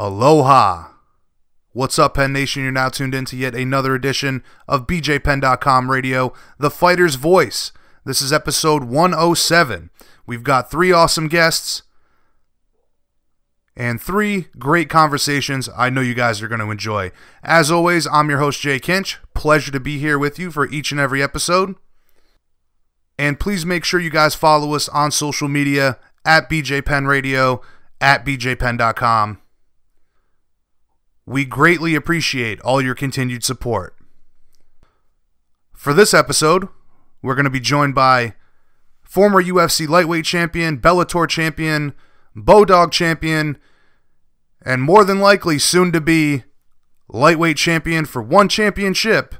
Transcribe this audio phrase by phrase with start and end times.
[0.00, 0.92] Aloha.
[1.72, 2.62] What's up, Penn Nation?
[2.62, 7.70] You're now tuned in to yet another edition of BJPenn.com Radio, the fighter's voice.
[8.06, 9.90] This is episode 107.
[10.24, 11.82] We've got three awesome guests
[13.76, 17.12] and three great conversations I know you guys are going to enjoy.
[17.42, 19.16] As always, I'm your host, Jay Kinch.
[19.34, 21.74] Pleasure to be here with you for each and every episode.
[23.18, 27.60] And please make sure you guys follow us on social media at BJPenn Radio,
[28.00, 29.42] at BJPenn.com.
[31.30, 33.96] We greatly appreciate all your continued support.
[35.72, 36.66] For this episode,
[37.22, 38.34] we're going to be joined by
[39.00, 41.94] former UFC lightweight champion, Bellator champion,
[42.36, 43.58] Bodog champion,
[44.60, 46.42] and more than likely soon to be
[47.06, 49.36] lightweight champion for one championship,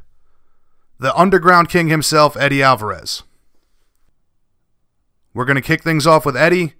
[1.01, 3.25] the underground king himself, Eddie Alvarez.
[5.35, 6.75] We're going to kick things off with Eddie,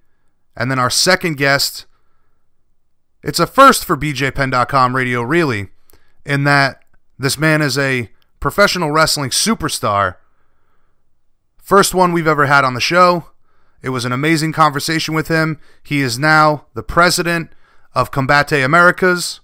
[0.55, 1.85] and then our second guest.
[3.23, 5.69] It's a first for BJPenn.com radio, really,
[6.25, 6.83] in that
[7.19, 8.09] this man is a
[8.39, 10.15] professional wrestling superstar.
[11.57, 13.25] First one we've ever had on the show.
[13.81, 15.59] It was an amazing conversation with him.
[15.83, 17.51] He is now the president
[17.93, 19.39] of Combate Americas.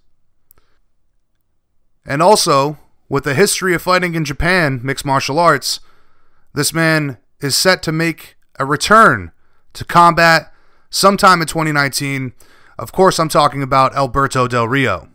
[2.06, 2.78] And also,
[3.10, 5.80] with a history of fighting in Japan, mixed martial arts,
[6.54, 9.32] this man is set to make a return
[9.73, 10.52] to combat
[10.90, 12.34] sometime in 2019.
[12.78, 15.09] Of course, I'm talking about Alberto Del Rio.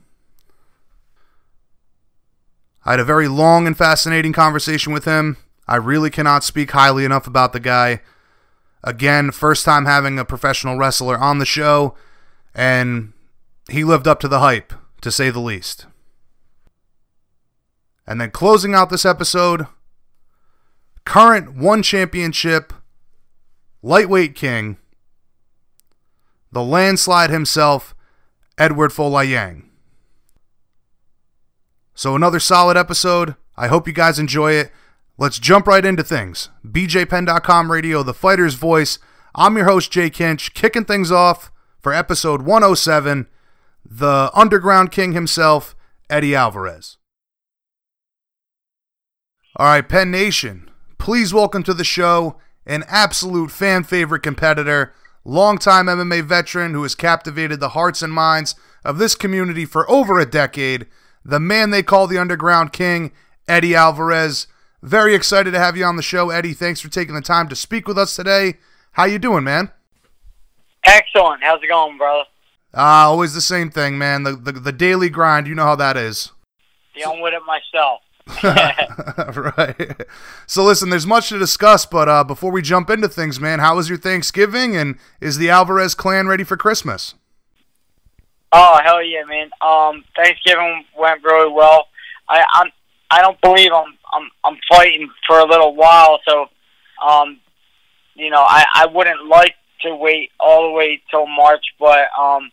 [2.84, 5.36] I had a very long and fascinating conversation with him.
[5.68, 8.00] I really cannot speak highly enough about the guy.
[8.83, 11.94] Again, first time having a professional wrestler on the show,
[12.52, 13.12] and
[13.70, 15.86] he lived up to the hype, to say the least.
[18.08, 19.68] And then closing out this episode,
[21.05, 22.72] current one championship
[23.83, 24.78] lightweight king,
[26.53, 27.95] the landslide himself,
[28.58, 29.64] Eduard Folayang.
[31.95, 33.36] So another solid episode.
[33.56, 34.70] I hope you guys enjoy it.
[35.19, 36.50] Let's jump right into things.
[36.67, 38.98] BJPenn.com radio, the fighter's voice.
[39.35, 43.27] I'm your host, Jay Kinch, kicking things off for episode 107
[43.84, 45.74] the underground king himself,
[46.08, 46.98] Eddie Alvarez.
[49.57, 55.86] All right, Penn Nation, please welcome to the show an absolute fan favorite competitor, longtime
[55.86, 60.27] MMA veteran who has captivated the hearts and minds of this community for over a
[60.27, 60.86] decade,
[61.24, 63.12] the man they call the underground king,
[63.46, 64.46] Eddie Alvarez.
[64.83, 66.55] Very excited to have you on the show, Eddie.
[66.55, 68.55] Thanks for taking the time to speak with us today.
[68.92, 69.70] How you doing, man?
[70.84, 71.42] Excellent.
[71.42, 72.24] How's it going, brother?
[72.74, 74.22] Uh, always the same thing, man.
[74.22, 75.46] The, the the daily grind.
[75.46, 76.33] You know how that is.
[76.94, 78.00] Dealing with it myself.
[78.44, 80.02] right.
[80.46, 83.77] So listen, there's much to discuss, but uh, before we jump into things, man, how
[83.77, 87.14] was your Thanksgiving, and is the Alvarez clan ready for Christmas?
[88.52, 89.50] Oh hell yeah, man!
[89.60, 91.88] Um, Thanksgiving went really well.
[92.28, 92.70] I I'm
[93.10, 96.46] I don't believe I'm I'm I'm fighting for a little while, so
[97.04, 97.40] um,
[98.14, 102.50] you know, I I wouldn't like to wait all the way till March, but um,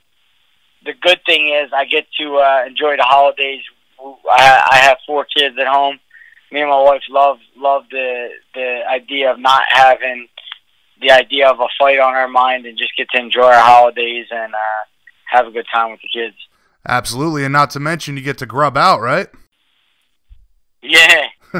[0.86, 3.62] the good thing is I get to uh, enjoy the holidays.
[4.30, 6.00] I, I have four kids at home.
[6.52, 10.28] Me and my wife love love the the idea of not having
[11.02, 14.26] the idea of a fight on our mind and just get to enjoy our holidays
[14.32, 14.58] and uh,
[15.26, 16.36] have a good time with the kids.
[16.88, 19.28] Absolutely, and not to mention you get to grub out, right?
[20.82, 21.28] Yeah.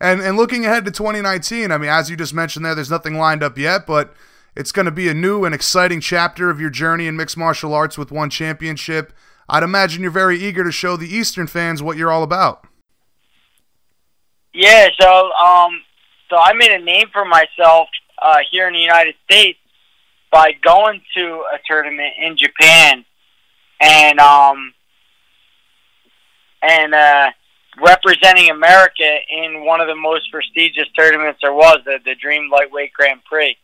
[0.00, 3.14] and and looking ahead to 2019, I mean, as you just mentioned there, there's nothing
[3.14, 4.12] lined up yet, but
[4.56, 7.74] it's going to be a new and exciting chapter of your journey in mixed martial
[7.74, 9.12] arts with one championship.
[9.48, 12.66] I'd imagine you're very eager to show the Eastern fans what you're all about.
[14.52, 15.82] Yeah, so um,
[16.28, 17.88] so I made a name for myself
[18.20, 19.58] uh, here in the United States
[20.30, 23.04] by going to a tournament in Japan
[23.80, 24.74] and um
[26.62, 27.30] and uh,
[27.80, 32.92] representing America in one of the most prestigious tournaments there was, the the Dream Lightweight
[32.92, 33.56] Grand Prix.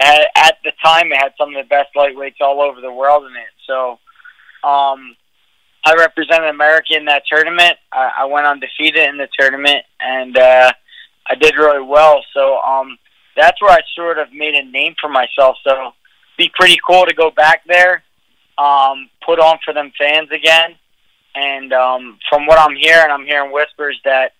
[0.00, 3.32] At, the time, it had some of the best lightweights all over the world in
[3.32, 3.48] it.
[3.66, 3.98] So,
[4.62, 5.16] um,
[5.84, 7.74] I represented America in that tournament.
[7.92, 10.72] I, I went undefeated in the tournament, and uh,
[11.28, 12.24] I did really well.
[12.34, 12.98] So, um,
[13.36, 15.56] that's where I sort of made a name for myself.
[15.64, 15.92] So, it'd
[16.36, 18.02] be pretty cool to go back there,
[18.58, 20.74] um, put on for them fans again.
[21.34, 24.32] And um, from what I'm hearing, I'm hearing whispers that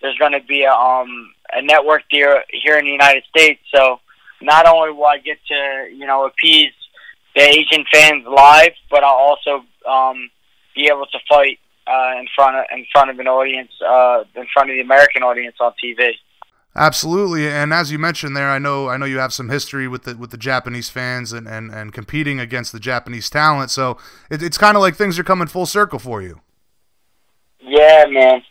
[0.00, 3.60] there's going to be a, um, a network here here in the United States.
[3.74, 4.00] So,
[4.40, 6.72] not only will I get to you know appease
[7.34, 10.30] the Asian fans live, but I'll also um,
[10.74, 14.46] be able to fight uh, in front of in front of an audience, uh, in
[14.52, 16.12] front of the American audience on TV.
[16.76, 20.02] Absolutely, and as you mentioned there, I know I know you have some history with
[20.02, 23.70] the with the Japanese fans and, and, and competing against the Japanese talent.
[23.70, 23.96] So
[24.28, 26.40] it, it's kind of like things are coming full circle for you.
[27.60, 28.42] Yeah, man.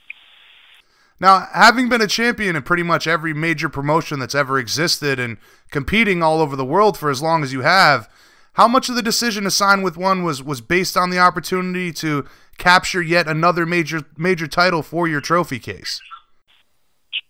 [1.20, 5.38] Now, having been a champion in pretty much every major promotion that's ever existed and
[5.70, 8.10] competing all over the world for as long as you have,
[8.54, 11.92] how much of the decision to sign with one was was based on the opportunity
[11.94, 12.26] to
[12.58, 16.02] capture yet another major major title for your trophy case?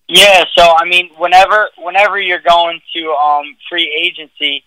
[0.07, 4.63] Yeah, so I mean, whenever whenever you're going to um, free agency,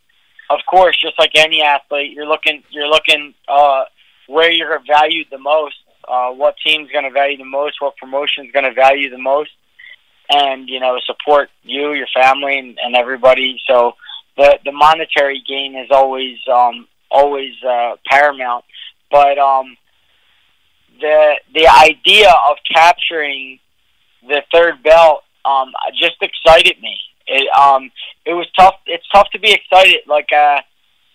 [0.51, 3.85] of course, just like any athlete, you're looking you're looking uh,
[4.27, 5.77] where you're valued the most,
[6.09, 9.51] uh, what team's going to value the most, what promotion's going to value the most,
[10.31, 13.61] and you know support you, your family, and, and everybody.
[13.69, 13.95] So
[14.37, 18.65] the the monetary gain is always um, always uh, paramount,
[19.11, 19.77] but um,
[21.01, 23.59] the the idea of capturing
[24.23, 26.99] the third belt um, just excited me.
[27.27, 27.91] It um,
[28.25, 28.75] it was tough.
[28.87, 30.01] It's tough to be excited.
[30.07, 30.61] Like uh,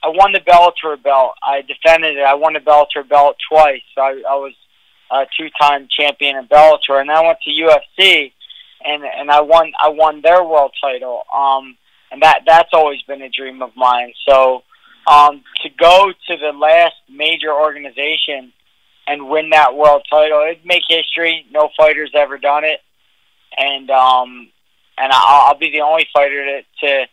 [0.04, 1.34] I won the Bellator belt.
[1.44, 2.24] I defended it.
[2.24, 3.82] I won the Bellator belt twice.
[3.98, 4.54] I, I was
[5.12, 8.32] a two-time champion in Bellator, and I went to UFC,
[8.84, 9.72] and and I won.
[9.82, 11.22] I won their world title.
[11.34, 11.78] Um,
[12.12, 14.14] and that that's always been a dream of mine.
[14.28, 14.64] So
[15.08, 18.54] um, to go to the last major organization
[19.08, 21.46] and win that world title, it'd make history.
[21.52, 22.82] No fighter's ever done it
[23.58, 24.50] and um,
[24.98, 27.06] and I'll, I'll be the only fighter to, to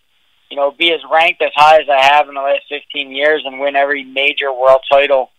[0.50, 3.42] you know be as ranked as high as I have in the last 15 years
[3.44, 5.30] and win every major world title,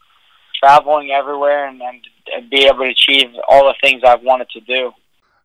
[0.60, 2.02] traveling everywhere and, and,
[2.36, 4.92] and be able to achieve all the things I've wanted to do.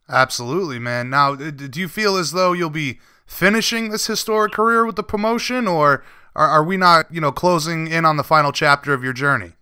[0.07, 1.09] Absolutely, man.
[1.09, 5.67] Now, do you feel as though you'll be finishing this historic career with the promotion,
[5.67, 6.03] or
[6.35, 9.53] are, are we not, you know, closing in on the final chapter of your journey?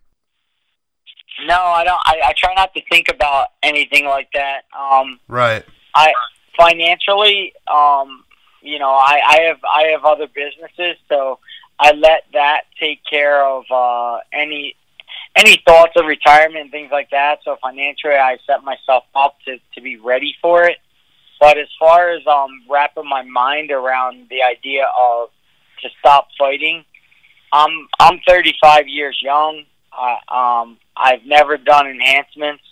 [1.45, 1.99] No, I don't.
[2.05, 4.61] I, I try not to think about anything like that.
[4.77, 5.63] Um, right.
[5.95, 6.13] I
[6.57, 8.23] financially, um,
[8.61, 11.39] you know, I, I have I have other businesses, so
[11.79, 14.75] I let that take care of uh, any
[15.35, 17.39] any thoughts of retirement and things like that.
[17.43, 20.77] So financially, I set myself up to to be ready for it.
[21.39, 25.29] But as far as um, wrapping my mind around the idea of
[25.81, 26.85] to stop fighting,
[27.51, 29.63] I'm I'm 35 years young.
[29.91, 32.63] Uh, um, I've never done enhancements.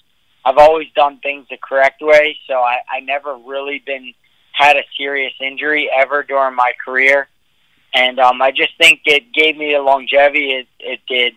[0.44, 4.14] I've always done things the correct way, so I, I never really been
[4.54, 7.28] had a serious injury ever during my career,
[7.94, 11.34] and um, I just think it gave me the longevity it, it did.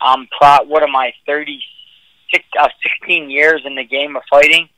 [0.00, 1.62] Um, pro- what am I, thirty
[2.32, 4.68] six, uh, sixteen years in the game of fighting?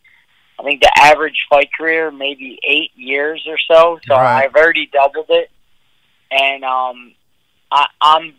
[0.58, 3.98] I think the average fight career maybe eight years or so.
[4.06, 4.44] So right.
[4.44, 5.50] I've already doubled it,
[6.30, 7.14] and um,
[7.70, 8.34] I, I'm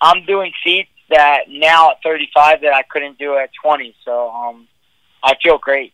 [0.00, 3.94] I'm doing feats that now at 35 that I couldn't do at 20.
[4.04, 4.68] So um,
[5.22, 5.92] I feel great.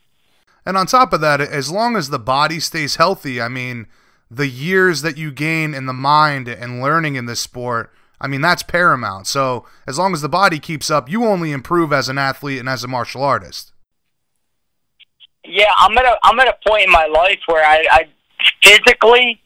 [0.65, 3.87] And on top of that, as long as the body stays healthy, I mean,
[4.29, 8.41] the years that you gain in the mind and learning in this sport, I mean,
[8.41, 9.27] that's paramount.
[9.27, 12.69] So as long as the body keeps up, you only improve as an athlete and
[12.69, 13.71] as a martial artist.
[15.47, 18.07] Yeah, I'm at a I'm at a point in my life where I, I
[18.63, 19.41] physically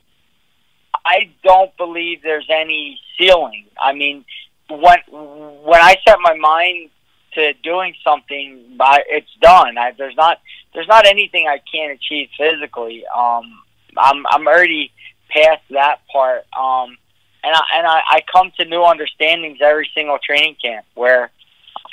[1.05, 3.65] I don't believe there's any ceiling.
[3.81, 4.25] I mean,
[4.69, 6.89] when when I set my mind
[7.33, 9.77] to doing something, I, it's done.
[9.77, 10.39] I, there's not
[10.73, 13.03] there's not anything I can't achieve physically.
[13.15, 13.63] Um,
[13.97, 14.91] I'm I'm already
[15.29, 16.45] past that part.
[16.57, 16.97] Um,
[17.43, 21.31] and I, and I, I come to new understandings every single training camp where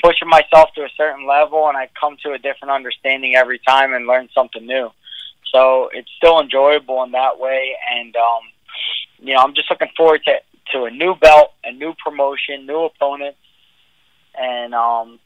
[0.02, 3.94] pushing myself to a certain level, and I come to a different understanding every time
[3.94, 4.90] and learn something new.
[5.52, 8.42] So it's still enjoyable in that way, and um,
[9.18, 10.34] you know I'm just looking forward to
[10.72, 13.38] to a new belt, a new promotion, new opponents,
[14.34, 15.18] and um,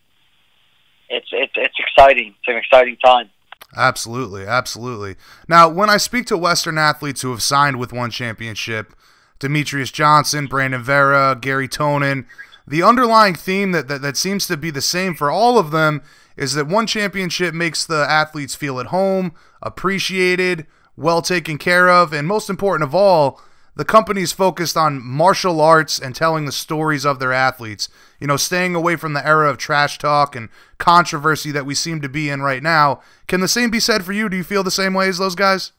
[1.09, 2.35] it's it's it's exciting.
[2.39, 3.31] It's an exciting time.
[3.77, 5.17] Absolutely, absolutely.
[5.49, 8.95] Now, when I speak to Western athletes who have signed with one championship,
[9.39, 12.27] Demetrious Johnson, Brandon Vera, Garry Tonon,
[12.71, 16.03] the underlying theme that, that, that seems to be the same for all of them
[16.37, 22.13] is that one championship makes the athletes feel at home, appreciated, well taken care of,
[22.13, 23.41] and most important of all,
[23.75, 27.89] the company's focused on martial arts and telling the stories of their athletes.
[28.21, 30.49] You know, staying away from the era of trash talk and
[30.79, 33.01] controversy that we seem to be in right now.
[33.27, 34.29] Can the same be said for you?
[34.29, 35.73] Do you feel the same way as those guys?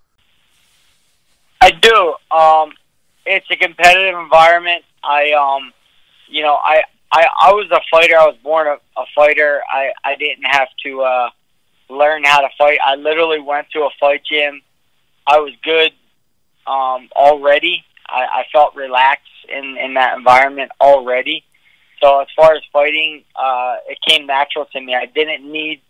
[1.62, 2.16] I do.
[2.36, 2.74] Um,
[3.26, 4.84] it's a competitive environment.
[5.04, 5.72] I, um,
[6.32, 8.18] you know, I, I, I was a fighter.
[8.18, 9.62] I was born a, a fighter.
[9.70, 11.30] I, I didn't have to uh,
[11.90, 12.80] learn how to fight.
[12.84, 14.62] I literally went to a fight gym.
[15.28, 15.92] I was good
[16.66, 17.84] um, already.
[18.08, 21.44] I, I felt relaxed in, in that environment already.
[22.02, 24.96] So as far as fighting, uh, it came natural to me.
[24.96, 25.82] I didn't need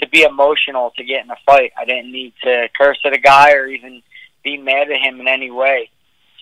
[0.00, 1.72] to be emotional to get in a fight.
[1.78, 4.02] I didn't need to curse at a guy or even
[4.44, 5.90] be mad at him in any way.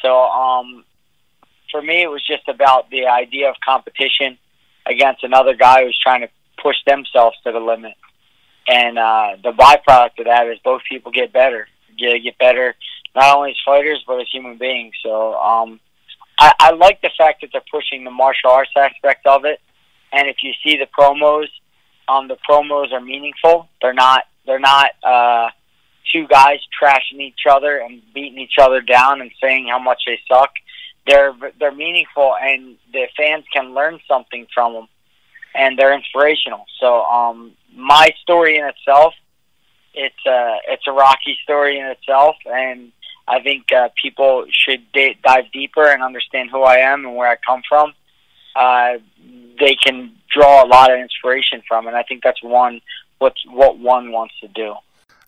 [0.02, 0.84] So um,
[1.71, 4.38] for me, it was just about the idea of competition
[4.87, 6.28] against another guy who's trying to
[6.62, 7.94] push themselves to the limit.
[8.66, 11.68] And uh, the byproduct of that is both people get better,
[11.99, 12.75] get get better
[13.14, 14.94] not only as fighters but as human beings.
[15.02, 15.80] So um,
[16.38, 19.61] I, I like the fact that they're pushing the martial arts aspect of it.
[20.12, 21.47] And if you see the promos,
[22.09, 23.68] um, the promos are meaningful.
[23.80, 24.25] They're not.
[24.47, 25.49] They're not uh,
[26.12, 30.21] two guys trashing each other and beating each other down and saying how much they
[30.28, 30.52] suck.
[31.06, 34.88] They're they're meaningful, and the fans can learn something from them,
[35.54, 36.64] and they're inspirational.
[36.80, 39.14] So, um, my story in itself,
[39.92, 42.90] it's a it's a rocky story in itself, and
[43.28, 47.28] I think uh, people should d- dive deeper and understand who I am and where
[47.28, 47.92] I come from.
[48.56, 48.94] Uh,
[49.58, 52.80] they can draw a lot of inspiration from, and I think that's one
[53.18, 54.75] what what one wants to do.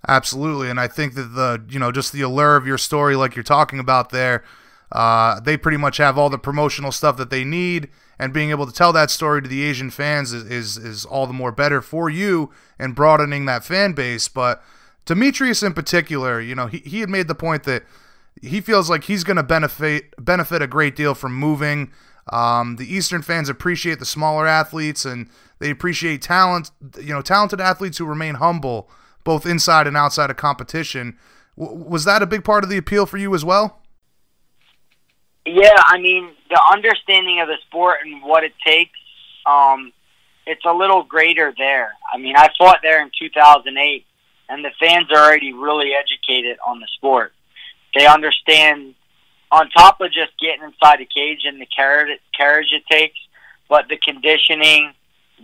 [0.09, 3.35] Absolutely, and I think that the you know just the allure of your story, like
[3.35, 4.45] you're talking about there,
[4.93, 7.88] uh, they pretty much have all the promotional stuff that they need,
[8.19, 11.26] and being able to tell that story to the Asian fans is is, is all
[11.26, 14.28] the more better for you and broadening that fan base.
[14.28, 14.62] But
[15.07, 17.85] Demetrious in particular, you know, he, he had made the point that
[18.43, 21.93] he feels like he's going to benefit benefit a great deal from moving.
[22.33, 27.61] Um, the Eastern fans appreciate the smaller athletes and they appreciate talent, you know, talented
[27.61, 28.90] athletes who remain humble
[29.23, 31.16] both inside and outside of competition.
[31.57, 33.81] W- was that a big part of the appeal for you as well?
[35.46, 38.98] Yeah, I mean, the understanding of the sport and what it takes,
[39.46, 39.92] um,
[40.44, 41.92] it's a little greater there.
[42.12, 44.04] I mean, I fought there in 2008,
[44.48, 47.32] and the fans are already really educated on the sport.
[47.94, 48.96] They understand,
[49.52, 53.18] on top of just getting inside the cage and the carriage, carriage it takes,
[53.68, 54.92] but the conditioning,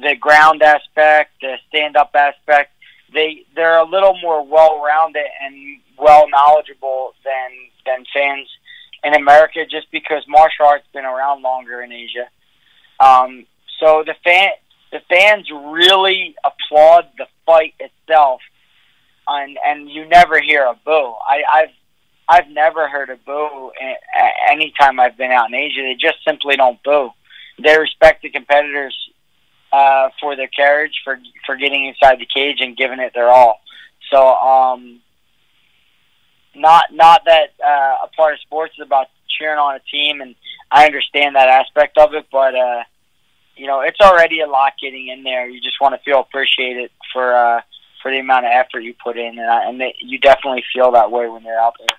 [0.00, 2.72] the ground aspect, the stand up aspect,
[3.14, 7.50] they they're a little more well rounded and well knowledgeable than
[7.84, 8.48] than fans
[9.04, 12.28] in America, just because martial arts been around longer in Asia.
[13.00, 13.46] Um,
[13.80, 14.50] so the fan
[14.92, 18.40] the fans really applaud the fight itself,
[19.26, 21.14] and and you never hear a boo.
[21.26, 21.74] I, I've
[22.28, 23.72] I've never heard a boo
[24.48, 25.82] any time I've been out in Asia.
[25.82, 27.10] They just simply don't boo.
[27.62, 28.96] They respect the competitors
[29.72, 33.60] uh, for their carriage, for for getting inside the cage and giving it their all.
[34.10, 35.00] So, um,
[36.54, 39.06] not not that uh, a part of sports is about
[39.38, 40.34] cheering on a team, and
[40.70, 42.82] I understand that aspect of it, but uh,
[43.56, 45.48] you know, it's already a lot getting in there.
[45.48, 47.60] You just want to feel appreciated for uh,
[48.02, 50.92] for the amount of effort you put in, and, I, and they, you definitely feel
[50.92, 51.96] that way when you're out there.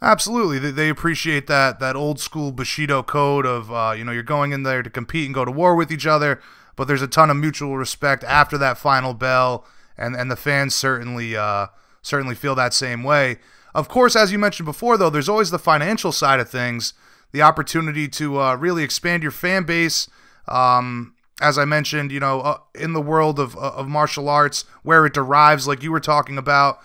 [0.00, 4.52] Absolutely, they appreciate that that old school Bushido code of uh, you know you're going
[4.52, 6.40] in there to compete and go to war with each other
[6.78, 9.66] but there's a ton of mutual respect after that final bell,
[9.98, 11.66] and and the fans certainly uh,
[12.02, 13.38] certainly feel that same way.
[13.74, 16.94] Of course, as you mentioned before, though, there's always the financial side of things,
[17.32, 20.08] the opportunity to uh, really expand your fan base.
[20.46, 25.06] Um, as I mentioned, you know, uh, in the world of of martial arts, where
[25.06, 26.80] it derives, like you were talking about.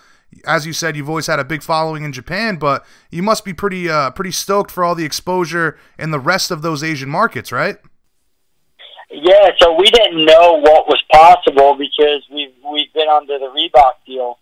[0.48, 3.54] As you said, you've always had a big following in Japan, but you must be
[3.54, 7.52] pretty uh, pretty stoked for all the exposure in the rest of those Asian markets,
[7.52, 7.78] right?
[9.12, 13.94] Yeah, so we didn't know what was possible because we've we've been under the Reebok
[14.08, 14.40] deal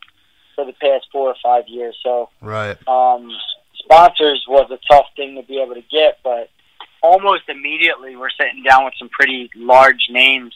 [0.56, 1.98] for the past four or five years.
[2.04, 3.30] So right, um,
[3.76, 6.50] sponsors was a tough thing to be able to get, but
[7.02, 10.54] almost immediately we're sitting down with some pretty large names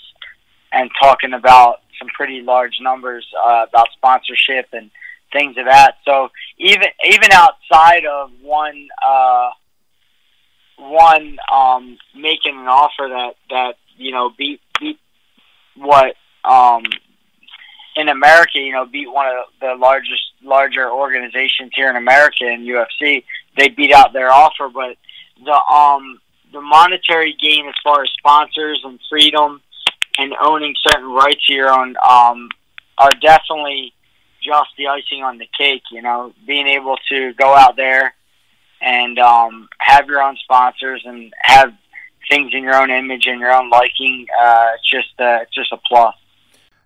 [0.72, 4.92] and talking about some pretty large numbers uh, about sponsorship and
[5.32, 5.98] things of that.
[6.06, 9.50] So even even outside of one uh,
[10.78, 15.00] one um, making an offer that that you know, beat beat
[15.76, 16.84] what um,
[17.96, 22.62] in America, you know, beat one of the largest larger organizations here in America in
[22.62, 23.24] UFC.
[23.58, 24.98] They beat out their offer, but
[25.44, 26.20] the um
[26.52, 29.62] the monetary gain as far as sponsors and freedom
[30.18, 32.50] and owning certain rights here on um
[32.98, 33.94] are definitely
[34.42, 38.14] just the icing on the cake, you know, being able to go out there
[38.82, 41.74] and um have your own sponsors and have
[42.30, 45.72] things in your own image and your own liking, uh, it's just uh, it's just
[45.72, 46.16] a plus.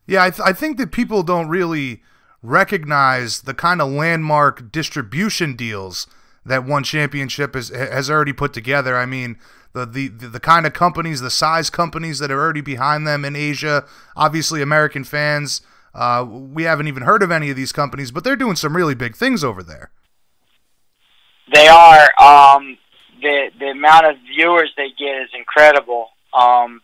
[0.10, 2.02] Yeah, I, th- I think that people don't really
[2.42, 6.08] recognize the kind of landmark distribution deals
[6.44, 8.98] that one championship has has already put together.
[8.98, 9.38] I mean,
[9.74, 13.36] the, the the kind of companies, the size companies that are already behind them in
[13.36, 13.86] Asia.
[14.16, 15.62] Obviously, American fans,
[15.94, 18.96] uh, we haven't even heard of any of these companies, but they're doing some really
[18.96, 19.92] big things over there.
[21.54, 22.10] They are.
[22.20, 22.80] Um,
[23.22, 26.08] the the amount of viewers they get is incredible.
[26.34, 26.82] Um,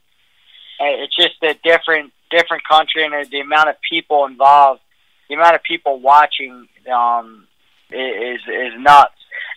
[0.79, 4.81] it's just a different different country and the amount of people involved,
[5.29, 7.47] the amount of people watching um,
[7.91, 9.13] is is nuts.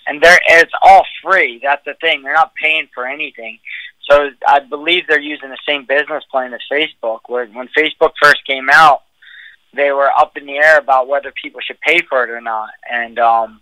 [0.07, 1.61] And they're it's all free.
[1.63, 2.23] That's the thing.
[2.23, 3.59] They're not paying for anything.
[4.09, 7.21] So I believe they're using the same business plan as Facebook.
[7.27, 9.03] Where when Facebook first came out,
[9.75, 12.71] they were up in the air about whether people should pay for it or not.
[12.91, 13.61] And um,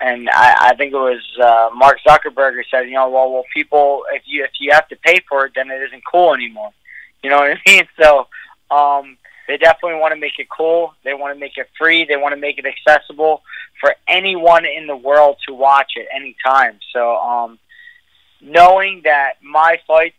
[0.00, 3.44] and I, I think it was uh, Mark Zuckerberg who said, you know, well, well,
[3.54, 6.70] people, if you if you have to pay for it, then it isn't cool anymore.
[7.22, 7.88] You know what I mean?
[8.00, 8.26] So
[8.70, 10.94] um, they definitely want to make it cool.
[11.04, 12.04] They want to make it free.
[12.04, 13.42] They want to make it accessible
[13.80, 16.78] for anyone in the world to watch at any time.
[16.92, 17.58] So um,
[18.40, 20.14] knowing that my fight,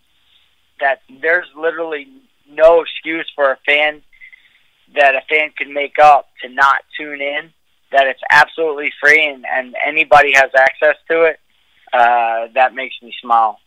[0.79, 2.07] that there's literally
[2.49, 4.01] no excuse for a fan
[4.95, 7.51] that a fan could make up to not tune in
[7.91, 11.39] that it's absolutely free and, and anybody has access to it,
[11.93, 13.59] uh, that makes me smile.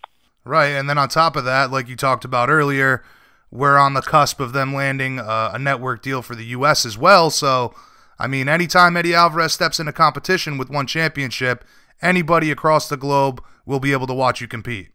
[0.44, 3.04] Right, and then on top of that, like you talked about earlier,
[3.52, 6.86] we're on the cusp of them landing uh, a network deal for the U.S.
[6.86, 7.30] as well.
[7.30, 7.74] So,
[8.18, 11.62] I mean, anytime Eddie Alvarez steps into competition with one championship,
[12.00, 14.88] anybody across the globe will be able to watch you compete.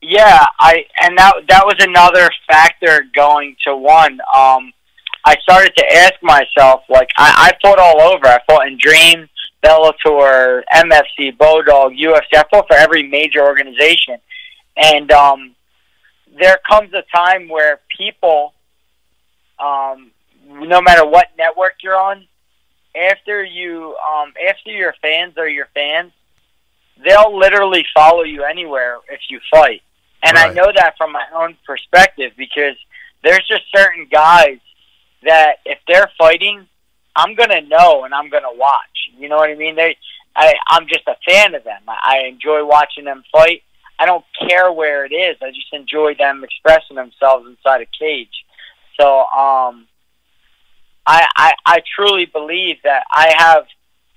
[0.00, 4.20] Yeah, I and that that was another factor going to one.
[4.36, 4.72] Um,
[5.24, 8.26] I started to ask myself, like, I, I fought all over.
[8.26, 9.26] I fought in Dream,
[9.64, 12.36] Bellator, MFC, Bodog, UFC.
[12.36, 14.18] I fought for every major organization.
[14.76, 15.54] And um,
[16.38, 18.54] there comes a time where people,
[19.58, 20.10] um,
[20.48, 22.26] no matter what network you're on,
[22.96, 26.12] after you, um, after your fans are your fans,
[27.04, 29.82] they'll literally follow you anywhere if you fight.
[30.22, 30.50] And right.
[30.50, 32.76] I know that from my own perspective because
[33.22, 34.58] there's just certain guys
[35.24, 36.66] that if they're fighting,
[37.16, 39.10] I'm gonna know and I'm gonna watch.
[39.18, 39.76] You know what I mean?
[39.76, 39.96] They,
[40.34, 41.82] I, I'm just a fan of them.
[41.86, 43.62] I enjoy watching them fight.
[43.98, 45.36] I don't care where it is.
[45.42, 48.44] I just enjoy them expressing themselves inside a cage.
[49.00, 49.86] So, um,
[51.06, 53.66] I, I, I truly believe that I have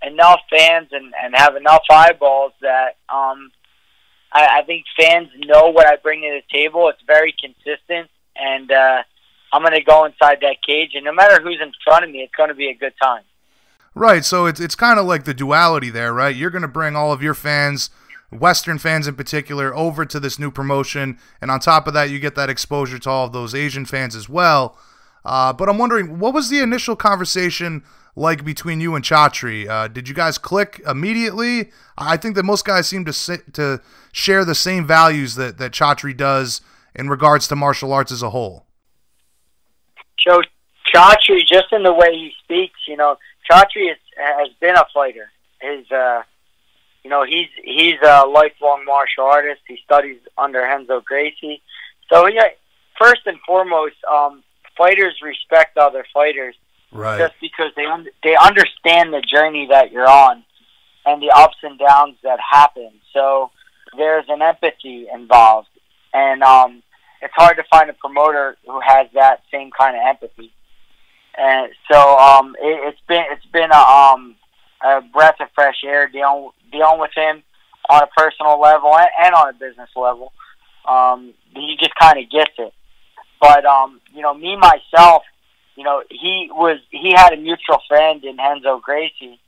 [0.02, 3.52] enough fans and, and have enough eyeballs that um,
[4.32, 6.90] I, I think fans know what I bring to the table.
[6.90, 9.04] It's very consistent, and uh,
[9.52, 12.20] I'm going to go inside that cage, and no matter who's in front of me,
[12.20, 13.24] it's going to be a good time.
[13.96, 14.24] Right.
[14.24, 16.36] So it's it's kind of like the duality there, right?
[16.36, 17.90] You're going to bring all of your fans,
[18.32, 22.20] Western fans in particular, over to this new promotion, and on top of that, you
[22.20, 24.78] get that exposure to all of those Asian fans as well.
[25.24, 27.84] Uh, but I'm wondering, what was the initial conversation
[28.16, 29.68] like between you and Chatri?
[29.68, 31.72] Uh, did you guys click immediately?
[31.98, 33.14] I think that most guys seem to
[33.54, 36.62] to share the same values that that Chatri does
[36.96, 38.66] in regards to martial arts as a whole.
[40.28, 40.42] So
[40.94, 43.18] Chatri, just in the way he speaks, you know,
[43.50, 45.30] Chatri has been a fighter.
[45.62, 46.24] His, uh,
[47.08, 49.62] you know, he's he's a lifelong martial artist.
[49.66, 51.62] He studies under Renzo Gracie.
[52.12, 52.50] So yeah,
[53.00, 54.44] first and foremost, um,
[54.78, 56.54] fighters respect other fighters,
[56.92, 57.18] right?
[57.18, 60.44] Just because they un- they understand the journey that you're on
[61.06, 62.92] and the ups and downs that happen.
[63.14, 63.52] So
[63.96, 65.70] there's an empathy involved,
[66.14, 66.84] and um,
[67.22, 70.52] it's hard to find a promoter who has that same kind of empathy.
[71.38, 74.36] And so um, it, it's been it's been a, um,
[74.84, 77.44] a breath of fresh air dealing dealing with him
[77.90, 80.34] on a personal level and, and on a business level.
[80.88, 82.74] Um, he just kind of gets it.
[83.40, 85.24] But um, you know, me myself,
[85.76, 89.40] you know, he was he had a mutual friend in Renzo Gracie,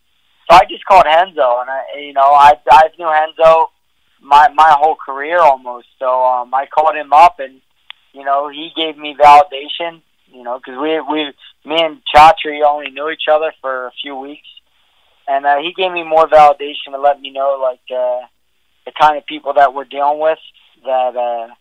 [0.49, 3.69] so I just called Renzo, and I, you know, I I knew Renzo
[4.21, 5.87] my my whole career almost.
[5.97, 7.61] So um, I called him up, and
[8.13, 10.01] you know he gave me validation.
[10.31, 11.33] You know, because we we
[11.65, 14.47] me and Chatri only knew each other for a few weeks,
[15.29, 18.25] and uh, he gave me more validation to let me know like uh,
[18.85, 20.39] the kind of people that we're dealing with
[20.83, 21.53] that uh,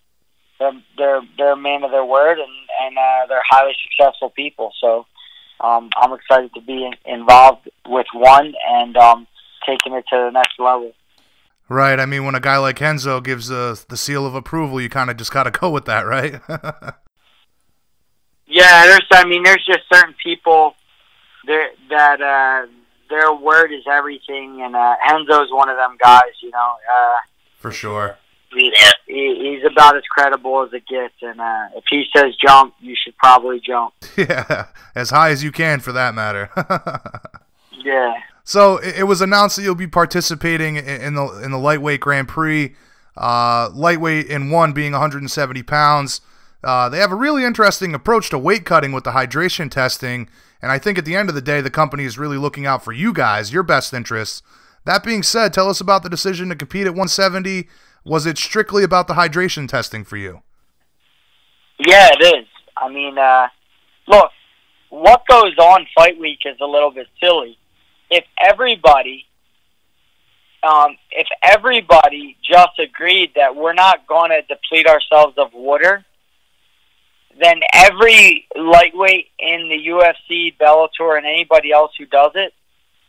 [0.59, 4.73] they're they're they're a man of their word and and uh, they're highly successful people.
[4.81, 5.07] So
[5.61, 9.27] um, I'm excited to be in, involved with one and um,
[9.67, 10.93] taking it to the next level.
[11.69, 12.01] Right.
[12.01, 15.11] I mean, when a guy like Renzo gives uh, the seal of approval, you kind
[15.11, 16.41] of just got to go with that, right?
[18.47, 18.87] yeah.
[18.87, 19.07] There's.
[19.13, 20.75] I mean, there's just certain people
[21.47, 22.67] there that uh,
[23.09, 26.33] their word is everything, and uh, Renzo's one of them guys.
[26.43, 26.77] You know.
[26.93, 27.17] Uh,
[27.59, 28.19] For sure.
[28.51, 28.73] He,
[29.07, 32.97] he, he's about as credible as it gets, and uh, if he says jump, you
[32.97, 33.93] should probably jump.
[34.17, 36.51] Yeah, as high as you can, for that matter.
[37.85, 38.15] yeah.
[38.43, 42.75] So it, was announced that you'll be participating in the in the lightweight Grand Prix.
[43.19, 46.21] Uh, lightweight in one being 170 pounds.
[46.65, 50.29] Uh, they have a really interesting approach to weight cutting with the hydration testing,
[50.61, 52.85] and I think at the end of the day, the company is really looking out
[52.85, 54.43] for you guys, your best interests.
[54.85, 57.69] That being said, tell us about the decision to compete at 170.
[58.05, 60.43] Was it strictly about the hydration testing for you?
[61.79, 62.47] Yeah, it is.
[62.77, 63.49] I mean, uh,
[64.07, 64.31] look,
[64.91, 67.59] what goes on fight week is a little bit silly.
[68.11, 69.27] If everybody,
[70.63, 76.05] um, if everybody just agreed that we're not going to deplete ourselves of water,
[77.41, 82.53] then every lightweight in the UFC, Bellator, and anybody else who does it,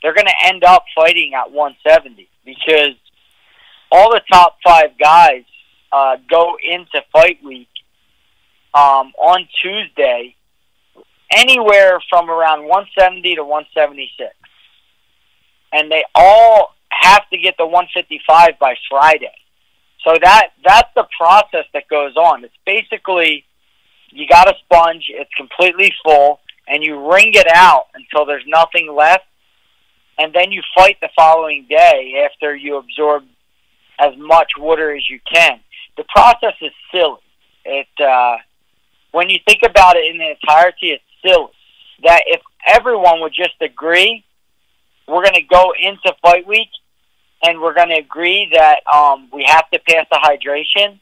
[0.02, 2.96] they're going to end up fighting at 170 because
[3.92, 5.44] all the top five guys
[5.92, 7.70] uh, go into fight week
[8.74, 10.36] um, on Tuesday
[11.32, 14.34] anywhere from around 170 to 176.
[15.72, 19.34] And they all have to get the 155 by Friday.
[20.04, 22.46] So that that's the process that goes on.
[22.46, 23.46] It's basically
[24.12, 28.93] you got a sponge, it's completely full, and you wring it out until there's nothing
[28.93, 29.26] left,
[30.17, 33.24] and then you fight the following day after you absorb
[34.00, 35.60] as much water as you can.
[35.98, 37.19] The process is silly.
[37.65, 38.38] It uh,
[39.12, 41.52] when you think about it in the entirety, it's silly.
[42.04, 44.24] That if everyone would just agree,
[45.08, 46.69] we're going to go into fight week,
[47.43, 51.00] and we're going to agree that um, we have to pass the hydration.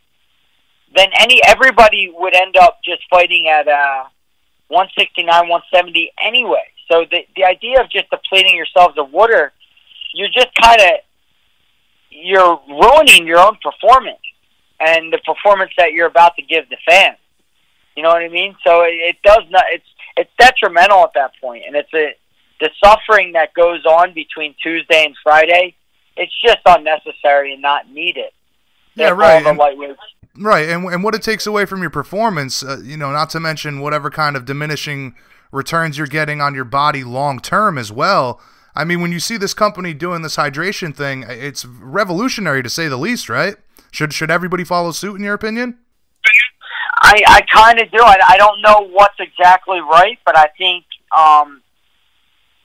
[0.95, 4.05] Then any everybody would end up just fighting at uh,
[4.69, 6.63] 169, 170 anyway.
[6.91, 9.51] So the the idea of just depleting yourselves of water,
[10.13, 10.91] you're just kind of
[12.09, 14.19] you're ruining your own performance
[14.79, 17.17] and the performance that you're about to give the fans.
[17.95, 18.55] You know what I mean?
[18.63, 19.63] So it, it does not.
[19.71, 22.15] It's it's detrimental at that point, and it's a
[22.59, 25.75] the suffering that goes on between Tuesday and Friday.
[26.15, 28.31] It's just unnecessary and not needed.
[28.95, 29.45] Yeah, right.
[29.45, 29.59] And,
[30.39, 33.39] right, and and what it takes away from your performance, uh, you know, not to
[33.39, 35.15] mention whatever kind of diminishing
[35.51, 38.41] returns you're getting on your body long term as well.
[38.75, 42.87] I mean, when you see this company doing this hydration thing, it's revolutionary to say
[42.87, 43.55] the least, right?
[43.91, 45.77] Should should everybody follow suit in your opinion?
[47.01, 47.99] I I kind of do.
[48.01, 51.61] I, I don't know what's exactly right, but I think um,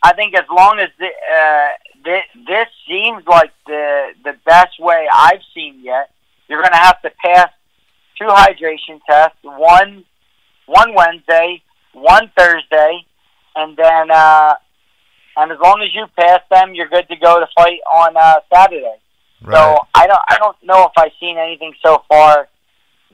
[0.02, 1.68] I think as long as the, uh,
[2.46, 6.10] this, seems like the the best way I've seen yet,
[6.48, 7.50] you're going to have to pass
[8.18, 9.38] two hydration tests.
[9.42, 10.04] One
[10.66, 13.06] one Wednesday, one Thursday,
[13.56, 14.54] and then uh,
[15.36, 18.40] and as long as you pass them, you're good to go to fight on uh,
[18.52, 18.96] Saturday.
[19.42, 19.56] Right.
[19.56, 22.48] So I don't I don't know if I've seen anything so far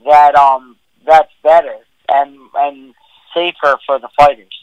[0.05, 1.75] that um that's better
[2.07, 2.93] and and
[3.33, 4.53] safer for the fighters.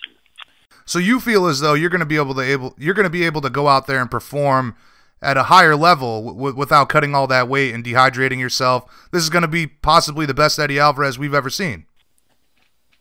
[0.85, 3.11] So you feel as though you're going to be able to able you're going to
[3.11, 4.77] be able to go out there and perform
[5.23, 8.85] at a higher level w- without cutting all that weight and dehydrating yourself.
[9.11, 11.87] This is going to be possibly the best Eddie Alvarez we've ever seen.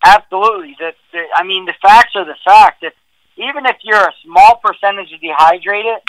[0.03, 0.75] Absolutely.
[0.79, 2.79] The, the, I mean, the facts are the facts.
[2.81, 2.93] If
[3.37, 5.99] even if you're a small percentage dehydrated,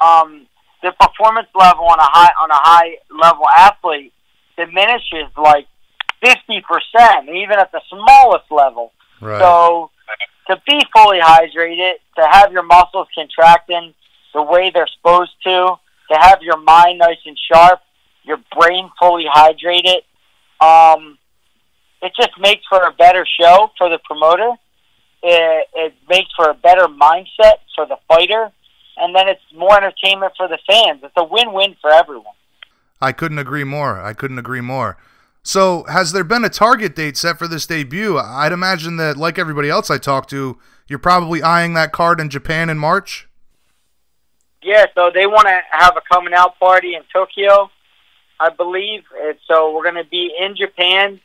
[0.00, 0.46] um,
[0.82, 4.12] the performance level on a high on a high level athlete
[4.56, 5.66] diminishes like
[6.22, 8.92] fifty percent, even at the smallest level.
[9.20, 9.40] Right.
[9.40, 9.90] So
[10.48, 13.94] to be fully hydrated, to have your muscles contracting
[14.34, 15.76] the way they're supposed to,
[16.10, 17.80] to have your mind nice and sharp,
[18.24, 20.02] your brain fully hydrated,
[20.60, 21.18] um,
[22.02, 24.50] it just makes for a better show for the promoter.
[25.22, 28.50] It, it makes for a better mindset for the fighter,
[28.96, 31.00] and then it's more entertainment for the fans.
[31.02, 32.34] It's a win-win for everyone.
[33.00, 34.00] I couldn't agree more.
[34.00, 34.96] I couldn't agree more.
[35.42, 38.18] So, has there been a target date set for this debut?
[38.18, 42.28] I'd imagine that, like everybody else I talked to, you're probably eyeing that card in
[42.28, 43.27] Japan in March.
[44.62, 47.70] Yeah, so they want to have a coming out party in Tokyo,
[48.40, 49.04] I believe.
[49.22, 51.20] And so we're going to be in Japan.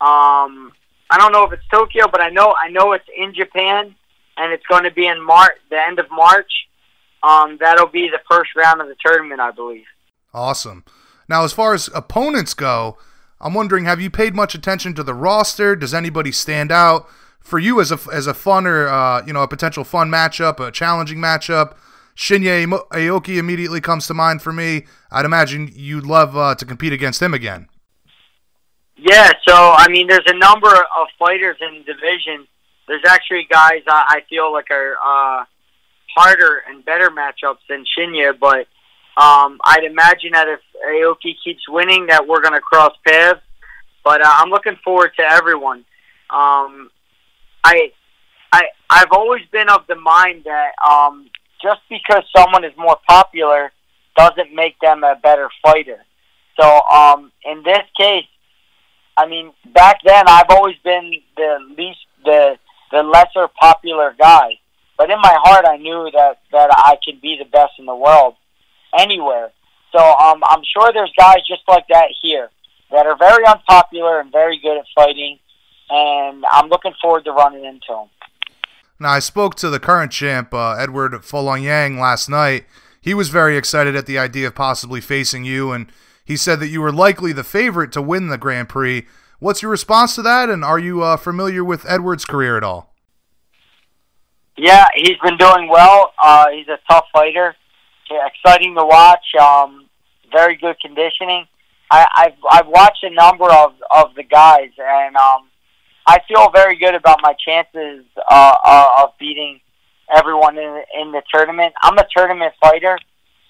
[0.00, 0.72] Um,
[1.10, 3.94] I don't know if it's Tokyo, but I know I know it's in Japan,
[4.36, 6.50] and it's going to be in March, the end of March.
[7.22, 9.86] Um, that'll be the first round of the tournament, I believe.
[10.34, 10.84] Awesome.
[11.28, 12.98] Now, as far as opponents go,
[13.40, 15.76] I'm wondering, have you paid much attention to the roster?
[15.76, 17.08] Does anybody stand out
[17.40, 20.70] for you as a as a funner, uh, you know, a potential fun matchup, a
[20.70, 21.76] challenging matchup?
[22.16, 24.86] Shinya Aoki immediately comes to mind for me.
[25.10, 27.68] I'd imagine you'd love uh, to compete against him again.
[28.96, 32.46] Yeah, so I mean, there's a number of fighters in the division.
[32.88, 35.44] There's actually guys I feel like are uh,
[36.16, 38.66] harder and better matchups than Shinya, but
[39.22, 43.40] um, I'd imagine that if Aoki keeps winning, that we're going to cross paths.
[44.04, 45.78] But uh, I'm looking forward to everyone.
[46.30, 46.90] Um,
[47.64, 47.92] I,
[48.52, 51.28] I, I've always been of the mind that um,
[51.62, 53.72] just because someone is more popular
[54.16, 55.98] doesn't make them a better fighter.
[56.60, 58.24] So um, in this case,
[59.16, 62.58] I mean, back then I've always been the least, the
[62.92, 64.58] the lesser popular guy.
[64.96, 67.96] But in my heart, I knew that that I could be the best in the
[67.96, 68.34] world
[68.98, 69.52] anywhere.
[69.92, 72.50] So um, I'm sure there's guys just like that here
[72.90, 75.38] that are very unpopular and very good at fighting.
[75.88, 78.08] and I'm looking forward to running into him.
[78.98, 82.64] Now, I spoke to the current champ, uh, Edward Yang, last night.
[83.00, 85.92] He was very excited at the idea of possibly facing you, and
[86.24, 89.06] he said that you were likely the favorite to win the Grand Prix.
[89.38, 92.94] What's your response to that, and are you uh, familiar with Edward's career at all?
[94.56, 96.12] Yeah, he's been doing well.
[96.22, 97.54] Uh, he's a tough fighter.
[98.10, 99.24] Exciting to watch.
[99.40, 99.88] Um,
[100.32, 101.46] very good conditioning.
[101.90, 105.48] I, I've I've watched a number of of the guys, and um,
[106.06, 109.60] I feel very good about my chances uh, uh, of beating
[110.14, 111.74] everyone in in the tournament.
[111.82, 112.98] I'm a tournament fighter,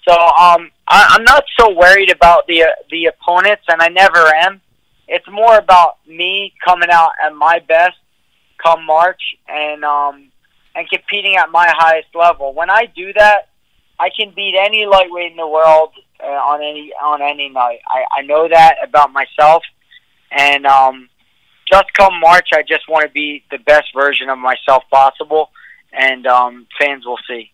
[0.07, 4.33] so um, I, I'm not so worried about the uh, the opponents, and I never
[4.33, 4.61] am.
[5.07, 7.97] It's more about me coming out at my best
[8.63, 10.29] come March and um,
[10.75, 12.53] and competing at my highest level.
[12.53, 13.49] When I do that,
[13.99, 15.91] I can beat any lightweight in the world
[16.23, 17.79] uh, on any on any night.
[17.87, 19.63] I, I know that about myself,
[20.31, 21.09] and um,
[21.71, 25.49] just come March, I just want to be the best version of myself possible,
[25.91, 27.51] and um, fans will see.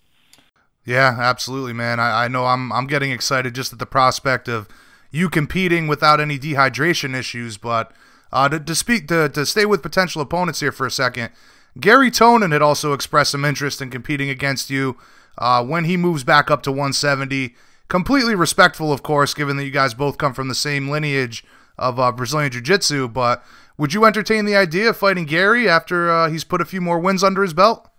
[0.86, 2.00] Yeah, absolutely, man.
[2.00, 4.68] I, I know I'm I'm getting excited just at the prospect of
[5.12, 7.58] you competing without any dehydration issues.
[7.58, 7.92] But
[8.32, 11.32] uh, to, to speak to to stay with potential opponents here for a second,
[11.80, 14.98] Garry Tonon had also expressed some interest in competing against you
[15.38, 17.56] uh, when he moves back up to 170.
[17.88, 21.46] Completely respectful, of course, given that you guys both come from the same lineage
[21.78, 23.08] of uh, Brazilian Jiu Jitsu.
[23.08, 23.44] But
[23.78, 27.00] would you entertain the idea of fighting Garry after uh, he's put a few more
[27.00, 27.90] wins under his belt?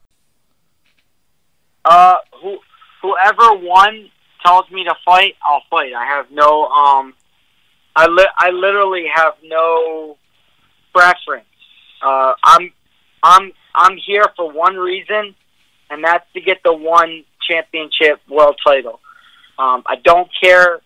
[1.85, 2.59] Uh, who,
[3.03, 4.11] whoever one
[4.45, 5.93] tells me to fight, I'll fight.
[5.93, 7.15] I have no um,
[7.97, 10.17] I li- I literally have no
[10.95, 11.47] preference.
[12.03, 12.73] Uh, I'm
[13.23, 15.35] I'm I'm here for one reason,
[15.91, 19.01] and that's to get the one championship world title.
[19.59, 20.81] Um, I don't care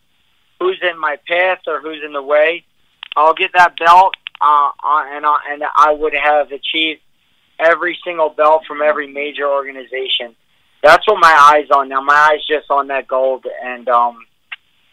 [0.60, 2.64] who's in my path or who's in the way.
[3.16, 7.00] I'll get that belt, uh, uh, and uh, and I would have achieved
[7.58, 10.36] every single belt from every major organization.
[10.82, 12.00] That's what my eyes on now.
[12.00, 14.24] My eyes just on that gold, and um,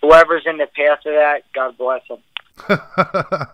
[0.01, 2.19] whoever's in the path of that, God bless them.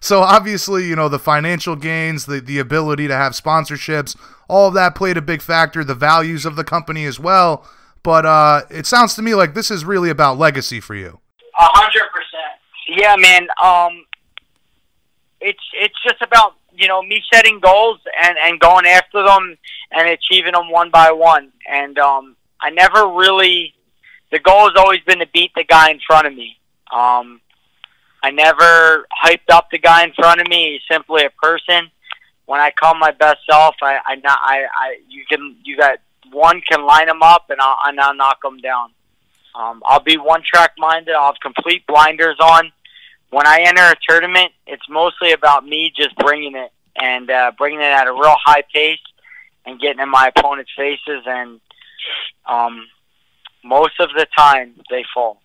[0.00, 4.16] so obviously, you know the financial gains, the the ability to have sponsorships,
[4.48, 5.84] all of that played a big factor.
[5.84, 7.66] The values of the company as well.
[8.02, 11.18] But uh, it sounds to me like this is really about legacy for you.
[11.58, 12.36] A hundred percent.
[12.86, 13.48] Yeah, man.
[13.60, 14.05] Um,
[15.46, 19.56] it's it's just about you know me setting goals and and going after them
[19.92, 21.52] and achieving them one by one.
[21.70, 23.74] And um, I never really
[24.32, 26.58] the goal has always been to beat the guy in front of me.
[26.92, 27.40] Um,
[28.22, 30.72] I never hyped up the guy in front of me.
[30.72, 31.90] He's simply a person.
[32.46, 35.98] When I call my best self, I I not I, I you can you got
[36.32, 38.90] one can line them up and I'll and I'll knock them down.
[39.54, 41.14] Um, I'll be one track minded.
[41.14, 42.72] I'll have complete blinders on
[43.30, 47.80] when I enter a tournament, it's mostly about me just bringing it and uh, bringing
[47.80, 48.98] it at a real high pace
[49.64, 51.22] and getting in my opponent's faces.
[51.26, 51.60] And
[52.46, 52.86] um,
[53.64, 55.40] most of the time, they fall.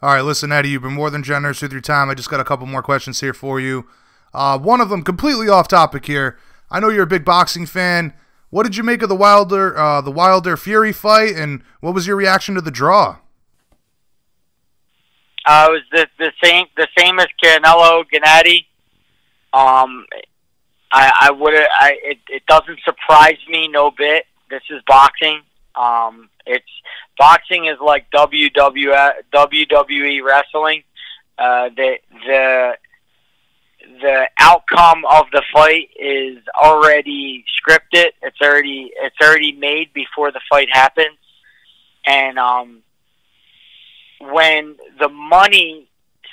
[0.00, 2.08] All right, listen, Eddie, you've been more than generous with your time.
[2.08, 3.86] I just got a couple more questions here for you.
[4.32, 6.38] Uh, one of them, completely off topic here.
[6.70, 8.12] I know you're a big boxing fan.
[8.50, 12.06] What did you make of the Wilder, uh, the Wilder Fury fight, and what was
[12.06, 13.16] your reaction to the draw?
[15.48, 18.66] Uh, it was the the same the same as Canelo Gennady.
[19.54, 20.04] Um,
[20.92, 24.26] I I would I it it doesn't surprise me no bit.
[24.50, 25.40] This is boxing.
[25.74, 26.68] Um, it's
[27.16, 30.82] boxing is like WWE WWE wrestling.
[31.38, 32.76] Uh, the the
[34.02, 38.10] the outcome of the fight is already scripted.
[38.20, 41.16] It's already it's already made before the fight happens,
[42.04, 42.82] and um,
[44.20, 45.88] when the money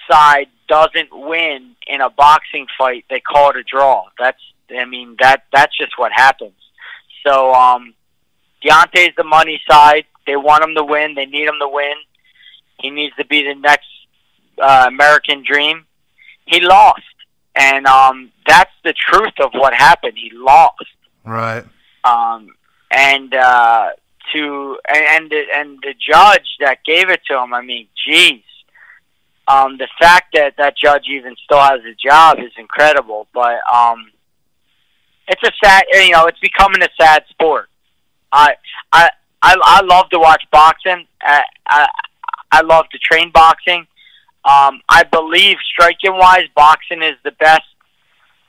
[0.09, 4.05] side doesn't win in a boxing fight, they call it a draw.
[4.19, 4.41] That's
[4.75, 6.53] I mean that that's just what happens.
[7.25, 7.93] So um,
[8.63, 10.05] Deontay's the money side.
[10.25, 11.15] They want him to win.
[11.15, 11.93] They need him to win.
[12.79, 13.87] He needs to be the next
[14.61, 15.85] uh, American Dream.
[16.45, 17.01] He lost,
[17.55, 20.13] and um, that's the truth of what happened.
[20.15, 20.85] He lost.
[21.23, 21.63] Right.
[22.03, 22.49] Um,
[22.91, 23.89] and uh,
[24.33, 27.53] to and and and the judge that gave it to him.
[27.53, 28.43] I mean, geez,
[29.47, 33.27] um, the fact that that judge even still has a job is incredible.
[33.33, 34.11] But um,
[35.27, 37.69] it's a sad, you know, it's becoming a sad sport.
[38.31, 38.55] I
[38.91, 39.09] I
[39.41, 41.07] I, I love to watch boxing.
[41.21, 41.88] I, I
[42.51, 43.88] I love to train boxing.
[44.43, 47.63] Um, I believe striking wise, boxing is the best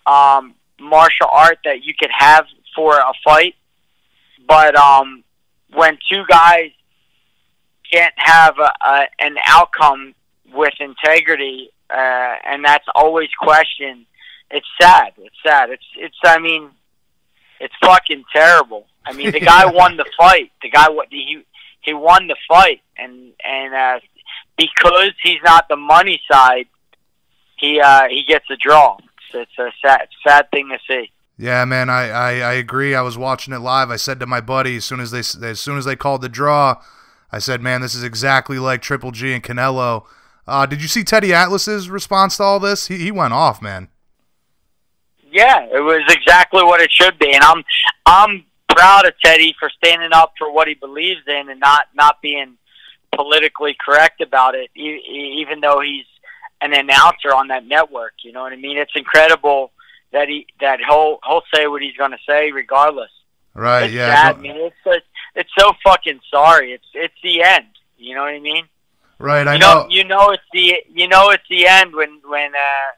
[0.07, 3.55] um, martial art that you could have for a fight.
[4.47, 5.25] But um,
[5.77, 6.71] when two guys
[7.93, 10.15] can't have a, a, an outcome
[10.53, 14.07] with integrity, uh, and that's always questioned,
[14.51, 15.13] it's sad.
[15.19, 15.71] It's sad.
[15.71, 16.17] It's it's.
[16.25, 16.71] I mean,
[17.61, 18.87] it's fucking terrible.
[19.05, 20.51] I mean, the guy won the fight.
[20.63, 21.45] The guy what he
[21.83, 24.01] he won the fight, and and uh,
[24.57, 26.69] because he's not the money side,
[27.57, 28.97] he uh, he gets a draw.
[29.31, 31.11] So it's a sad sad thing to see.
[31.39, 32.95] Yeah, man, I, I, I agree.
[32.95, 33.91] I was watching it live.
[33.91, 36.31] I said to my buddy as soon as they as soon as they called the
[36.31, 36.81] draw,
[37.31, 40.05] I said, "Man, this is exactly like Triple G and Canelo."
[40.47, 42.87] Uh, did you see Teddy Atlas's response to all this?
[42.87, 43.89] He he went off, man.
[45.31, 47.63] Yeah, it was exactly what it should be, and I'm
[48.07, 52.23] I'm proud of Teddy for standing up for what he believes in and not not
[52.23, 52.57] being
[53.15, 56.07] politically correct about it, even though he's
[56.63, 58.15] an announcer on that network.
[58.23, 58.79] You know what I mean?
[58.79, 59.73] It's incredible
[60.13, 63.11] that he that he'll he'll say what he's going to say regardless.
[63.55, 63.85] Right?
[63.85, 64.15] It's yeah.
[64.15, 64.57] Sad, man.
[64.57, 66.73] It's just, it's so fucking sorry.
[66.73, 67.67] It's it's the end.
[67.99, 68.67] You know what I mean?
[69.19, 69.47] Right.
[69.47, 69.83] I you know.
[69.83, 69.87] know.
[69.91, 72.93] You know it's the you know it's the end when when uh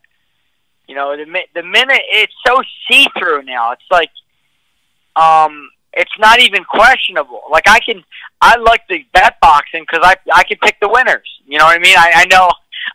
[0.87, 3.73] you know the the minute it's so see through now.
[3.73, 4.11] It's like
[5.16, 7.42] um it's not even questionable.
[7.51, 8.03] Like I can
[8.40, 11.29] I like the bet boxing because I I can pick the winners.
[11.47, 11.97] You know what I mean?
[11.97, 12.51] I, I know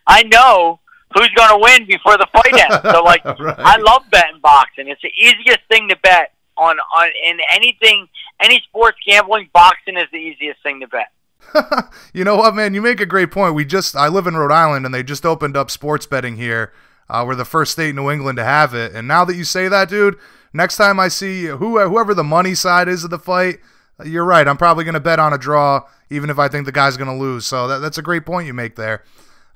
[0.06, 0.80] I know
[1.14, 2.90] who's going to win before the fight ends.
[2.90, 3.58] So like, right.
[3.58, 4.88] I love betting boxing.
[4.88, 8.08] It's the easiest thing to bet on on in anything,
[8.40, 9.48] any sports gambling.
[9.52, 11.10] Boxing is the easiest thing to bet.
[12.14, 12.74] you know what, man?
[12.74, 13.54] You make a great point.
[13.54, 16.72] We just I live in Rhode Island, and they just opened up sports betting here.
[17.08, 19.44] Uh, we're the first state in New England to have it, and now that you
[19.44, 20.18] say that, dude,
[20.52, 23.58] next time I see who whoever the money side is of the fight,
[24.04, 24.48] you're right.
[24.48, 27.10] I'm probably going to bet on a draw, even if I think the guy's going
[27.10, 27.46] to lose.
[27.46, 29.04] So that, that's a great point you make there.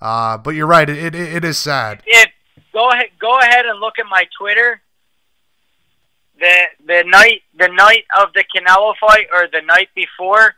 [0.01, 0.89] Uh, but you're right.
[0.89, 2.03] It, it, it is sad.
[2.07, 2.31] If
[2.73, 4.81] go ahead, go ahead and look at my Twitter.
[6.39, 6.55] The
[6.87, 10.55] the night the night of the Canelo fight or the night before,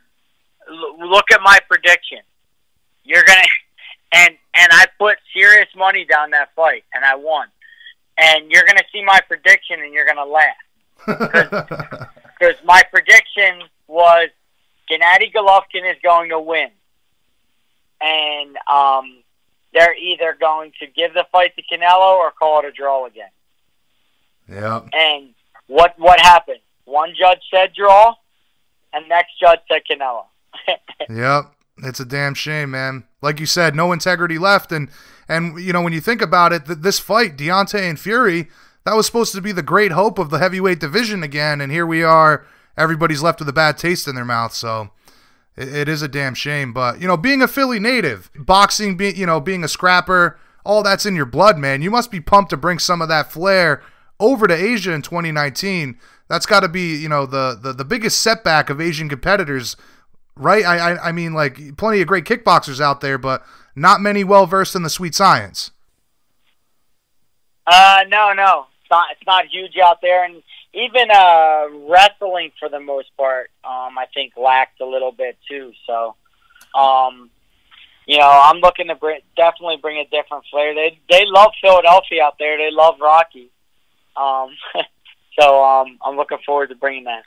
[0.69, 2.19] look at my prediction.
[3.03, 3.41] You're gonna
[4.13, 7.47] and and I put serious money down that fight and I won.
[8.17, 10.53] And you're gonna see my prediction and you're gonna laugh
[12.39, 14.29] because my prediction was
[14.91, 16.69] Gennady Golovkin is going to win,
[18.01, 19.23] and um,
[19.73, 23.29] they're either going to give the fight to Canelo or call it a draw again.
[24.49, 24.81] Yeah.
[24.93, 25.33] And
[25.67, 26.59] what what happened?
[26.85, 28.15] One judge said draw,
[28.93, 30.25] and next judge said Canelo.
[31.09, 31.53] yep.
[31.83, 33.05] It's a damn shame, man.
[33.21, 34.89] Like you said, no integrity left, and
[35.27, 38.49] and you know when you think about it, th- this fight, Deontay and Fury,
[38.83, 41.85] that was supposed to be the great hope of the heavyweight division again, and here
[41.85, 42.45] we are.
[42.77, 44.53] Everybody's left with a bad taste in their mouth.
[44.53, 44.91] So
[45.55, 46.73] it, is a damn shame.
[46.73, 50.83] But you know, being a Philly native, boxing, being you know, being a scrapper, all
[50.83, 51.81] that's in your blood, man.
[51.81, 53.81] You must be pumped to bring some of that flair
[54.19, 55.97] over to Asia in 2019.
[56.27, 59.75] That's got to be you know the, the the biggest setback of Asian competitors,
[60.35, 60.63] right?
[60.63, 63.43] I, I I mean, like plenty of great kickboxers out there, but
[63.75, 65.71] not many well versed in the sweet science.
[67.67, 69.07] Uh, no, no, it's not.
[69.11, 70.41] It's not huge out there, and
[70.73, 75.73] even uh, wrestling for the most part, um, I think lacked a little bit too.
[75.85, 76.15] So,
[76.79, 77.29] um,
[78.05, 80.73] you know, I'm looking to bring, definitely bring a different flair.
[80.73, 82.57] They they love Philadelphia out there.
[82.57, 83.49] They love Rocky.
[84.15, 84.49] Um,
[85.39, 87.23] so um, I'm looking forward to bringing that.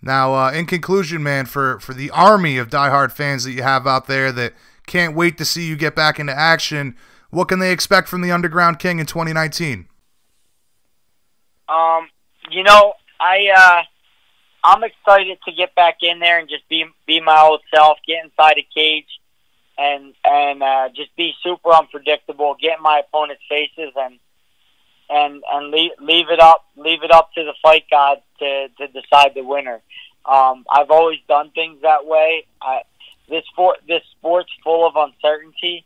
[0.00, 3.86] Now, uh, in conclusion, man, for for the army of diehard fans that you have
[3.86, 4.54] out there that
[4.86, 6.96] can't wait to see you get back into action,
[7.30, 9.88] what can they expect from the Underground King in 2019?
[11.68, 12.08] Um,
[12.50, 13.82] you know, I uh,
[14.64, 18.24] I'm excited to get back in there and just be be my old self, get
[18.24, 19.20] inside a cage,
[19.78, 24.18] and and uh, just be super unpredictable, get in my opponent's faces, and
[25.10, 28.88] and and leave, leave it up leave it up to the fight god to to
[28.88, 29.80] decide the winner.
[30.24, 32.46] Um, I've always done things that way.
[32.60, 32.82] I,
[33.28, 35.84] this sport this sport's full of uncertainty,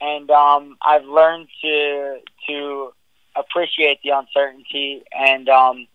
[0.00, 2.92] and um, I've learned to to
[3.34, 5.86] appreciate the uncertainty and um,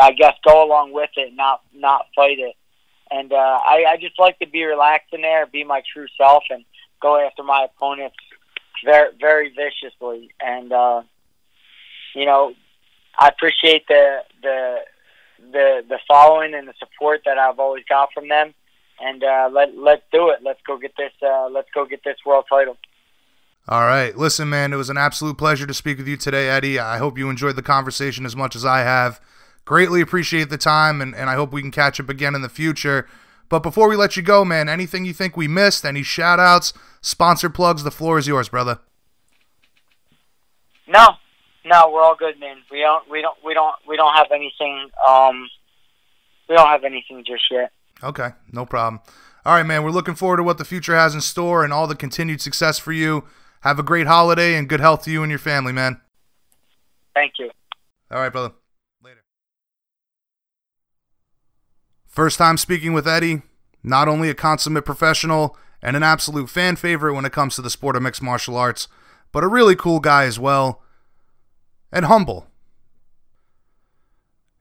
[0.00, 2.56] I guess go along with it, not not fight it.
[3.10, 6.44] And uh, I, I just like to be relaxed in there, be my true self,
[6.48, 6.64] and
[7.00, 8.16] go after my opponents
[8.84, 10.30] very very viciously.
[10.40, 11.02] And uh,
[12.14, 12.54] you know,
[13.18, 14.78] I appreciate the the
[15.52, 18.54] the the following and the support that I've always got from them.
[19.00, 20.38] And uh, let let's do it.
[20.42, 21.12] Let's go get this.
[21.20, 22.76] Uh, let's go get this world title.
[23.68, 24.16] All right.
[24.16, 26.80] Listen, man, it was an absolute pleasure to speak with you today, Eddie.
[26.80, 29.20] I hope you enjoyed the conversation as much as I have.
[29.64, 32.48] Greatly appreciate the time, and, and I hope we can catch up again in the
[32.48, 33.08] future.
[33.48, 36.72] But before we let you go, man, anything you think we missed, any shout outs,
[37.00, 38.80] sponsor plugs, the floor is yours, brother.
[40.88, 41.08] No,
[41.64, 42.56] no, we're all good, man.
[42.70, 44.88] We don't, we don't, we don't, we don't have anything.
[45.06, 45.48] Um,
[46.48, 47.70] we don't have anything just yet.
[48.02, 49.00] Okay, no problem.
[49.44, 49.84] All right, man.
[49.84, 52.78] We're looking forward to what the future has in store and all the continued success
[52.78, 53.24] for you.
[53.60, 56.00] Have a great holiday and good health to you and your family, man.
[57.14, 57.50] Thank you.
[58.10, 58.54] All right, brother.
[62.12, 63.40] First time speaking with Eddie.
[63.82, 67.70] Not only a consummate professional and an absolute fan favorite when it comes to the
[67.70, 68.86] sport of mixed martial arts,
[69.32, 70.82] but a really cool guy as well.
[71.90, 72.46] And humble.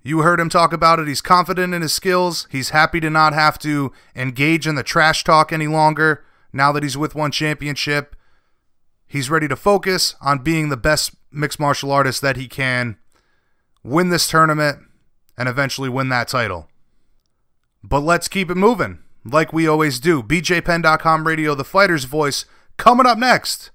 [0.01, 1.09] You heard him talk about it.
[1.09, 2.47] He's confident in his skills.
[2.49, 6.23] He's happy to not have to engage in the trash talk any longer
[6.53, 8.15] now that he's with one championship.
[9.05, 12.97] He's ready to focus on being the best mixed martial artist that he can,
[13.83, 14.79] win this tournament,
[15.37, 16.69] and eventually win that title.
[17.83, 20.21] But let's keep it moving, like we always do.
[20.21, 22.45] BJPenn.com radio, the fighter's voice,
[22.77, 23.71] coming up next.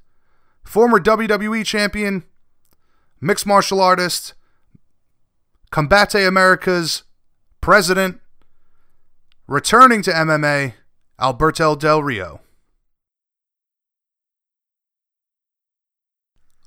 [0.64, 2.24] Former WWE champion,
[3.20, 4.34] mixed martial artist,
[5.70, 7.02] Combate America's
[7.60, 8.20] president,
[9.46, 10.74] returning to MMA,
[11.20, 12.40] Alberto Del Rio.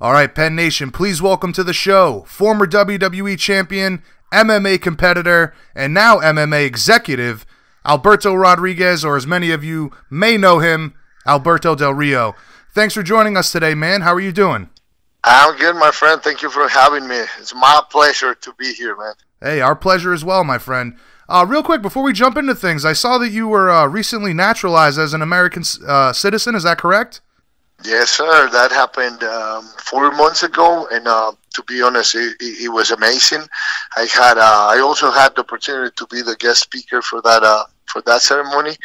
[0.01, 4.01] All right, Penn Nation, please welcome to the show former WWE champion,
[4.31, 7.45] MMA competitor, and now MMA executive,
[7.85, 10.93] Alberto Rodriguez, or as many of you may know him,
[11.25, 12.35] Alberto Del Rio.
[12.73, 14.01] Thanks for joining us today, man.
[14.01, 14.69] How are you doing?
[15.23, 16.21] I'm good, my friend.
[16.21, 17.17] Thank you for having me.
[17.39, 19.13] It's my pleasure to be here, man.
[19.41, 20.97] Hey, our pleasure as well, my friend.
[21.27, 24.33] Uh, real quick, before we jump into things, I saw that you were uh, recently
[24.33, 26.55] naturalized as an American uh, citizen.
[26.55, 27.21] Is that correct?
[27.85, 28.49] Yes, sir.
[28.51, 33.41] That happened um, four months ago, and uh, to be honest, it, it, was amazing.
[33.95, 37.43] I had, uh, I also had the opportunity to be the guest speaker for that,
[37.43, 38.75] uh, for that ceremony,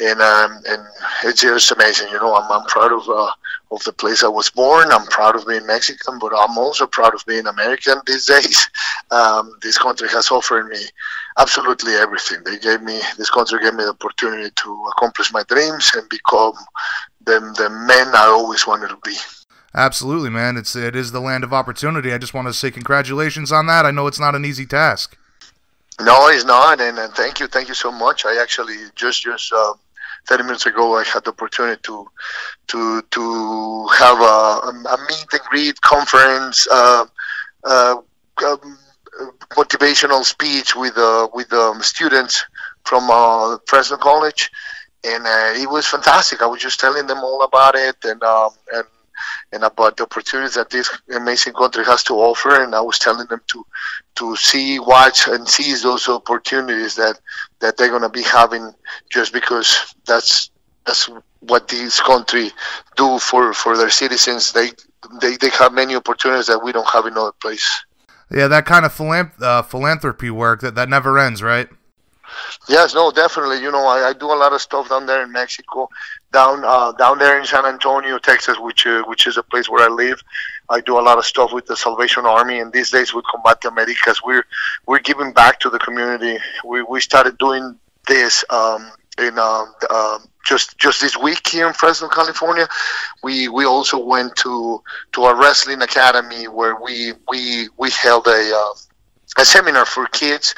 [0.00, 0.82] and um, and
[1.24, 2.08] it's just amazing.
[2.10, 3.30] You know, I'm, I'm proud of uh,
[3.70, 4.90] of the place I was born.
[4.90, 8.68] I'm proud of being Mexican, but I'm also proud of being American these days.
[9.10, 10.80] Um, this country has offered me
[11.38, 12.42] absolutely everything.
[12.44, 16.52] They gave me this country gave me the opportunity to accomplish my dreams and become
[17.24, 19.14] the the man I always wanted to be.
[19.74, 20.56] Absolutely, man.
[20.56, 22.12] It's it is the land of opportunity.
[22.12, 23.84] I just want to say congratulations on that.
[23.86, 25.16] I know it's not an easy task.
[26.00, 28.24] No, it's not, and, and thank you, thank you so much.
[28.24, 29.52] I actually just just.
[29.52, 29.74] Uh,
[30.26, 32.06] 30 minutes ago, I had the opportunity to
[32.68, 37.06] to to have a, a meet and greet conference, uh,
[37.64, 37.96] uh,
[38.44, 38.78] um,
[39.50, 42.44] motivational speech with uh, with um, students
[42.84, 44.50] from uh, Fresno College,
[45.14, 46.42] and uh, it was fantastic.
[46.42, 48.84] I was just telling them all about it and um, and
[49.52, 52.62] and about the opportunities that this amazing country has to offer.
[52.62, 53.66] And I was telling them to
[54.16, 57.18] to see, watch, and seize those opportunities that
[57.60, 58.72] that they're to be having,
[59.10, 60.50] just because that's
[60.86, 62.50] that's what this country
[62.96, 64.52] do for for their citizens.
[64.52, 64.70] They
[65.20, 67.84] they they have many opportunities that we don't have in other place.
[68.30, 71.68] Yeah, that kind of philanth- uh, philanthropy work that that never ends, right?
[72.68, 73.60] Yes, no, definitely.
[73.60, 75.88] You know, I, I, do a lot of stuff down there in Mexico,
[76.32, 79.88] down uh, down there in San Antonio, Texas, which uh, which is a place where
[79.88, 80.22] I live.
[80.68, 83.64] I do a lot of stuff with the Salvation Army, and these days with Combate
[83.64, 84.44] Americas, we're
[84.86, 86.38] we're giving back to the community.
[86.64, 91.72] We we started doing this um, in uh, uh, just just this week here in
[91.72, 92.68] Fresno, California.
[93.22, 98.52] We we also went to to a wrestling academy where we we we held a
[98.54, 98.74] uh,
[99.36, 100.54] a seminar for kids,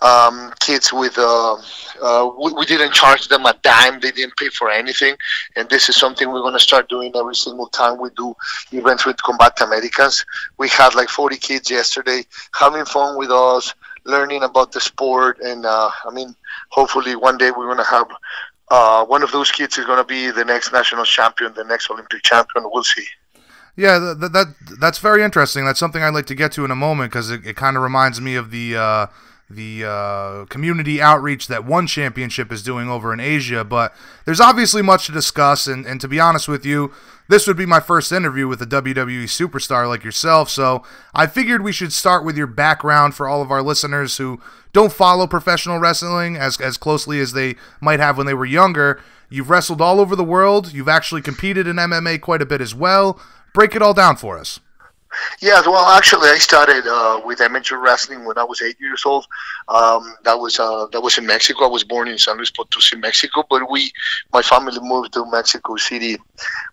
[0.00, 1.18] um, kids with.
[1.18, 1.56] Uh,
[2.00, 5.16] uh, we, we, didn't charge them a dime; they didn't pay for anything,
[5.56, 8.34] and this is something we're going to start doing every single time we do
[8.72, 10.24] events with combat Americas.
[10.58, 12.24] We had like 40 kids yesterday
[12.54, 13.74] having fun with us,
[14.04, 16.34] learning about the sport, and uh, I mean,
[16.70, 18.08] hopefully one day we're going to have.
[18.70, 21.90] Uh, one of those kids is going to be the next national champion, the next
[21.90, 22.66] Olympic champion.
[22.70, 23.06] We'll see.
[23.76, 25.64] Yeah, that, that that's very interesting.
[25.64, 27.82] That's something I'd like to get to in a moment because it, it kind of
[27.82, 29.06] reminds me of the uh,
[29.50, 33.64] the uh, community outreach that one championship is doing over in Asia.
[33.64, 33.94] But
[34.24, 36.92] there's obviously much to discuss, and, and to be honest with you,
[37.28, 40.50] this would be my first interview with a WWE superstar like yourself.
[40.50, 40.82] So
[41.14, 44.40] I figured we should start with your background for all of our listeners who
[44.72, 49.00] don't follow professional wrestling as as closely as they might have when they were younger.
[49.30, 50.72] You've wrestled all over the world.
[50.72, 53.20] You've actually competed in MMA quite a bit as well.
[53.52, 54.60] Break it all down for us.
[55.40, 59.26] Yeah, well, actually, I started uh, with amateur wrestling when I was eight years old.
[59.68, 61.64] Um, that was uh, that was in Mexico.
[61.64, 63.90] I was born in San Luis Potosi, Mexico, but we,
[64.32, 66.16] my family, moved to Mexico City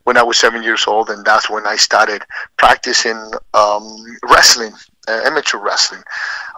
[0.04, 2.24] when I was seven years old, and that's when I started
[2.58, 4.74] practicing um, wrestling,
[5.08, 6.04] uh, amateur wrestling.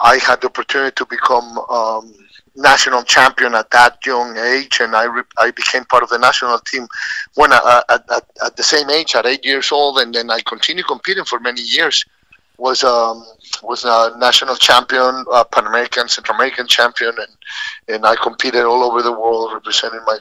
[0.01, 2.13] I had the opportunity to become um,
[2.57, 6.59] national champion at that young age, and I, re- I became part of the national
[6.59, 6.87] team
[7.35, 10.29] when I, uh, at, at, at, the same age, at eight years old, and then
[10.29, 12.03] I continued competing for many years.
[12.59, 13.23] Was um,
[13.61, 18.83] was a national champion, uh, Pan American, Central American champion, and and I competed all
[18.83, 20.17] over the world representing my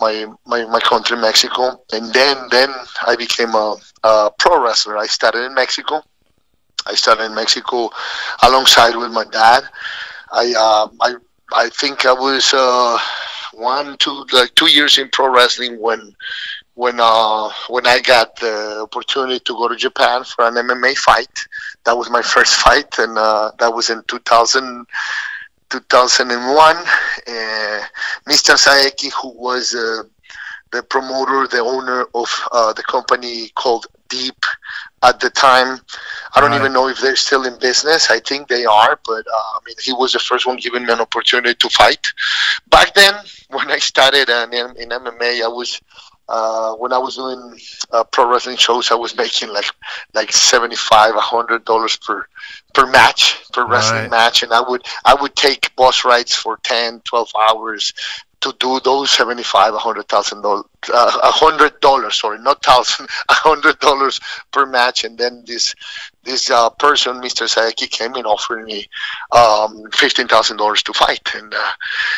[0.00, 1.78] my my, my country, Mexico.
[1.92, 2.70] And then then
[3.06, 4.96] I became a, a pro wrestler.
[4.96, 6.00] I started in Mexico
[6.86, 7.90] I started in Mexico
[8.42, 9.64] alongside with my dad.
[10.32, 11.14] I uh, I
[11.54, 12.98] I think I was uh,
[13.52, 16.14] one two like two years in pro wrestling when
[16.74, 21.30] when uh, when I got the opportunity to go to Japan for an MMA fight.
[21.84, 24.86] That was my first fight, and uh, that was in 2000,
[25.70, 26.76] 2001.
[26.76, 26.82] Uh,
[28.28, 28.56] Mr.
[28.56, 30.02] Saeki, who was uh,
[30.72, 34.44] the promoter, the owner of uh, the company called Deep
[35.02, 35.78] at the time.
[36.34, 36.60] I don't right.
[36.60, 38.10] even know if they're still in business.
[38.10, 40.92] I think they are, but uh, I mean, he was the first one giving me
[40.92, 42.04] an opportunity to fight.
[42.68, 43.14] Back then,
[43.50, 45.80] when I started uh, in, in MMA, I was
[46.28, 47.58] uh, when I was doing
[47.92, 49.66] uh, pro wrestling shows, I was making like
[50.14, 52.26] like seventy five, a hundred dollars per
[52.72, 54.10] per match, per wrestling right.
[54.10, 57.92] match, and I would I would take bus rides for 10, 12 hours
[58.40, 62.62] to do those seventy five, a hundred thousand dollars, uh, a hundred dollars, sorry, not
[62.62, 64.18] thousand, a hundred dollars
[64.50, 65.74] per match, and then this
[66.24, 67.46] this uh, person, Mr.
[67.48, 68.88] Saeki, came and offered me
[69.32, 71.72] um, fifteen thousand dollars to fight, and uh,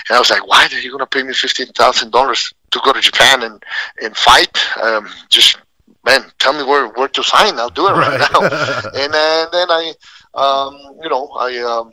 [0.09, 2.93] and I was like, why are you gonna pay me fifteen thousand dollars to go
[2.93, 3.63] to Japan and
[4.03, 4.59] and fight?
[4.83, 5.59] Um, just
[6.05, 7.59] man, tell me where where to sign.
[7.59, 8.41] I'll do it right, right now.
[8.95, 9.93] and then, then I,
[10.35, 11.59] um, you know, I.
[11.59, 11.91] Um,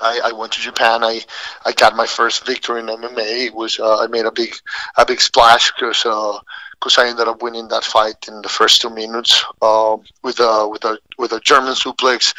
[0.00, 1.02] I, I, went to Japan.
[1.02, 1.22] I,
[1.66, 3.46] I got my first victory in MMA.
[3.46, 4.54] It was uh, I made a big
[4.96, 6.06] a big splash because
[6.78, 10.68] because I ended up winning that fight in the first two minutes uh, with a
[10.68, 12.34] with a with a German suplex.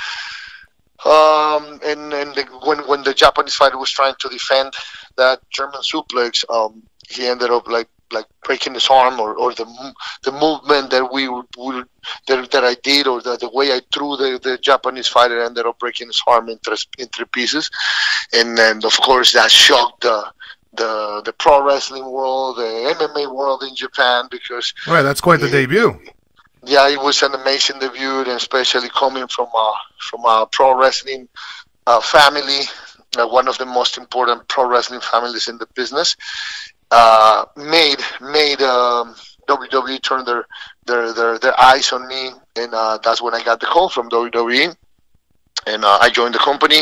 [1.06, 4.74] Um, and and the, when when the Japanese fighter was trying to defend
[5.18, 9.94] that German suplex, um, he ended up like like breaking his arm or, or the
[10.24, 11.86] the movement that we would
[12.28, 15.66] that, that I did or the, the way I threw the, the Japanese fighter ended
[15.66, 17.70] up breaking his arm in, three, in three pieces,
[18.34, 20.26] and then of course that shocked the
[20.74, 25.48] the the pro wrestling world, the MMA world in Japan because right that's quite the
[25.48, 26.00] it, debut.
[26.64, 31.28] Yeah, it was an amazing debut, and especially coming from a from a pro wrestling
[31.88, 32.62] uh, family,
[33.18, 36.16] uh, one of the most important pro wrestling families in the business
[36.92, 39.16] uh, made made um,
[39.48, 40.46] WWE turn their,
[40.86, 44.10] their their their eyes on me, and uh, that's when I got the call from
[44.10, 44.76] WWE
[45.68, 46.82] and uh, I joined the company.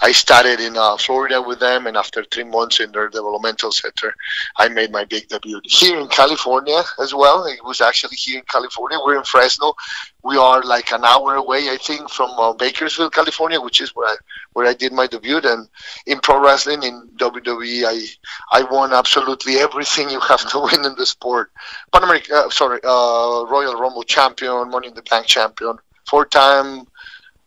[0.00, 4.14] I started in uh, Florida with them, and after three months in their developmental center,
[4.56, 7.44] I made my big debut here in California as well.
[7.46, 8.98] It was actually here in California.
[9.04, 9.74] We're in Fresno.
[10.22, 14.08] We are like an hour away, I think, from uh, Bakersfield, California, which is where
[14.08, 14.16] I
[14.54, 15.40] where I did my debut.
[15.44, 15.68] And
[16.06, 20.94] in pro wrestling, in WWE, I I won absolutely everything you have to win in
[20.96, 21.52] the sport.
[21.92, 26.86] Pan American, uh, sorry, uh, Royal Rumble champion, Money in the Bank champion, four-time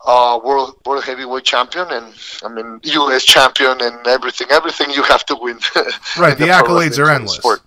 [0.09, 3.23] uh, world world heavyweight champion and I mean U.S.
[3.23, 4.47] champion and everything.
[4.49, 5.59] Everything you have to win.
[6.17, 6.37] right.
[6.37, 7.35] the, the accolades are endless.
[7.35, 7.61] Sport.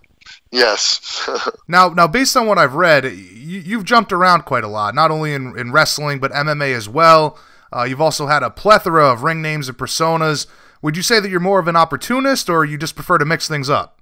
[0.50, 1.30] Yes.
[1.68, 5.10] now, now, based on what I've read, you, have jumped around quite a lot, not
[5.10, 7.38] only in, in wrestling but MMA as well.
[7.74, 10.46] Uh, you've also had a plethora of ring names and personas.
[10.82, 13.48] Would you say that you're more of an opportunist, or you just prefer to mix
[13.48, 14.01] things up?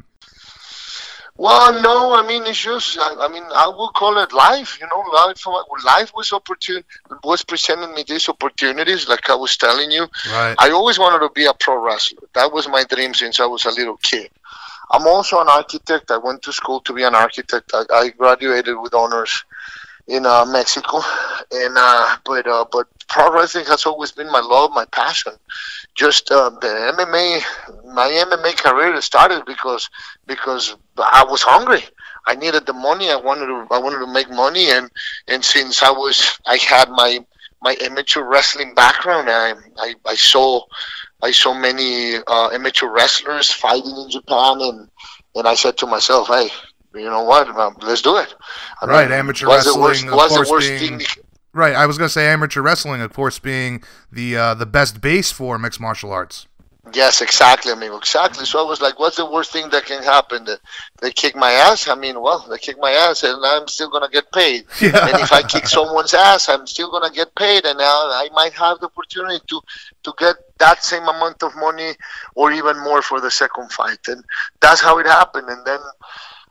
[1.41, 2.99] Well, no, I mean it's just.
[2.99, 4.79] I, I mean, I would call it life.
[4.79, 5.43] You know, life.
[5.87, 6.85] Life was opportune
[7.25, 10.07] was presenting me these opportunities, like I was telling you.
[10.31, 10.55] Right.
[10.59, 12.29] I always wanted to be a pro wrestler.
[12.35, 14.29] That was my dream since I was a little kid.
[14.91, 16.11] I'm also an architect.
[16.11, 17.71] I went to school to be an architect.
[17.73, 19.43] I, I graduated with honors
[20.09, 21.01] in uh, Mexico,
[21.53, 25.33] and uh, but uh, but pro wrestling has always been my love, my passion.
[25.95, 29.89] Just uh, the MMA, my MMA career started because
[30.27, 31.85] because I was hungry.
[32.27, 33.11] I needed the money.
[33.11, 34.91] I wanted to I wanted to make money, and
[35.29, 37.25] and since I was I had my
[37.63, 40.63] my amateur wrestling background, I I, I saw
[41.23, 44.89] I saw many uh, amateur wrestlers fighting in Japan, and
[45.35, 46.51] and I said to myself, hey,
[46.95, 47.49] you know what?
[47.49, 48.35] Um, let's do it.
[48.83, 50.11] I right, mean, amateur wrestling.
[50.11, 51.25] Worst, of course, being, thing?
[51.53, 53.83] Right, I was going to say amateur wrestling, of course, being
[54.13, 56.47] the uh, the best base for mixed martial arts.
[56.95, 57.99] Yes, exactly, amigo.
[57.99, 58.45] Exactly.
[58.45, 60.45] So I was like, what's the worst thing that can happen?
[60.45, 60.61] That
[61.01, 61.89] they kick my ass?
[61.89, 64.65] I mean, well, they kick my ass and I'm still going to get paid.
[64.81, 65.07] Yeah.
[65.09, 67.65] And if I kick someone's ass, I'm still going to get paid.
[67.65, 69.61] And now I might have the opportunity to,
[70.05, 71.93] to get that same amount of money
[72.35, 74.09] or even more for the second fight.
[74.09, 74.25] And
[74.61, 75.49] that's how it happened.
[75.49, 75.81] And then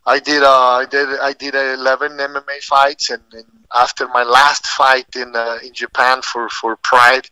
[0.05, 3.09] I did, uh, I did, I did 11 MMA fights.
[3.09, 7.29] And, and after my last fight in, uh, in Japan for, for Pride,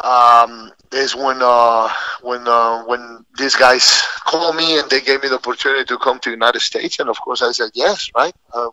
[0.00, 1.92] um, is when uh,
[2.22, 6.18] when uh, when these guys called me and they gave me the opportunity to come
[6.20, 8.34] to United States, and of course I said yes, right.
[8.52, 8.68] Uh,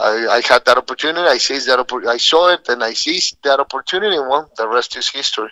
[0.00, 1.26] I, I had that opportunity.
[1.26, 1.78] I seized that.
[2.08, 4.18] I saw it, and I seized that opportunity.
[4.18, 5.50] Well, the rest is history.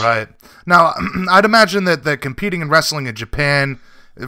[0.00, 0.28] Right
[0.66, 0.94] now,
[1.30, 3.80] I'd imagine that that competing in wrestling in Japan,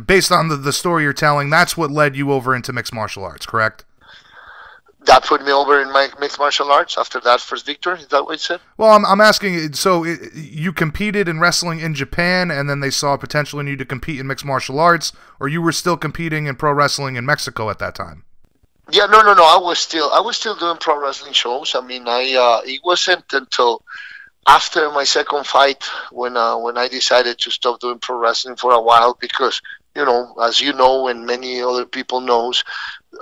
[0.07, 3.25] based on the, the story you're telling, that's what led you over into mixed martial
[3.25, 3.85] arts, correct?
[5.07, 7.99] That put me over in my mixed martial arts after that first victory.
[8.01, 8.61] Is that what you said?
[8.77, 9.73] Well, I'm, I'm asking.
[9.73, 13.77] So it, you competed in wrestling in Japan, and then they saw potential in you
[13.77, 17.25] to compete in mixed martial arts, or you were still competing in pro wrestling in
[17.25, 18.25] Mexico at that time.
[18.91, 19.45] Yeah, no, no, no.
[19.45, 21.75] I was still, I was still doing pro wrestling shows.
[21.75, 23.83] I mean, I uh, it wasn't until
[24.47, 28.73] after my second fight when uh, when I decided to stop doing pro wrestling for
[28.73, 29.61] a while because
[29.97, 32.63] you know, as you know, and many other people knows,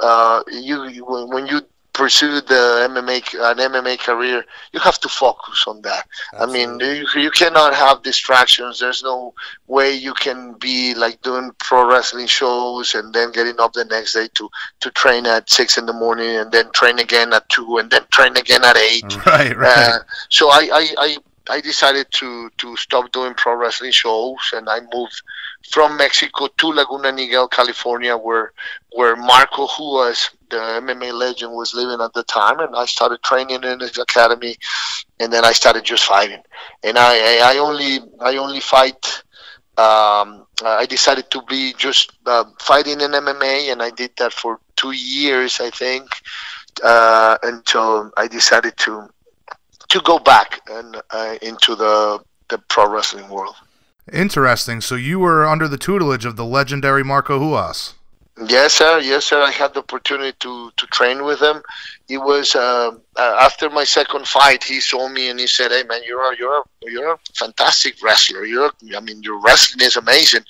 [0.02, 1.62] uh, you, you when you
[1.94, 3.18] pursue the MMA
[3.50, 6.06] an MMA career, you have to focus on that.
[6.34, 6.62] Absolutely.
[6.62, 8.80] I mean, you, you cannot have distractions.
[8.80, 9.32] There's no
[9.68, 14.12] way you can be like doing pro wrestling shows and then getting up the next
[14.12, 17.78] day to to train at six in the morning and then train again at two
[17.78, 19.04] and then train again at eight.
[19.24, 19.78] Right, right.
[19.78, 21.16] Uh, so I, I, I
[21.48, 25.22] I decided to to stop doing pro wrestling shows and I moved
[25.70, 28.52] from Mexico to Laguna Niguel, California, where
[28.92, 33.22] where Marco who was the MMA legend, was living at the time, and I started
[33.22, 34.56] training in his academy,
[35.20, 36.42] and then I started just fighting.
[36.82, 39.22] And I I only I only fight.
[39.76, 44.60] Um, I decided to be just uh, fighting in MMA, and I did that for
[44.76, 46.08] two years, I think,
[46.84, 49.08] uh, until I decided to
[49.88, 53.56] to go back and uh, into the the pro wrestling world.
[54.12, 54.80] Interesting.
[54.80, 57.94] So you were under the tutelage of the legendary Marco Ruas.
[58.46, 58.98] Yes, sir.
[58.98, 59.40] Yes, sir.
[59.40, 61.62] I had the opportunity to, to train with him.
[62.06, 64.62] He was uh, uh, after my second fight.
[64.62, 68.44] He saw me and he said, "Hey, man, you're a, you're you're a fantastic wrestler.
[68.44, 70.44] You're I mean, your wrestling is amazing."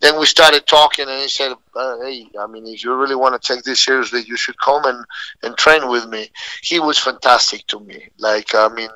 [0.00, 3.40] Then we started talking, and he said, uh, "Hey, I mean, if you really want
[3.40, 5.04] to take this seriously, you should come and,
[5.42, 6.30] and train with me."
[6.62, 8.08] He was fantastic to me.
[8.18, 8.90] Like, I mean,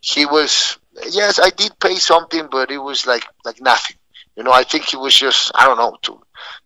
[0.00, 0.76] he was
[1.10, 3.96] yes, I did pay something, but it was like like nothing.
[4.36, 6.20] You know, I think he was just I don't know to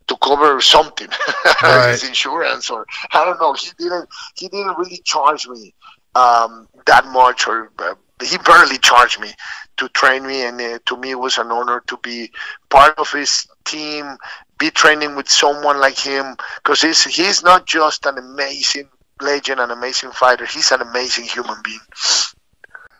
[0.07, 1.09] to cover something,
[1.63, 1.91] right.
[1.91, 3.55] his insurance or I don't know.
[3.55, 5.75] He didn't he didn't really charge me
[6.15, 9.31] um, that much, or uh, he barely charged me
[9.77, 12.31] to train me, and uh, to me it was an honor to be
[12.69, 14.17] part of his team,
[14.59, 18.89] be training with someone like him, because he's he's not just an amazing
[19.21, 20.47] legend, an amazing fighter.
[20.47, 21.81] He's an amazing human being.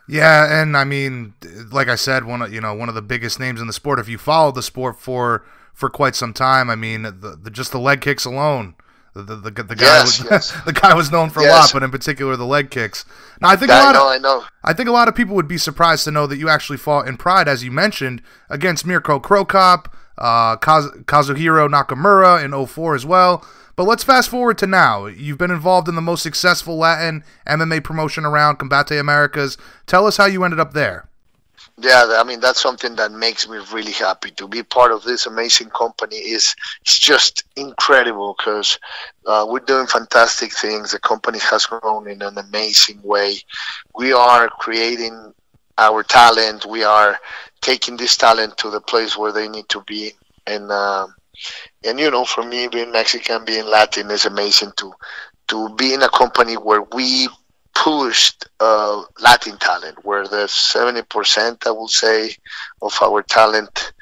[0.07, 1.33] Yeah, and I mean,
[1.71, 3.99] like I said, one of you know one of the biggest names in the sport.
[3.99, 5.45] If you follow the sport for
[5.75, 8.75] for quite some time, I mean, the, the just the leg kicks alone,
[9.13, 10.63] the the, the, the guy yes, was, yes.
[10.65, 11.51] the guy was known for yes.
[11.51, 13.05] a lot, but in particular the leg kicks.
[13.41, 14.43] Now I think a lot I know, of I know.
[14.63, 17.07] I think a lot of people would be surprised to know that you actually fought
[17.07, 22.95] in Pride, as you mentioned, against Mirko Cro Cop, uh, Kaz- Kazuhiro Nakamura in 04
[22.95, 23.45] as well.
[23.75, 25.05] But let's fast forward to now.
[25.07, 29.57] You've been involved in the most successful Latin MMA promotion around, Combate Americas.
[29.85, 31.09] Tell us how you ended up there.
[31.77, 35.25] Yeah, I mean that's something that makes me really happy to be part of this
[35.25, 36.17] amazing company.
[36.17, 38.79] is It's just incredible because
[39.25, 40.91] uh, we're doing fantastic things.
[40.91, 43.37] The company has grown in an amazing way.
[43.95, 45.33] We are creating
[45.77, 46.65] our talent.
[46.65, 47.17] We are
[47.61, 50.11] taking this talent to the place where they need to be,
[50.47, 51.07] and uh,
[51.83, 54.93] and you know, for me, being Mexican, being Latin is amazing to
[55.49, 57.27] to be in a company where we
[57.75, 62.35] pushed uh, Latin talent, where the seventy percent, I would say,
[62.81, 63.93] of our talent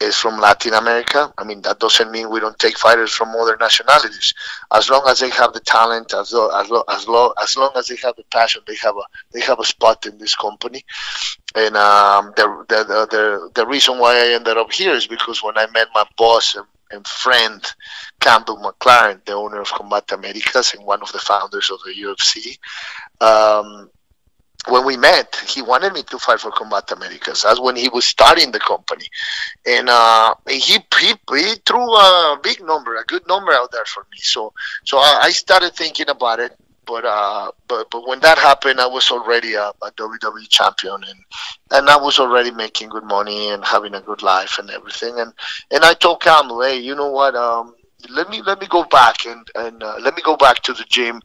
[0.00, 1.32] is from Latin America.
[1.38, 4.32] I mean, that doesn't mean we don't take fighters from other nationalities.
[4.72, 7.72] As long as they have the talent, as lo- as lo- as, lo- as long
[7.76, 9.02] as they have the passion, they have a
[9.32, 10.84] they have a spot in this company.
[11.54, 15.58] And um, the, the the the reason why I ended up here is because when
[15.58, 17.64] I met my boss and and friend
[18.20, 22.58] Campbell McLaren, the owner of Combate Americas and one of the founders of the UFC.
[23.20, 23.90] Um,
[24.68, 27.42] when we met, he wanted me to fight for Combat Americas.
[27.42, 29.06] That's when he was starting the company,
[29.66, 34.02] and uh, he, he he threw a big number, a good number out there for
[34.12, 34.18] me.
[34.18, 34.52] So
[34.84, 36.56] so I, I started thinking about it,
[36.86, 41.20] but uh, but but when that happened, I was already a, a WWE champion, and
[41.70, 45.18] and I was already making good money and having a good life and everything.
[45.18, 45.32] And
[45.70, 47.36] and I told Campbell, hey, you know what?
[47.36, 47.74] Um,
[48.10, 50.84] let me let me go back and and uh, let me go back to the
[50.88, 51.20] gym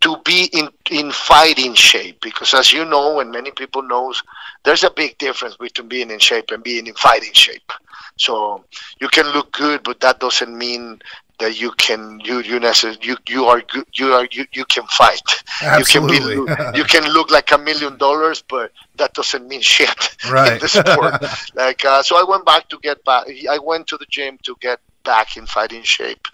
[0.00, 4.22] to be in in fighting shape because as you know and many people knows
[4.64, 7.72] there's a big difference between being in shape and being in fighting shape
[8.16, 8.64] so
[9.00, 11.00] you can look good but that doesn't mean
[11.38, 14.84] that you can you you necessarily you you are good you are you, you can
[14.86, 15.20] fight
[15.62, 16.34] Absolutely.
[16.34, 20.16] you can be you can look like a million dollars but that doesn't mean shit
[20.30, 20.54] right.
[20.54, 21.22] in the sport
[21.54, 24.56] like uh, so i went back to get back i went to the gym to
[24.60, 24.80] get
[25.10, 26.24] back in fighting shape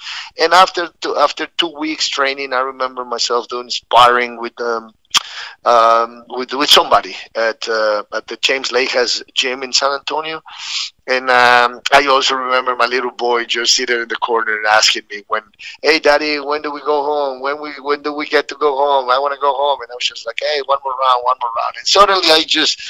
[0.41, 4.93] and after two, after two weeks training i remember myself doing sparring with um
[5.65, 10.43] um, with with somebody at uh, at the James Lakehurst gym in San Antonio,
[11.07, 15.03] and um, I also remember my little boy just sitting in the corner and asking
[15.11, 15.43] me when,
[15.83, 17.41] "Hey, Daddy, when do we go home?
[17.41, 19.11] When we when do we get to go home?
[19.11, 21.37] I want to go home." And I was just like, "Hey, one more round, one
[21.41, 22.81] more round." And suddenly, I just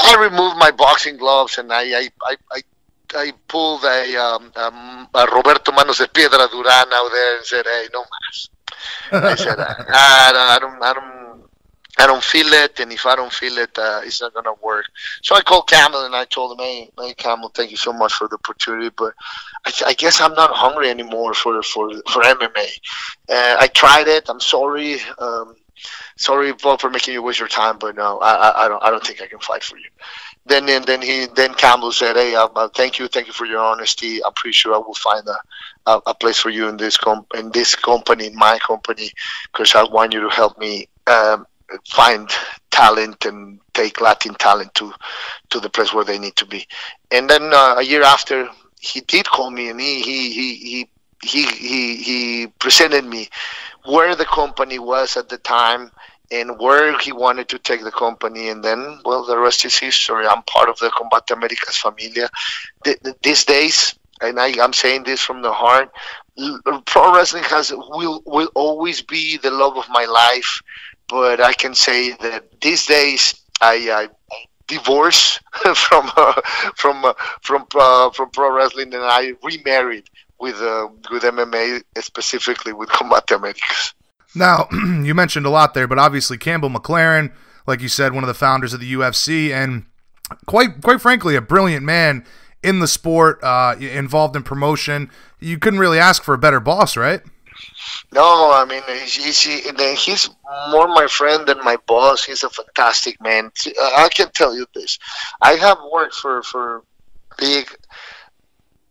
[0.00, 2.36] I removed my boxing gloves and I I I.
[2.52, 2.62] I
[3.14, 7.66] I pulled a, um, um, a Roberto Manos de Piedra Duran out there and said,
[7.66, 8.48] "Hey, no más."
[9.12, 11.42] I said, I, I, don't, I don't,
[11.98, 14.86] I don't feel it, and if I don't feel it, uh, it's not gonna work.
[15.22, 18.14] So I called Campbell and I told him, "Hey, hey, Campbell, thank you so much
[18.14, 19.14] for the opportunity, but
[19.66, 22.68] I, I guess I'm not hungry anymore for for for MMA.
[23.28, 24.28] Uh, I tried it.
[24.28, 25.00] I'm sorry.
[25.18, 25.54] Um,
[26.16, 28.90] sorry, Bob, for making you waste your time, but no, I, I, I don't, I
[28.90, 29.88] don't think I can fight for you."
[30.44, 33.60] Then, and then he, then Campbell said, "Hey, uh, thank you, thank you for your
[33.60, 34.24] honesty.
[34.24, 37.26] I'm pretty sure I will find a, a, a place for you in this com-
[37.34, 39.10] in this company, in my company,
[39.52, 41.46] because I want you to help me." Um,
[41.88, 42.28] find
[42.70, 44.92] talent and take Latin talent to
[45.50, 46.66] to the place where they need to be.
[47.10, 48.48] And then uh, a year after,
[48.80, 50.88] he did call me and he he he
[51.22, 53.28] he he, he presented me
[53.84, 55.90] where the company was at the time
[56.30, 58.48] and where he wanted to take the company.
[58.48, 60.26] And then, well, the rest is history.
[60.26, 62.30] I'm part of the Combate Americas familia.
[63.22, 65.90] these days, and I, I'm saying this from the heart,
[66.86, 70.62] pro wrestling has will will always be the love of my life
[71.12, 74.08] but I can say that these days I, I
[74.66, 75.40] divorced
[75.74, 76.40] from uh,
[76.74, 77.12] from uh,
[77.42, 80.08] from uh, from pro wrestling and I remarried
[80.40, 83.92] with uh, with MMA specifically with Combate Americas.
[84.34, 87.32] Now you mentioned a lot there, but obviously Campbell McLaren,
[87.66, 89.86] like you said, one of the founders of the UFC, and
[90.46, 92.24] quite quite frankly, a brilliant man
[92.62, 95.10] in the sport, uh, involved in promotion.
[95.40, 97.20] You couldn't really ask for a better boss, right?
[98.12, 100.30] No, I mean he's, he's, he's
[100.70, 102.24] more my friend than my boss.
[102.24, 103.50] He's a fantastic man.
[103.78, 104.98] I can tell you this:
[105.40, 106.82] I have worked for for
[107.38, 107.68] big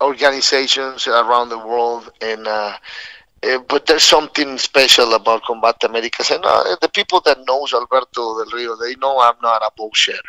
[0.02, 2.76] organizations around the world, and uh,
[3.44, 8.44] uh, but there's something special about Combate Americas, and uh, the people that knows Alberto
[8.44, 10.20] Del Rio, they know I'm not a bullshitter.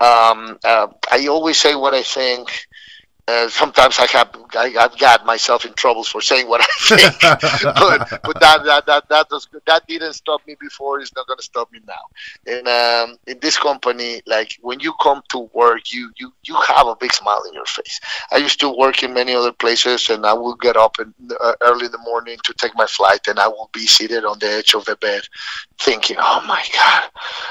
[0.00, 2.66] Um, uh, I always say what I think
[3.28, 6.66] uh, sometimes I have I, have got myself in troubles for saying what I
[6.96, 7.20] think,
[7.62, 11.00] but but that that that that, does, that didn't stop me before.
[11.00, 12.52] It's not going to stop me now.
[12.52, 16.88] And um, in this company, like when you come to work, you you you have
[16.88, 18.00] a big smile in your face.
[18.32, 21.54] I used to work in many other places, and I will get up in, uh,
[21.62, 24.50] early in the morning to take my flight, and I will be seated on the
[24.50, 25.22] edge of the bed,
[25.84, 27.04] thinking, "Oh my God,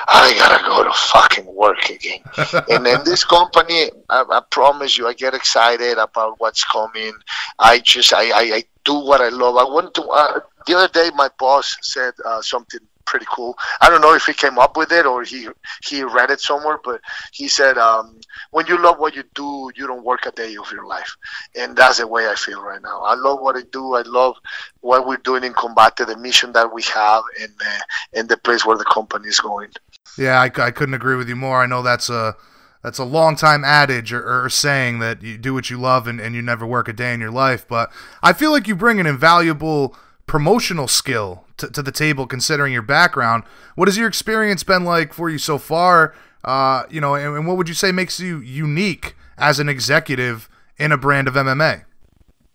[0.08, 2.22] I gotta go to fucking work again."
[2.70, 7.14] and in this company, I, I promise you, I get excited excited about what's coming.
[7.60, 9.58] I just I, I, I do what I love.
[9.58, 10.04] I want to.
[10.04, 13.56] Uh, the other day, my boss said uh, something pretty cool.
[13.80, 15.48] I don't know if he came up with it or he
[15.84, 18.20] he read it somewhere, but he said, um,
[18.52, 21.16] "When you love what you do, you don't work a day of your life,"
[21.56, 23.02] and that's the way I feel right now.
[23.02, 23.96] I love what I do.
[23.96, 24.36] I love
[24.82, 27.80] what we're doing in Combate, the mission that we have, and uh,
[28.14, 29.70] and the place where the company is going.
[30.18, 31.62] Yeah, I, I couldn't agree with you more.
[31.62, 32.36] I know that's a
[32.84, 36.20] that's a long time adage or, or, saying that you do what you love and,
[36.20, 37.68] and you never work a day in your life.
[37.68, 37.92] But
[38.24, 39.96] I feel like you bring an invaluable
[40.26, 43.44] promotional skill to, to the table considering your background.
[43.76, 46.14] What has your experience been like for you so far?
[46.44, 50.50] Uh, you know, and, and, what would you say makes you unique as an executive
[50.78, 51.84] in a brand of MMA?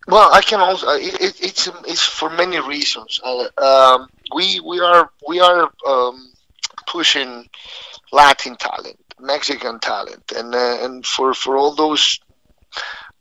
[0.08, 0.88] Well, I can also.
[0.88, 3.20] Uh, it, it's it's for many reasons.
[3.22, 6.32] Uh, um, we we are we are um,
[6.86, 7.48] pushing
[8.12, 12.20] Latin talent Mexican talent, and uh, and for for all those,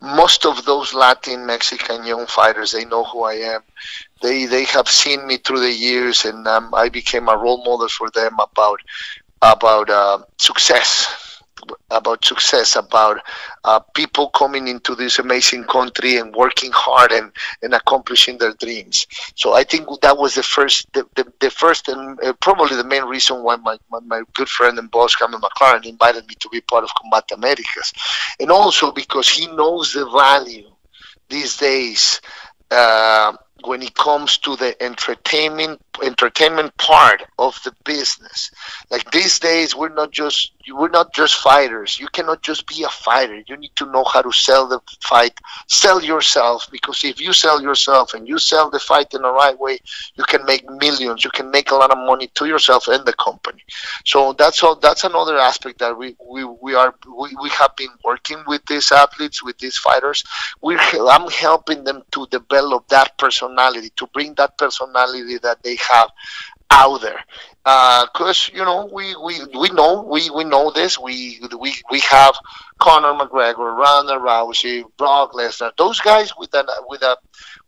[0.02, 3.62] most of those Latin Mexican young fighters, they know who I am.
[4.22, 7.90] They they have seen me through the years, and um, I became a role model
[7.90, 8.80] for them about
[9.42, 11.26] about uh, success
[11.92, 13.20] about success, about
[13.64, 19.08] uh, people coming into this amazing country and working hard and, and accomplishing their dreams.
[19.36, 22.84] So I think that was the first, the, the, the first and uh, probably the
[22.84, 26.50] main reason why my, my, my, good friend and boss, Cameron McLaren, invited me to
[26.50, 27.94] be part of Combat Americas.
[28.40, 30.70] And also because he knows the value
[31.30, 32.22] these days
[32.72, 33.34] uh,
[33.68, 38.52] when it comes to the entertainment entertainment part of the business.
[38.90, 42.00] Like these days, we're not just we're not just fighters.
[42.00, 43.42] You cannot just be a fighter.
[43.48, 46.68] You need to know how to sell the fight, sell yourself.
[46.72, 49.80] Because if you sell yourself and you sell the fight in the right way,
[50.16, 51.24] you can make millions.
[51.24, 53.64] You can make a lot of money to yourself and the company.
[54.06, 54.76] So that's all.
[54.76, 58.92] That's another aspect that we we, we are we, we have been working with these
[58.92, 60.24] athletes, with these fighters.
[60.62, 63.18] We I'm helping them to develop that
[63.56, 66.10] personality, to bring that personality that they have
[66.72, 67.20] out there.
[67.64, 71.00] Because uh, you know we, we we know we, we know this.
[71.00, 72.36] We we we have
[72.80, 77.18] Conor McGregor, Ronda Rousey, Brock Lesnar, those guys with a with a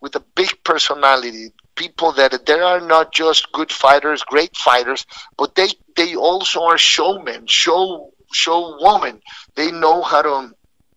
[0.02, 5.06] with a big personality, people that they are not just good fighters, great fighters,
[5.38, 9.22] but they they also are showmen, show show women.
[9.56, 10.54] They know how to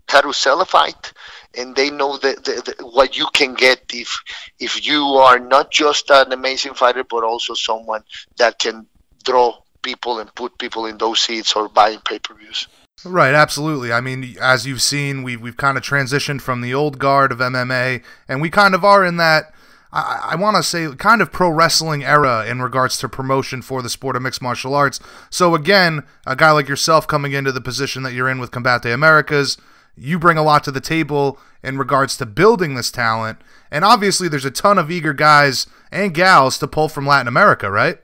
[0.08, 1.12] how to sell a fight,
[1.56, 4.22] and they know that the, the, what you can get if
[4.58, 8.02] if you are not just an amazing fighter, but also someone
[8.38, 8.86] that can
[9.24, 12.68] draw people and put people in those seats or buying pay per views.
[13.04, 13.92] Right, absolutely.
[13.92, 17.38] I mean, as you've seen, we've we've kind of transitioned from the old guard of
[17.38, 19.52] MMA, and we kind of are in that.
[19.92, 23.82] I, I want to say kind of pro wrestling era in regards to promotion for
[23.82, 25.00] the sport of mixed martial arts.
[25.30, 28.92] So again, a guy like yourself coming into the position that you're in with Combate
[28.92, 29.56] Americas,
[30.00, 33.38] you bring a lot to the table in regards to building this talent.
[33.70, 37.70] And obviously, there's a ton of eager guys and gals to pull from Latin America,
[37.70, 37.98] right?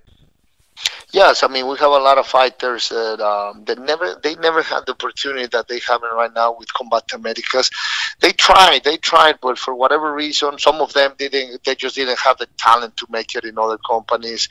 [1.12, 4.60] Yes, I mean we have a lot of fighters that um, that never they never
[4.60, 7.70] had the opportunity that they have right now with Combate Americas.
[8.20, 11.64] They tried, they tried, but for whatever reason, some of them didn't.
[11.64, 14.48] They just didn't have the talent to make it in other companies,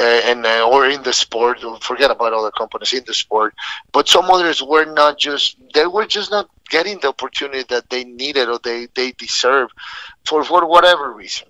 [0.00, 1.60] and uh, or in the sport.
[1.82, 3.54] Forget about other companies in the sport.
[3.92, 5.56] But some others were not just.
[5.74, 9.70] They were just not getting the opportunity that they needed or they they deserve,
[10.24, 11.48] for for whatever reason.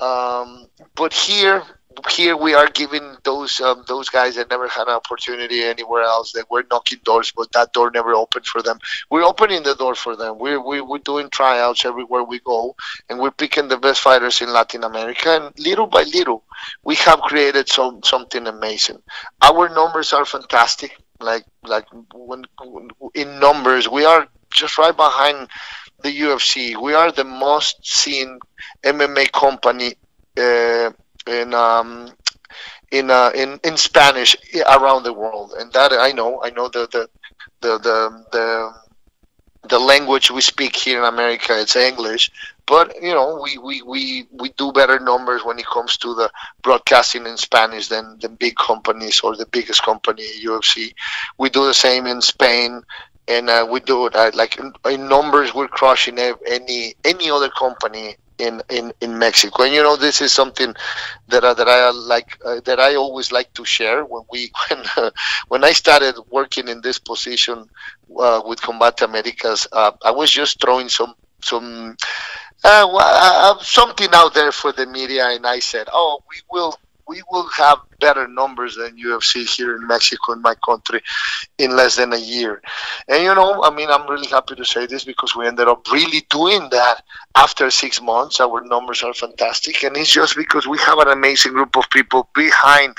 [0.00, 1.62] Um, but here
[2.10, 6.32] here we are giving those um, those guys that never had an opportunity anywhere else
[6.32, 8.78] that we're knocking doors but that door never opened for them.
[9.10, 10.38] We're opening the door for them.
[10.38, 12.76] We're, we, we're doing tryouts everywhere we go
[13.08, 15.30] and we're picking the best fighters in latin america.
[15.30, 16.44] And little by little
[16.84, 19.02] we have created some something amazing.
[19.42, 20.98] Our numbers are fantastic.
[21.20, 22.44] Like like when,
[23.14, 25.48] in numbers we are just right behind
[26.02, 28.38] the ufc we are the most seen
[28.84, 29.94] mma company
[30.38, 30.90] uh,
[31.28, 32.10] in um,
[32.90, 36.42] in uh, in in Spanish around the world, and that I know.
[36.42, 37.08] I know the the
[37.60, 38.74] the the the,
[39.68, 42.30] the language we speak here in America it's English,
[42.66, 46.30] but you know we, we, we, we do better numbers when it comes to the
[46.62, 50.94] broadcasting in Spanish than the big companies or the biggest company UFC.
[51.38, 52.82] We do the same in Spain,
[53.28, 57.50] and uh, we do it uh, like in, in, numbers we're crushing any any other
[57.50, 59.64] company in, in, in Mexico.
[59.64, 60.74] And you know, this is something
[61.28, 64.04] that uh, that I like uh, that I always like to share.
[64.04, 65.10] When we when uh,
[65.48, 67.68] when I started working in this position
[68.18, 71.96] uh, with Combate Americas, uh, I was just throwing some some
[72.64, 76.78] uh, something out there for the media, and I said, "Oh, we will
[77.08, 81.00] we will have better numbers than UFC here in Mexico, in my country,
[81.56, 82.62] in less than a year.
[83.08, 85.90] And you know, I mean, I'm really happy to say this because we ended up
[85.90, 87.02] really doing that
[87.34, 88.40] after six months.
[88.40, 92.28] Our numbers are fantastic, and it's just because we have an amazing group of people
[92.34, 92.96] behind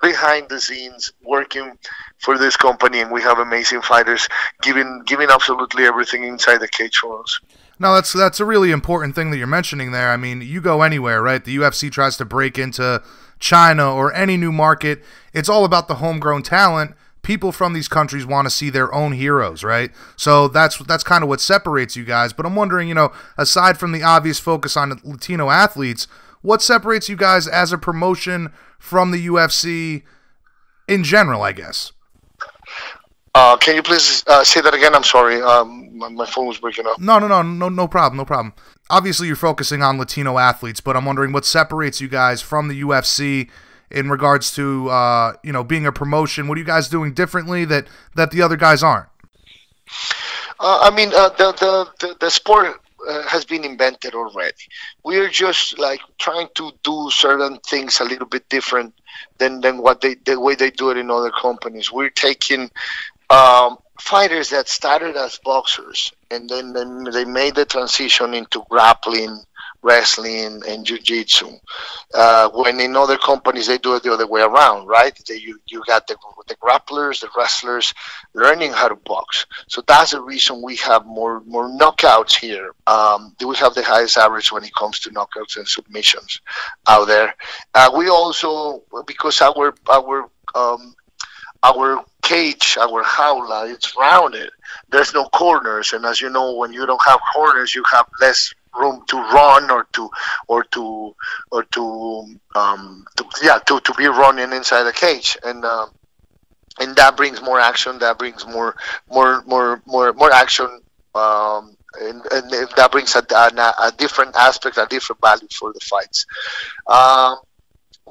[0.00, 1.78] behind the scenes working
[2.18, 4.26] for this company and we have amazing fighters
[4.60, 7.40] giving giving absolutely everything inside the cage for us
[7.82, 10.10] no, that's that's a really important thing that you're mentioning there.
[10.10, 11.44] I mean, you go anywhere, right?
[11.44, 13.02] The UFC tries to break into
[13.42, 15.02] China, or any new market.
[15.34, 16.94] It's all about the homegrown talent.
[17.22, 19.90] People from these countries want to see their own heroes, right?
[20.16, 22.32] So that's that's kind of what separates you guys.
[22.32, 26.06] But I'm wondering, you know, aside from the obvious focus on Latino athletes,
[26.40, 30.02] what separates you guys as a promotion from the UFC
[30.88, 31.92] in general, I guess?
[33.34, 34.94] Uh, can you please uh, say that again?
[34.94, 37.00] I'm sorry, um, my, my, phone was breaking up.
[37.00, 38.52] No, no, no, no, no problem, no problem.
[38.92, 42.82] Obviously, you're focusing on Latino athletes, but I'm wondering what separates you guys from the
[42.82, 43.48] UFC
[43.90, 46.46] in regards to uh, you know being a promotion.
[46.46, 47.86] What are you guys doing differently that
[48.16, 49.08] that the other guys aren't?
[50.60, 54.64] Uh, I mean, uh, the, the, the the sport uh, has been invented already.
[55.02, 58.92] We're just like trying to do certain things a little bit different
[59.38, 61.90] than, than what they the way they do it in other companies.
[61.90, 62.70] We're taking
[63.30, 69.44] um, fighters that started as boxers and then, they made the transition into grappling
[69.82, 71.50] wrestling and jiu-jitsu.
[72.14, 75.18] Uh, when in other companies they do it the other way around right?
[75.28, 76.16] They, you, you got the,
[76.46, 77.92] the grapplers the wrestlers
[78.34, 79.46] learning how to box.
[79.66, 82.74] So that's the reason we have more more knockouts here.
[82.86, 86.40] Um, we have the highest average when it comes to knockouts and submissions
[86.86, 87.34] out there?
[87.74, 90.94] Uh, we also because our our um,
[91.62, 94.50] our cage, our jaula, it's rounded.
[94.90, 98.54] There's no corners, and as you know, when you don't have corners, you have less
[98.74, 100.10] room to run or to
[100.48, 101.14] or to
[101.50, 105.36] or to, um, to yeah to, to be running inside the cage.
[105.44, 105.86] And uh,
[106.80, 107.98] and that brings more action.
[107.98, 108.76] That brings more
[109.10, 110.80] more more more more action.
[111.14, 115.80] Um, and, and that brings a, a, a, different aspect a different value for the
[115.80, 116.24] fights.
[116.86, 117.36] Uh,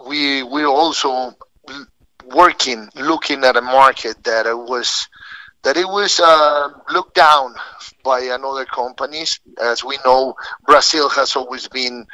[0.06, 1.36] we we also
[2.34, 5.08] working, looking at a market that was
[5.64, 7.56] that it was uh, looked down
[8.04, 9.40] by another companies.
[9.62, 10.36] As we know,
[10.66, 12.08] Brazil has always been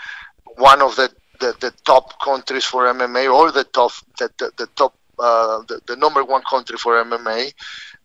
[0.57, 4.67] one of the, the, the top countries for MMA, or the top the, the, the
[4.75, 7.51] top uh, the, the number one country for MMA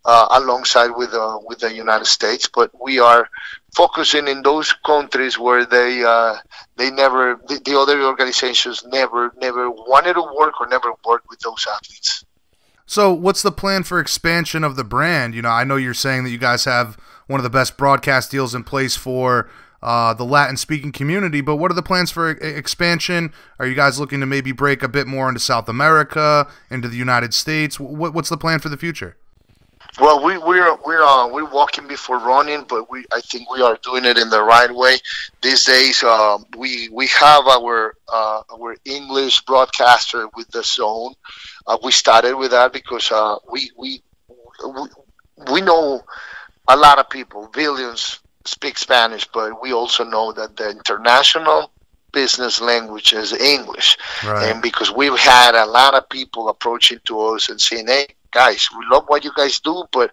[0.04, 2.48] uh, alongside with uh, with the United States.
[2.52, 3.28] But we are
[3.74, 6.36] focusing in those countries where they uh,
[6.76, 11.40] they never the, the, other organizations never never wanted to work or never worked with
[11.40, 12.24] those athletes.
[12.86, 15.34] So, what's the plan for expansion of the brand?
[15.34, 18.30] You know, I know you're saying that you guys have one of the best broadcast
[18.30, 19.48] deals in place for
[19.82, 21.40] uh, the Latin speaking community.
[21.40, 23.32] But what are the plans for expansion?
[23.58, 26.96] Are you guys looking to maybe break a bit more into South America, into the
[26.96, 27.80] United States?
[27.80, 29.16] What, what's the plan for the future?
[30.00, 33.78] Well, we, we're we're uh, we're walking before running, but we I think we are
[33.82, 34.96] doing it in the right way.
[35.42, 41.14] These days, uh, we we have our uh, our English broadcaster with DAZN.
[41.66, 44.02] Uh, we started with that because uh, we, we
[44.66, 44.88] we
[45.52, 46.02] we know
[46.68, 51.70] a lot of people, billions, speak Spanish, but we also know that the international
[52.12, 54.50] business language is English, right.
[54.50, 58.68] and because we've had a lot of people approaching to us and saying, "Hey." Guys,
[58.76, 60.10] we love what you guys do, but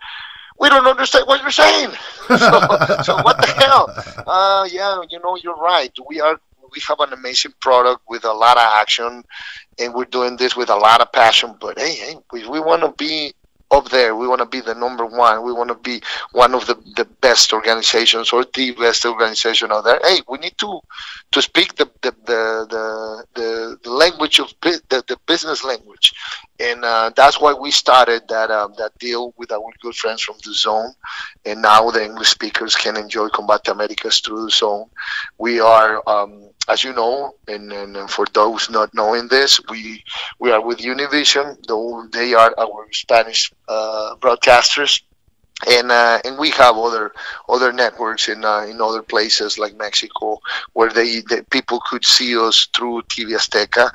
[0.59, 1.91] we don't understand what you're saying.
[2.28, 2.36] so,
[3.03, 3.93] so what the hell?
[4.28, 5.91] Uh, yeah, you know, you're right.
[6.07, 6.39] We are
[6.72, 9.24] we have an amazing product with a lot of action,
[9.80, 11.55] and we're doing this with a lot of passion.
[11.59, 13.34] But hey, hey we, we want to be
[13.72, 14.15] up there.
[14.15, 15.43] We want to be the number one.
[15.43, 16.01] We want to be
[16.32, 19.99] one of the, the best organizations or the best organization out there.
[20.03, 20.80] Hey, we need to
[21.32, 26.13] to speak the the the the, the, language of the, the business language,
[26.60, 30.36] and uh, that's why we started that um, that deal with our good friends from
[30.36, 30.93] DAZN
[31.45, 34.89] and now the English speakers can enjoy Combate Americas through DAZN
[35.38, 36.01] We are.
[36.07, 40.03] Um, as you know, and, and, for those not knowing this, we
[40.38, 41.57] we are with Univision.
[41.68, 45.01] Though they are our Spanish uh, broadcasters,
[45.68, 47.12] and uh, and we have other
[47.47, 50.39] other networks in uh, in other places like Mexico
[50.74, 53.89] where they the people could see us through TV Azteca,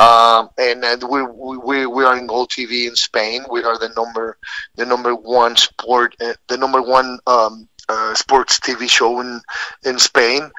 [0.00, 3.44] um, and, and we, we we are in Gol TV in Spain.
[3.50, 4.38] We are the number
[4.76, 9.40] the number one sport uh, the number one um, uh, sports TV show in
[9.84, 10.50] in Spain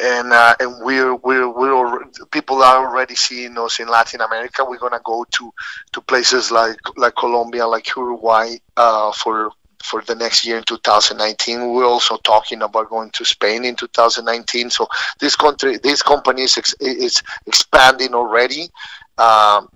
[0.00, 4.64] and uh, and we're we're we're people are already seeing us in Latin America.
[4.64, 5.52] We're gonna go to
[5.92, 9.50] to places like like Colombia, like Uruguay uh, for
[9.82, 11.72] for the next year in 2019.
[11.72, 14.70] We're also talking about going to Spain in 2019.
[14.70, 18.68] So this country, this company is, is expanding already.
[19.18, 19.68] Um,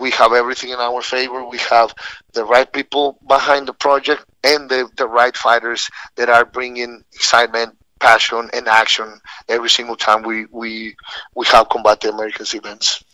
[0.00, 1.44] we have everything in our favor.
[1.44, 1.94] We have
[2.32, 7.76] the right people behind the project and the, the right fighters that are bringing excitement
[8.00, 10.96] passion and action every single time we we
[11.34, 13.04] we have Combate Americas events.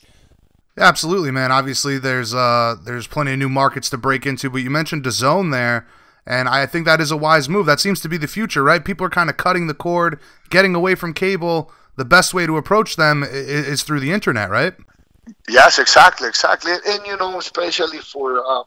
[0.78, 1.53] Absolutely, man.
[1.53, 5.51] Obviously, there's uh there's plenty of new markets to break into, but you mentioned DAZN
[5.51, 5.87] there,
[6.27, 7.66] and I think that is a wise move.
[7.66, 8.85] That seems to be the future, right?
[8.85, 10.18] People are kind of cutting the cord,
[10.51, 11.70] getting away from cable.
[11.97, 14.74] The best way to approach them is, is through the internet, right?
[15.49, 18.62] Yes, exactly, exactly, and you know, especially for uh,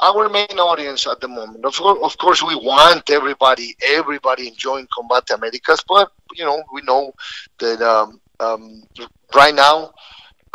[0.00, 1.64] our main audience at the moment.
[1.64, 7.12] Of, of course, we want everybody, everybody enjoying Combate Americas, but you know, we know
[7.58, 8.82] that um, um,
[9.34, 9.92] right now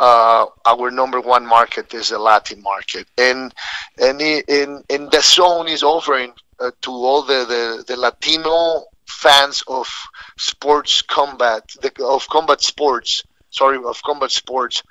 [0.00, 3.54] uh, our number one market is the Latin market, and
[3.98, 9.88] and in in DAZN is offering uh, to all the, the, the Latino fans of
[10.36, 14.82] sports combat, the, of combat sports, sorry, of combat sports,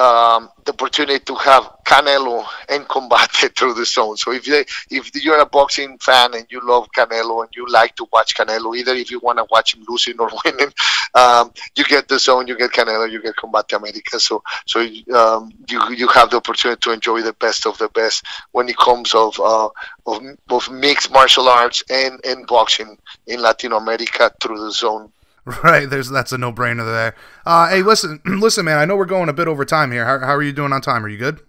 [0.00, 4.18] um, the opportunity to have Canelo and Combate through DAZN.
[4.18, 7.96] So if they, if you're a boxing fan and you love Canelo and you like
[7.96, 10.72] to watch Canelo, either if you want to watch him losing or winning,
[11.14, 14.18] um, you get DAZN, you get Canelo, you get Combate America.
[14.18, 14.80] So so
[15.14, 18.78] um, you you have the opportunity to enjoy the best of the best when it
[18.78, 19.68] comes of uh,
[20.06, 22.96] of, of mixed martial arts and and boxing
[23.26, 25.10] in Latin America through DAZN.
[25.64, 27.14] Right, there's that's a no brainer there.
[27.46, 28.78] Uh, hey, listen, listen, man.
[28.78, 30.04] I know we're going a bit over time here.
[30.04, 31.04] How, how are you doing on time?
[31.04, 31.40] Are you good?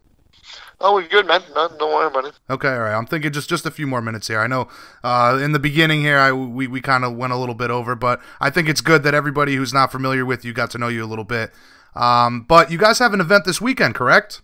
[0.84, 1.44] Oh, we're good, man.
[1.54, 2.34] No, don't worry about it.
[2.50, 2.96] Okay, all right.
[2.96, 4.40] I'm thinking just just a few more minutes here.
[4.40, 4.68] I know
[5.04, 7.96] uh, in the beginning here, I we, we kind of went a little bit over,
[7.96, 10.88] but I think it's good that everybody who's not familiar with you got to know
[10.88, 11.52] you a little bit.
[11.94, 14.42] Um, but you guys have an event this weekend, correct?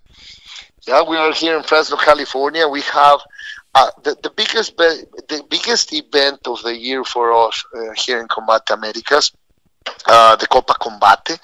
[0.86, 2.68] Yeah, we are here in Fresno, California.
[2.68, 3.20] We have
[3.78, 8.28] uh, the, the biggest the biggest event of the year for us uh, here in
[8.28, 9.32] Combate Americas,
[10.08, 11.40] uh, the Copa Combate.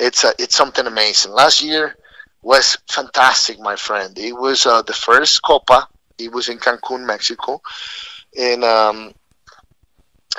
[0.00, 1.32] It's uh, it's something amazing.
[1.32, 1.96] Last year
[2.42, 4.18] was fantastic, my friend.
[4.18, 5.88] It was uh, the first Copa.
[6.18, 7.62] It was in Cancun, Mexico,
[8.36, 9.12] and um,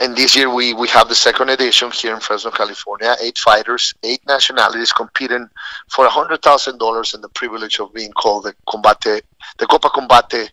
[0.02, 3.16] and this year we, we have the second edition here in Fresno, California.
[3.22, 5.48] Eight fighters, eight nationalities competing
[5.88, 9.22] for a hundred thousand dollars and the privilege of being called the Combate,
[9.58, 10.50] the Copa Combate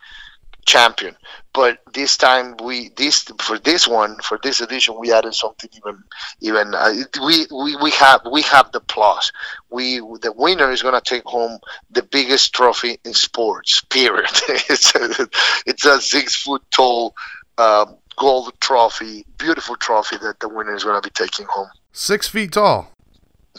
[0.67, 1.17] champion.
[1.55, 6.03] But this time we this for this one for this edition we added something even
[6.41, 6.93] even uh,
[7.25, 9.33] we, we we have we have the plus.
[9.71, 11.59] We the winner is gonna take home
[11.91, 13.81] the biggest trophy in sports.
[13.89, 14.27] Period.
[14.49, 15.29] it's a,
[15.67, 17.15] it's a six foot tall.
[17.59, 17.87] Uh,
[18.19, 21.69] gold trophy, beautiful trophy that the winner is going to be taking home.
[21.93, 22.96] Six feet tall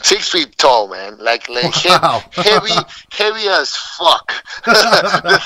[0.02, 1.18] six feet tall, man.
[1.18, 2.22] Like like wow.
[2.32, 2.72] heavy,
[3.10, 4.32] heavy as fuck.
[4.64, 5.40] the,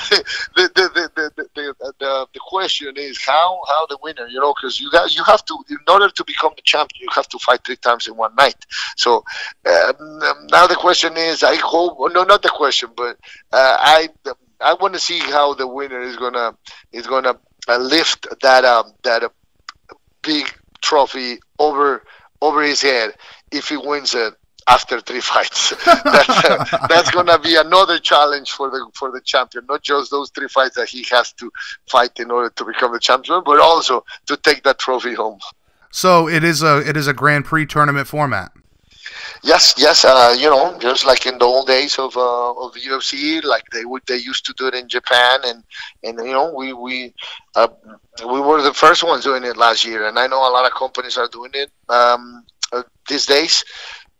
[0.55, 4.79] the, the, the, the, the, the, question is how how the winner, you know, because
[4.79, 7.63] you got you have to in order to become the champion, you have to fight
[7.65, 8.65] three times in one night.
[8.95, 9.23] So
[9.65, 13.17] um, now the question is, I hope no, not the question, but
[13.51, 14.09] uh, I
[14.59, 16.55] I want to see how the winner is gonna
[16.91, 17.37] is gonna
[17.67, 19.29] uh, lift that um that uh,
[20.21, 20.51] big
[20.81, 22.03] trophy over
[22.41, 23.13] over his head
[23.51, 24.33] if he wins it
[24.67, 25.73] after three fights.
[25.85, 29.65] that's, uh, that's gonna be another challenge for the for the champion.
[29.67, 31.51] Not just those three fights that he has to
[31.89, 35.39] fight in order to become the champion, but also to take that trophy home.
[35.91, 38.51] So it is a it is a Grand Prix tournament format.
[39.43, 40.05] Yes, yes.
[40.05, 43.63] Uh, you know, just like in the old days of uh, of the UFC, like
[43.71, 45.63] they would they used to do it in Japan, and
[46.03, 47.13] and you know we we
[47.55, 47.67] uh,
[48.21, 50.71] we were the first ones doing it last year, and I know a lot of
[50.71, 53.63] companies are doing it um, uh, these days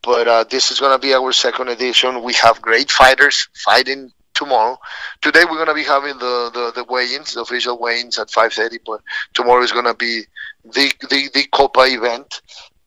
[0.04, 2.22] but uh, this is going to be our second edition.
[2.22, 4.78] We have great fighters fighting tomorrow.
[5.22, 8.80] Today we're going to be having the, the, the weigh-ins, the official weigh-ins at 5.30,
[8.86, 9.01] but
[9.34, 10.24] tomorrow is going to be
[10.66, 12.41] the, the, the Copa event.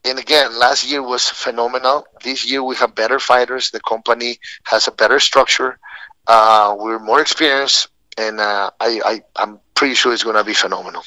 [0.04, 2.06] And again, last year was phenomenal.
[2.22, 3.70] This year we have better fighters.
[3.70, 5.78] The company has a better structure.
[6.26, 7.88] Uh, we're more experienced,
[8.18, 11.02] and uh, I, I, I'm pretty sure it's going to be phenomenal.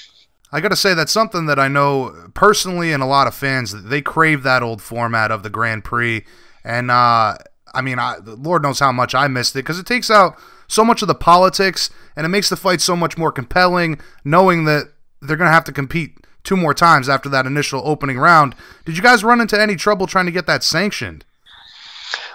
[0.52, 3.84] I got to say that's something that I know personally and a lot of fans
[3.84, 6.26] they crave that old format of the Grand Prix,
[6.64, 7.36] and uh,
[7.74, 10.38] I mean, I, Lord knows how much I missed it because it takes out
[10.68, 14.66] so much of the politics and it makes the fight so much more compelling, knowing
[14.66, 14.92] that
[15.22, 18.56] they're going to have to compete two more times after that initial opening round.
[18.86, 21.26] Did you guys run into any trouble trying to get that sanctioned?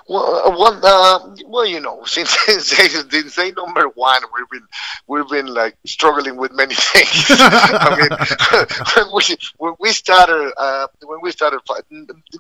[0.07, 4.69] Well, uh, well, uh, well, you know, since since day number one, we've been
[5.07, 7.27] we've been like struggling with many things.
[7.31, 11.61] I mean, when we when we started uh, when we started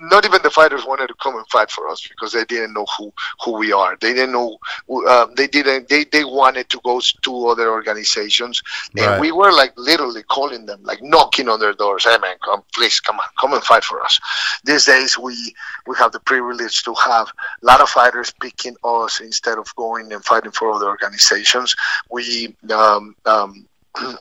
[0.00, 2.86] not even the fighters wanted to come and fight for us because they didn't know
[2.98, 3.12] who
[3.42, 3.96] who we are.
[4.00, 4.58] They didn't know.
[4.90, 5.88] Uh, they didn't.
[5.88, 8.62] They they wanted to go to other organizations,
[8.96, 9.20] and right.
[9.20, 12.04] we were like literally calling them, like knocking on their doors.
[12.04, 14.20] Hey man, come please, come on, come and fight for us.
[14.64, 15.54] These days, we
[15.86, 17.32] we have the privilege to have
[17.64, 21.74] a lot of fighters picking us instead of going and fighting for other organizations.
[22.10, 23.66] We um, um,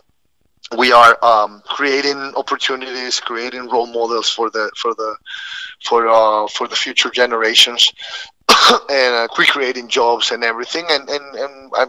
[0.77, 5.15] we are um, creating opportunities, creating role models for the for the
[5.83, 7.91] for uh, for the future generations,
[8.89, 10.85] and uh, creating jobs and everything.
[10.89, 11.87] And and and I,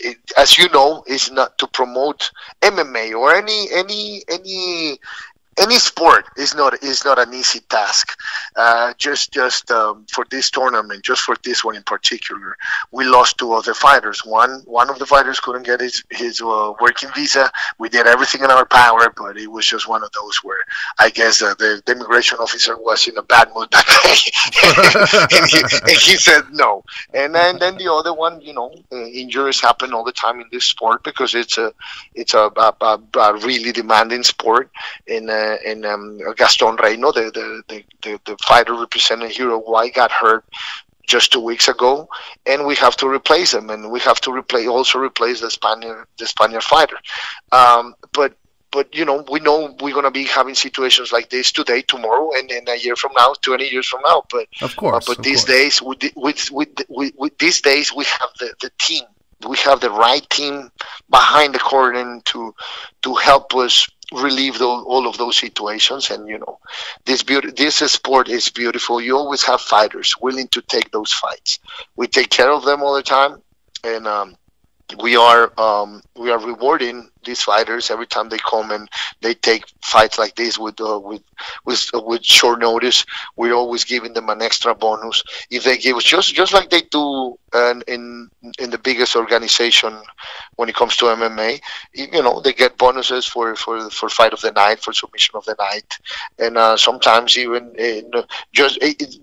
[0.00, 2.30] it, as you know, is not to promote
[2.62, 4.98] MMA or any any any
[5.58, 8.18] any sport is not is not an easy task.
[8.56, 12.56] Uh, just just um, for this tournament, just for this one in particular,
[12.90, 14.24] we lost two other fighters.
[14.24, 17.50] One one of the fighters couldn't get his his uh, working visa.
[17.78, 20.62] We did everything in our power, but it was just one of those where
[20.98, 25.50] I guess uh, the, the, immigration officer was in a bad mood that day, and,
[25.50, 26.82] he, and, he, said no.
[27.12, 30.46] And then then the other one, you know, uh, injuries happen all the time in
[30.50, 31.72] this sport because it's a
[32.14, 34.70] it's a, a, a, a really demanding sport
[35.06, 40.44] and uh, and um, Gaston Reyno, the, the, the, the, fighter representing Uruguay, got hurt
[41.06, 42.08] just two weeks ago,
[42.46, 46.06] and we have to replace him, and we have to replace also replace the Spaniard
[46.18, 46.96] the Spaniard fighter.
[47.52, 48.34] Um, but
[48.70, 52.30] but you know we know we're going to be having situations like this today, tomorrow,
[52.36, 54.24] and then a year from now, twenty years from now.
[54.30, 55.58] But of course, uh, but of these course.
[55.58, 59.04] days, with, with, with, with, with these days, we have the, the team
[59.46, 60.70] we have the right team
[61.10, 62.54] behind the curtain to
[63.02, 66.58] to help us relieve all of those situations and you know
[67.04, 69.00] this beauty this sport is beautiful.
[69.00, 71.58] You always have fighters willing to take those fights.
[71.96, 73.42] We take care of them all the time
[73.84, 74.36] and um,
[75.02, 78.88] we are um, we are rewarding these fighters every time they come and
[79.20, 81.22] they take fights like this with uh, with
[81.64, 83.04] with uh, with short notice.
[83.36, 86.82] We're always giving them an extra bonus if they give us just just like they
[86.82, 87.38] do
[87.88, 89.96] in in the biggest organization
[90.56, 91.60] when it comes to MMA.
[91.94, 95.44] You know they get bonuses for for for fight of the night, for submission of
[95.44, 95.98] the night,
[96.38, 97.72] and uh, sometimes even
[98.14, 98.22] uh,
[98.52, 98.78] just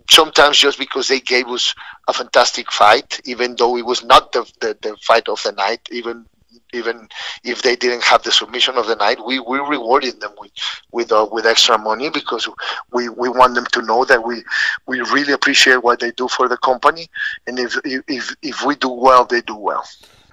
[0.10, 1.74] sometimes just because they gave us
[2.08, 5.82] a fantastic fight, even though it was not the, the, the fight of the night,
[5.92, 6.26] even
[6.74, 7.08] even
[7.44, 10.52] if they didn't have the submission of the night, we we rewarded them with
[10.92, 12.48] with uh, with extra money because
[12.92, 14.44] we we want them to know that we
[14.88, 17.08] we really appreciate what they do for the company,
[17.48, 19.84] and if if if we do well, they do well.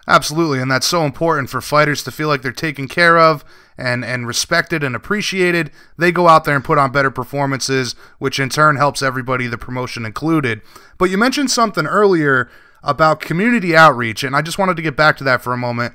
[0.06, 3.44] Absolutely, and that's so important for fighters to feel like they're taken care of
[3.77, 5.70] and and respected and appreciated.
[5.98, 9.59] They go out there and put on better performances, which in turn helps everybody, the
[9.59, 10.62] promotion included.
[10.97, 12.51] But you mentioned something earlier
[12.82, 15.94] about community outreach, and I just wanted to get back to that for a moment.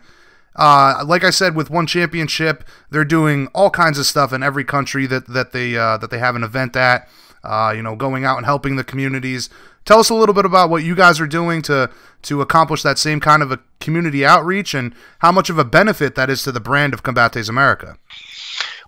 [0.56, 4.64] Uh, like I said, with one championship, they're doing all kinds of stuff in every
[4.64, 7.08] country that that they uh, that they have an event at.
[7.44, 9.50] Uh, you know, going out and helping the communities.
[9.84, 11.90] Tell us a little bit about what you guys are doing to
[12.24, 16.16] to accomplish that same kind of a community outreach, and how much of a benefit
[16.16, 17.98] that is to the brand of Combate Americas.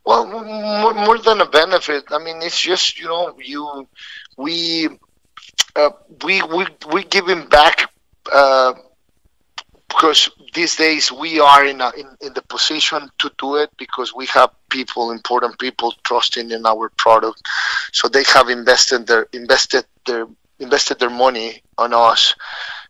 [0.06, 3.88] Well, more, more than a benefit, I mean, it's just you know, you
[4.38, 4.88] we
[5.76, 5.90] uh,
[6.24, 7.92] we we we giving back
[8.32, 8.74] uh,
[9.96, 14.14] because these days we are in, a, in in the position to do it because
[14.14, 17.42] we have people, important people, trusting in our product,
[17.94, 20.28] so they have invested their invested their
[20.60, 22.36] invested their money on us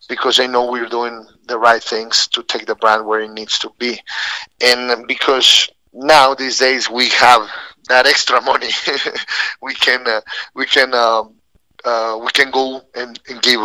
[0.09, 3.59] because they know we're doing the right things to take the brand where it needs
[3.59, 3.99] to be,
[4.61, 7.47] and because now these days we have
[7.87, 8.71] that extra money,
[9.61, 10.21] we can uh,
[10.55, 11.35] we can um,
[11.83, 13.61] uh, we can go and, and give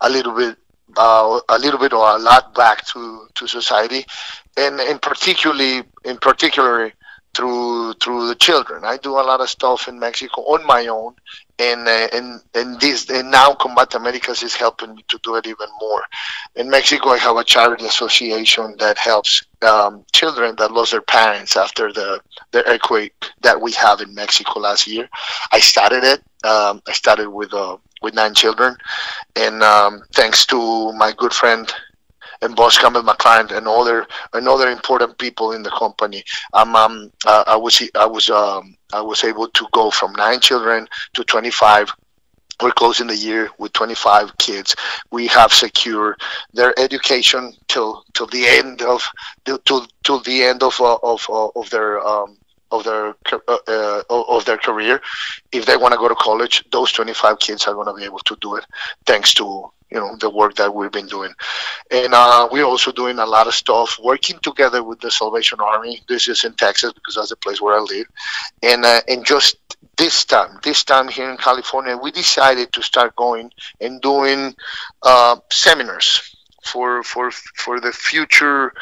[0.00, 0.56] a little bit
[0.98, 4.04] uh, a little bit or a lot back to, to society,
[4.56, 6.92] and in particularly in particular
[7.34, 8.84] through through the children.
[8.84, 11.14] I do a lot of stuff in Mexico on my own,
[11.58, 15.46] and uh, and and this and now Combat Americas is helping me to do it
[15.46, 16.02] even more.
[16.56, 21.56] In Mexico, I have a charity association that helps um, children that lost their parents
[21.56, 22.20] after the
[22.50, 25.08] the earthquake that we have in Mexico last year.
[25.52, 26.20] I started it.
[26.44, 28.76] Um, I started with uh, with nine children,
[29.36, 31.72] and um, thanks to my good friend
[32.42, 36.22] and boss Campbell McLaren and other and other important people in the company.
[36.52, 40.40] Um, um uh, I was I was um, I was able to go from nine
[40.40, 41.92] children to 25
[42.60, 44.74] we're closing the year with 25 kids.
[45.10, 46.20] We have secured
[46.52, 49.02] their education till till the end of
[49.44, 52.36] till till the end of uh, of uh, of their um,
[52.70, 55.00] of their uh, uh, of their career.
[55.52, 58.20] If they want to go to college, those 25 kids are going to be able
[58.20, 58.64] to do it
[59.06, 61.32] thanks to you know the work that we've been doing
[61.90, 66.02] and uh, we're also doing a lot of stuff working together with the salvation army
[66.08, 68.06] this is in texas because that's the place where i live
[68.62, 69.56] and uh, and just
[69.96, 73.50] this time this time here in california we decided to start going
[73.80, 74.54] and doing
[75.02, 78.72] uh, seminars for for for the future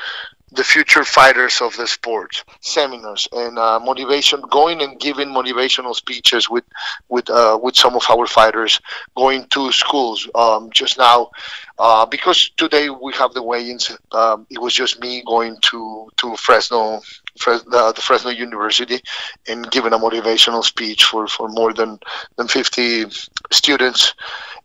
[0.56, 6.50] the future fighters of the sport seminars and uh, motivation going and giving motivational speeches
[6.50, 6.64] with
[7.08, 8.80] with uh, with some of our fighters
[9.16, 11.30] going to schools um, just now
[11.78, 16.34] uh, because today we have the weigh-ins um, it was just me going to to
[16.36, 17.00] Fresno
[17.44, 19.00] the, the Fresno University
[19.46, 21.98] and giving a motivational speech for, for more than,
[22.36, 23.06] than 50
[23.52, 24.14] students.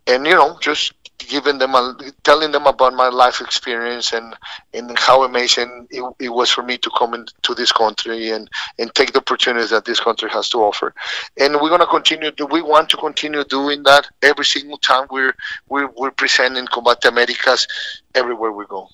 [0.08, 0.94] And you know just
[1.28, 4.36] giving them a, telling them about my life experience and
[4.74, 8.50] and how amazing it, it was for me to come into this country and
[8.80, 10.94] and take the opportunities that this country has to offer.
[11.40, 15.08] And we're going to continue to, we want to continue doing that every single time
[15.10, 15.36] we're
[15.70, 17.68] we're, we're presenting combate americas
[18.16, 18.88] everywhere we go.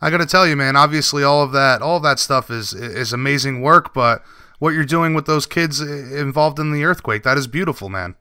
[0.00, 2.72] I got to tell you man obviously all of that all of that stuff is
[2.72, 4.22] is amazing work but
[4.58, 8.14] what you're doing with those kids involved in the earthquake that is beautiful man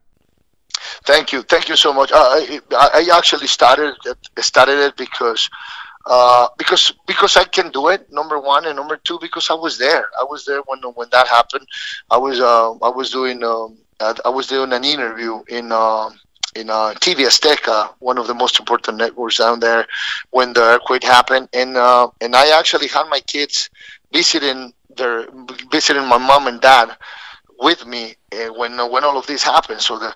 [1.06, 2.12] Thank you, thank you so much.
[2.12, 5.50] Uh, I, I actually started it, started it because
[6.06, 8.12] uh, because because I can do it.
[8.12, 10.06] Number one, and number two, because I was there.
[10.20, 11.68] I was there when when that happened.
[12.12, 15.72] I was uh, I was doing um, I was doing an interview in.
[15.72, 16.10] Uh,
[16.56, 19.86] in uh, TV Azteca, one of the most important networks down there,
[20.32, 23.70] when the earthquake happened, and uh, and I actually had my kids
[24.14, 25.28] visiting their
[25.70, 26.96] visiting my mom and dad
[27.60, 29.82] with me uh, when when all of this happened.
[29.82, 30.14] So the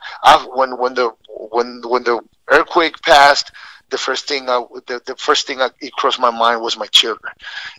[0.53, 3.51] when when the when when the earthquake passed,
[3.89, 6.87] the first thing I, the, the first thing I, it crossed my mind was my
[6.87, 7.33] children,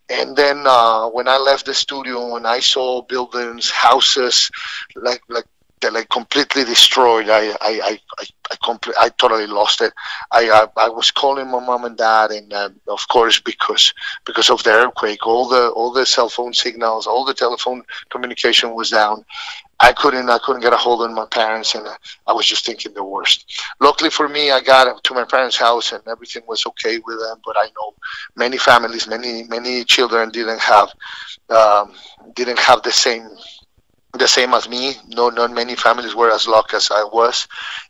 [0.09, 4.51] and then uh, when I left the studio and I saw buildings, houses,
[4.97, 5.47] like like
[5.81, 7.29] they're like completely destroyed.
[7.29, 9.93] I I I I, I, compl- I totally lost it.
[10.33, 13.93] I, I, I was calling my mom and dad, and uh, of course because
[14.25, 18.75] because of the earthquake, all the all the cell phone signals, all the telephone communication
[18.75, 19.25] was down.
[19.83, 21.97] I couldn't I couldn't get a hold of my parents, and uh,
[22.27, 23.51] I was just thinking the worst.
[23.81, 27.39] Luckily for me, I got to my parents' house, and everything was okay with them.
[27.45, 27.95] But I know
[28.37, 30.91] many families, many many children didn't have
[31.49, 31.95] um,
[32.35, 33.29] didn't have the same
[34.19, 34.95] the same as me.
[35.09, 37.47] No, not many families were as lucky as I was,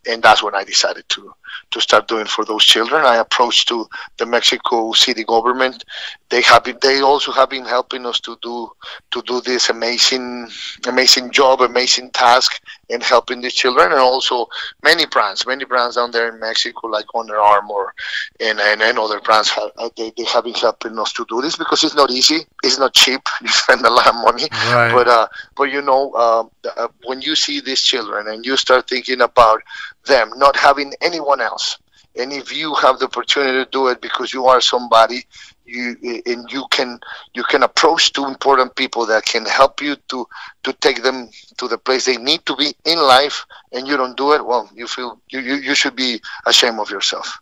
[0.09, 1.35] and that's when I decided to
[1.73, 3.05] to start doing for those children.
[3.05, 3.87] I approached to
[4.19, 5.85] the Mexico City government.
[6.29, 8.71] They have been, they also have been helping us to do
[9.13, 10.49] to do this amazing
[10.87, 14.47] amazing job, amazing task in helping these children, and also
[14.83, 17.95] many brands, many brands down there in Mexico like Under Armour
[18.41, 21.41] and and, and other brands have, uh, they, they have been helping us to do
[21.41, 23.21] this because it's not easy, it's not cheap.
[23.43, 24.93] You spend a lot of money, Right.
[24.93, 25.27] but uh,
[25.57, 26.45] but you know uh,
[26.77, 29.63] uh, when you see these children and you start thinking about
[30.07, 31.79] them not having anyone else
[32.17, 35.25] and if you have the opportunity to do it because you are somebody
[35.65, 35.97] you
[36.27, 36.99] and you can
[37.35, 40.27] you can approach two important people that can help you to
[40.65, 44.17] to take them to the place they need to be in life and you don't
[44.17, 47.41] do it well you feel you, you, you should be ashamed of yourself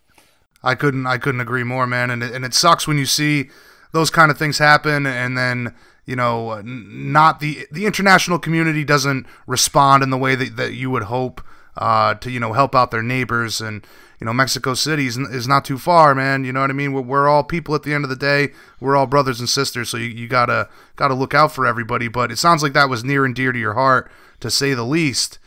[0.63, 2.11] I couldn't I couldn't agree more, man.
[2.11, 3.51] And it, and it sucks when you see
[3.93, 5.75] those kind of things happen, and then
[6.09, 10.91] you know not the the international community doesn't respond in the way that, that you
[10.91, 11.43] would hope
[11.77, 13.87] uh, to you know help out their neighbors and.
[14.21, 16.43] You know, Mexico City is, is not too far, man.
[16.43, 16.93] You know what I mean?
[16.93, 18.49] We're, we're all people at the end of the day.
[18.81, 22.09] We're all brothers and sisters, so you, you gotta gotta look out for everybody.
[22.09, 24.11] But it sounds like that was near and dear to your heart,
[24.41, 25.39] to say the least.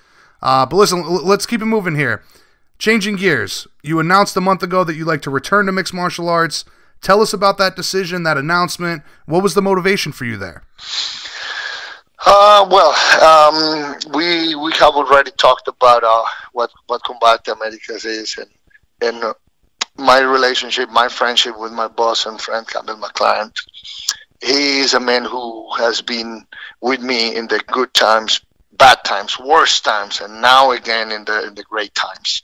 [0.41, 2.23] Uh, but listen, l- let's keep it moving here.
[2.79, 6.29] Changing gears, you announced a month ago that you'd like to return to mixed martial
[6.29, 6.63] arts.
[7.01, 9.03] Tell us about that decision, that announcement.
[9.25, 10.63] What was the motivation for you there?
[12.23, 16.23] Uh, well, um, we we have already talked about uh,
[16.53, 18.49] what what Combate Americas is, and
[19.01, 19.33] and
[19.97, 23.51] my relationship, my friendship with my boss and friend Campbell McLaren.
[24.41, 26.45] He is a man who has been
[26.81, 28.41] with me in the good times,
[28.73, 32.43] bad times, worst times, and now again in the in the great times.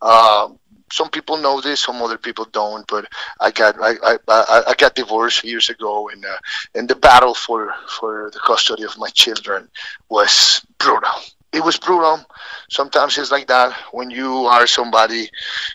[0.00, 0.48] Uh,
[0.96, 2.86] some people know this, some other people don't.
[2.88, 3.04] But
[3.38, 3.92] I got I,
[4.28, 6.38] I, I got divorced years ago, and uh,
[6.74, 9.68] and the battle for for the custody of my children
[10.08, 11.16] was brutal.
[11.52, 12.24] It was brutal.
[12.70, 15.28] Sometimes it's like that when you are somebody,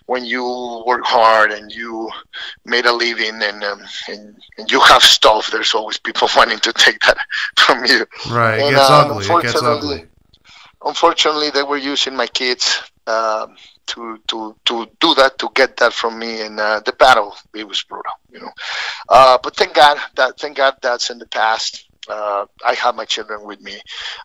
[0.07, 0.43] when you
[0.85, 2.10] work hard and you
[2.65, 5.52] made a living and um, and, and you have stuff.
[5.52, 7.18] There's always people wanting to take that
[7.57, 8.06] from you.
[8.31, 9.26] Right, it gets uh, ugly.
[9.26, 10.07] It gets unfortunately- ugly.
[10.84, 13.56] Unfortunately, they were using my kids um,
[13.92, 17.68] to to to do that to get that from me, and uh, the battle it
[17.68, 18.52] was brutal, you know.
[19.10, 21.88] Uh, but thank God that thank God that's in the past.
[22.10, 23.80] Uh, I have my children with me.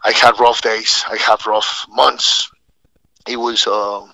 [0.04, 1.04] I had rough days.
[1.08, 2.50] I had rough months.
[3.28, 4.12] It was um,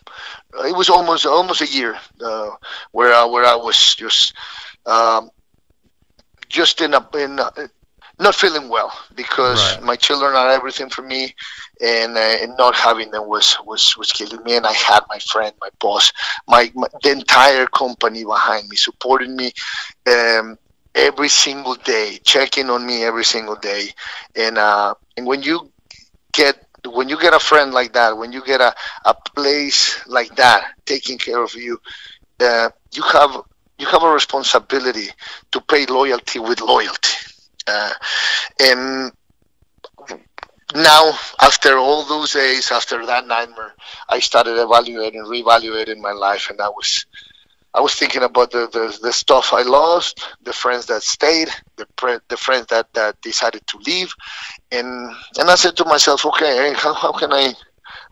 [0.67, 2.51] it was almost almost a year uh,
[2.93, 4.35] where I, where I was just
[4.87, 5.31] um,
[6.49, 7.53] just in a in a,
[8.19, 9.83] not feeling well because Right.
[9.83, 11.35] my children are everything for me,
[11.81, 14.57] and, uh, and not having them was, was was killing me.
[14.57, 16.13] And I had my friend, my boss,
[16.49, 19.53] my, my the entire company behind me, supporting me
[20.07, 20.57] um,
[20.95, 23.89] every single day, checking on me every single day.
[24.37, 25.71] And uh, and when you
[26.33, 26.57] get
[26.87, 28.75] when you get a friend like that, when you get a,
[29.05, 31.79] a place like that taking care of you,
[32.41, 33.43] uh, you have
[33.79, 35.09] you have a responsibility
[35.53, 37.11] to pay loyalty with loyalty.
[37.67, 37.93] Uh,
[38.61, 39.13] and
[40.75, 43.75] now, after all those days, after that nightmare,
[44.09, 47.07] I started evaluating, reevaluating my life, and I was,
[47.75, 51.87] I was thinking about the, the, the stuff I lost, the friends that stayed, the
[51.97, 54.15] pre- the friends that, that decided to leave,
[54.71, 57.55] and and I said to myself, okay, how, how can I,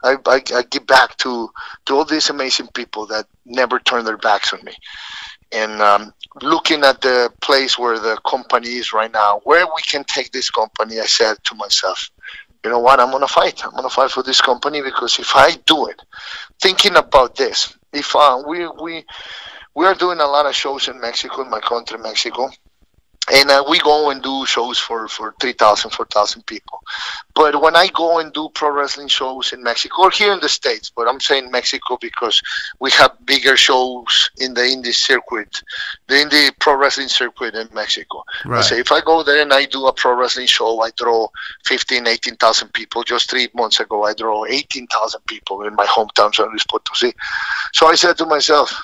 [0.05, 1.49] I, I, I give back to
[1.87, 4.75] to all these amazing people that never turned their backs on me,
[5.53, 10.05] and um, looking at the place where the company is right now, where we can
[10.05, 12.11] take this company, I said to myself,
[12.65, 13.65] you know what, I'm gonna fight.
[13.65, 16.01] I'm gonna fight for this company because if I do it,
[16.61, 19.05] thinking about this, if uh, we we
[19.75, 22.51] we are doing a lot of shows in Mexico, in my country, Mexico,
[23.33, 26.81] and uh, we go and do shows for for 3,000, 4,000 people.
[27.35, 30.49] But when I go and do pro wrestling shows in Mexico or here in the
[30.49, 32.41] states, but I'm saying Mexico because
[32.81, 35.63] we have bigger shows in the indie circuit,
[36.09, 38.23] the indie pro wrestling circuit in Mexico.
[38.45, 38.65] I Right.
[38.65, 41.29] say if I go there and I do a pro wrestling show, I draw
[41.67, 43.03] 15, 18,000 people.
[43.05, 47.13] Just three months ago, I draw 18,000 people in my hometown, San Luis Potosí.
[47.73, 48.75] So I said to myself,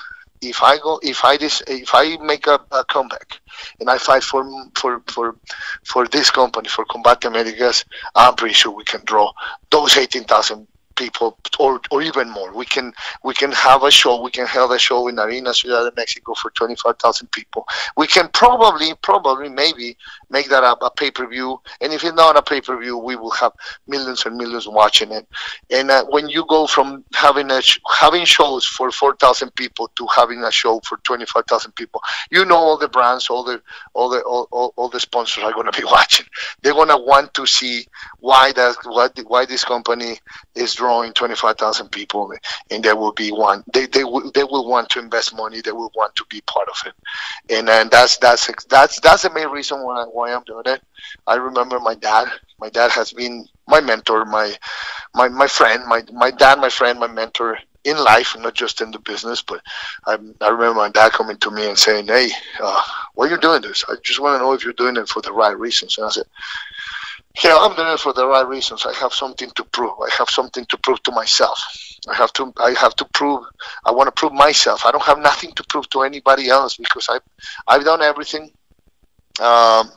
[0.41, 3.39] if I go, if I dis, if I make a, a comeback
[3.79, 4.43] and I fight for
[4.75, 5.35] for for
[5.83, 7.85] for this company for Combat Americas,
[8.15, 9.31] I'm pretty sure we can draw
[9.69, 10.67] those 18,000
[10.97, 12.53] people or, or even more.
[12.53, 12.93] We can
[13.23, 14.21] we can have a show.
[14.21, 17.65] We can have a show in Arena Ciudad de Mexico for 25,000 people.
[17.95, 19.95] We can probably probably maybe
[20.29, 21.61] make that a, a pay per view.
[21.81, 23.53] And if it's not a pay per view, we will have
[23.87, 25.27] millions and millions watching it.
[25.69, 30.07] And uh, when you go from having a sh- having shows for 4,000 people to
[30.15, 32.01] having a show for 25,000 people,
[32.31, 33.61] you know all the brands, all the
[33.93, 36.25] all the all, all, all the sponsors are going to be watching.
[36.61, 37.85] They're going to want to see
[38.19, 40.19] why that why, why this company
[40.55, 42.31] is drawing 25,000 people,
[42.71, 43.61] and they will be one.
[43.73, 45.59] They they will they will want to invest money.
[45.59, 46.93] They will want to be part of it,
[47.53, 50.81] and and that's that's that's that's the main reason why why I'm doing it.
[51.27, 52.29] I remember my dad.
[52.59, 54.55] My dad has been my mentor, my
[55.13, 58.91] my my friend, my my dad, my friend, my mentor in life, not just in
[58.91, 59.41] the business.
[59.41, 59.61] But
[60.05, 62.29] I, I remember my dad coming to me and saying, "Hey,
[62.63, 62.81] uh,
[63.15, 63.83] why are you doing this?
[63.89, 66.11] I just want to know if you're doing it for the right reasons." And I
[66.11, 66.27] said,
[67.43, 68.85] "Yeah, I'm doing it for the right reasons.
[68.85, 69.93] I have something to prove.
[70.01, 71.59] I have something to prove to myself.
[72.09, 72.53] I have to.
[72.59, 73.45] I have to prove.
[73.85, 74.85] I want to prove myself.
[74.85, 77.19] I don't have nothing to prove to anybody else because I,
[77.67, 78.51] I've done everything
[79.39, 79.91] um,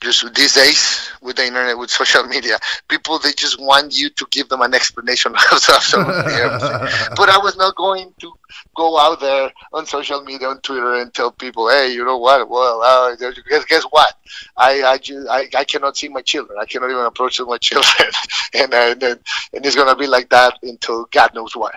[0.00, 2.58] just these days with the internet, with social media,
[2.88, 6.70] people they just want you to give them an explanation of absolutely everything.
[7.16, 8.32] but I was not going to
[8.76, 12.48] go out there on social media, on Twitter, and tell people, "Hey, you know what?
[12.48, 14.14] Well, uh, guess, guess what?
[14.56, 16.58] I I, just, I I cannot see my children.
[16.60, 18.10] I cannot even approach my children,
[18.54, 19.20] and and and
[19.66, 21.74] it's gonna be like that until God knows what."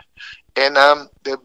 [0.58, 1.40] And um, the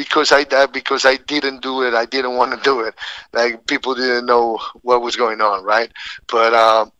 [0.00, 2.94] because I because I didn't do it, I didn't want to do it.
[3.34, 5.92] Like people didn't know what was going on, right?
[6.26, 6.90] But um,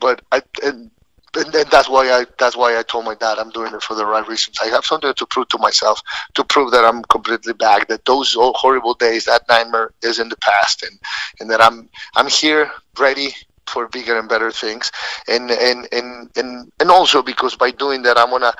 [0.00, 0.90] but I and,
[1.36, 3.94] and, and that's why I that's why I told my dad I'm doing it for
[3.94, 4.56] the right reasons.
[4.62, 6.00] I have something to prove to myself,
[6.32, 10.38] to prove that I'm completely back, that those horrible days, that nightmare is in the
[10.38, 10.98] past, and
[11.40, 13.34] and that I'm I'm here ready
[13.66, 14.92] for bigger and better things
[15.26, 18.54] and and and and, and also because by doing that i'm gonna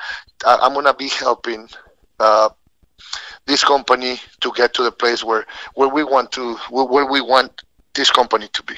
[0.45, 1.65] i'm gonna be helping
[2.19, 2.49] uh,
[3.47, 7.63] this company to get to the place where where we want to where we want
[7.95, 8.75] this company to be.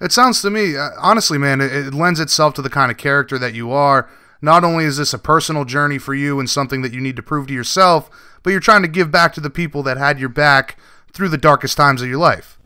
[0.00, 2.98] It sounds to me, uh, honestly, man, it, it lends itself to the kind of
[2.98, 4.10] character that you are.
[4.40, 7.22] Not only is this a personal journey for you and something that you need to
[7.22, 8.10] prove to yourself,
[8.42, 10.76] but you're trying to give back to the people that had your back
[11.12, 12.58] through the darkest times of your life.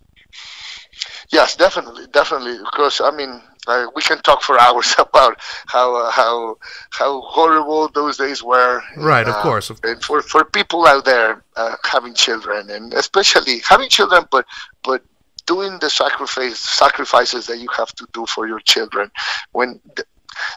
[1.31, 2.59] Yes, definitely, definitely.
[2.59, 6.59] Because I mean, uh, we can talk for hours about how uh, how
[6.91, 8.83] how horrible those days were.
[8.97, 9.71] Right, of uh, course.
[9.83, 14.47] And for for people out there uh, having children, and especially having children, but
[14.85, 15.03] but
[15.47, 19.11] doing the sacrifice sacrifices that you have to do for your children
[19.53, 19.81] when.
[19.97, 20.07] Th-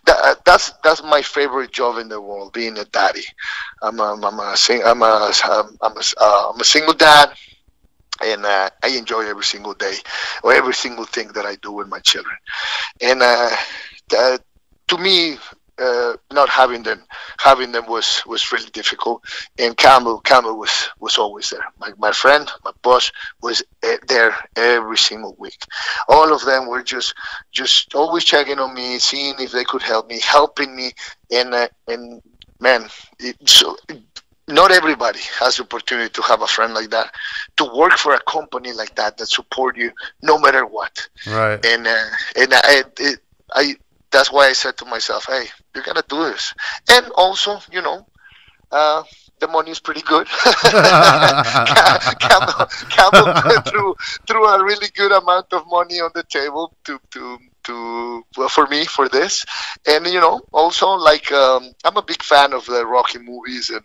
[0.06, 3.24] that, that's that's my favorite job in the world, being a daddy.
[3.82, 4.56] I'm a, I'm a,
[4.86, 5.32] I'm a,
[5.82, 7.32] I'm a, uh, I'm a single dad
[8.22, 9.96] and uh, I enjoy every single day
[10.44, 12.36] or every single thing that I do with my children.
[13.02, 13.56] And uh,
[14.10, 14.42] that,
[14.88, 15.38] to me,
[15.80, 17.02] uh, not having them,
[17.40, 19.24] having them was was really difficult.
[19.58, 21.64] And Campbell, Campbell was was always there.
[21.80, 25.62] My, my friend, my boss was uh, there every single week.
[26.08, 27.14] All of them were just
[27.52, 30.92] just always checking on me, seeing if they could help me, helping me,
[31.32, 32.22] and uh, and
[32.60, 32.90] man,
[33.20, 33.78] it, so
[34.50, 37.14] not everybody has the opportunity to have a friend like that,
[37.58, 41.08] to work for a company like that that support you no matter what.
[41.28, 41.64] Right.
[41.66, 42.06] And uh,
[42.36, 43.20] and I, it,
[43.54, 43.76] I
[44.12, 46.54] that's why I said to myself, hey, you're gonna do this.
[46.90, 48.08] And also, you know,
[48.72, 49.04] uh,
[49.40, 50.28] the money is pretty good.
[52.20, 53.96] Campbell, Campbell threw,
[54.28, 58.86] threw a really good amount of money on the table to, to to for me
[58.86, 59.46] for this.
[59.88, 63.84] And you know also like um, i'm a big fan of the rocky movies and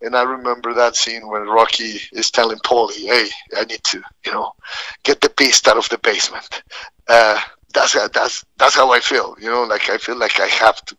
[0.00, 4.32] and i remember that scene when rocky is telling paulie hey i need to you
[4.32, 4.52] know
[5.02, 6.62] get the beast out of the basement.
[7.08, 7.40] Uh,
[7.74, 10.96] that's that's that's how i feel you know like i feel like i have to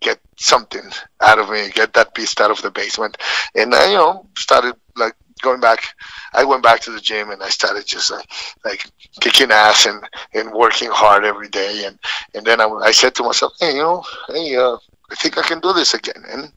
[0.00, 0.82] get something
[1.20, 3.16] out of me get that beast out of the basement.
[3.54, 5.94] And i you know started like going back,
[6.32, 8.30] I went back to the gym and I started just like,
[8.64, 8.90] like
[9.20, 10.02] kicking ass and,
[10.32, 11.84] and working hard every day.
[11.84, 11.98] And,
[12.34, 14.76] and then I, I said to myself, hey, you know, hey, uh,
[15.10, 16.22] I think I can do this again.
[16.28, 16.52] And,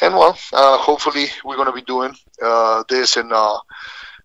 [0.00, 3.16] and well, uh, hopefully we're going to be doing uh, this.
[3.16, 3.58] And uh,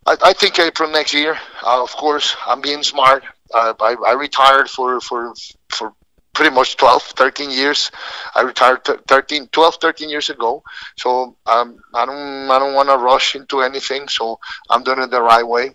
[0.05, 3.23] I, I think April next year, uh, of course, I'm being smart.
[3.53, 5.33] I, I retired for, for,
[5.69, 5.93] for
[6.37, 7.89] pretty much 12, 13 years.
[8.35, 10.61] I retired 13, 12, 13 years ago.
[10.95, 14.07] So um, I don't, I don't want to rush into anything.
[14.07, 14.39] So
[14.69, 15.71] I'm doing it the right way.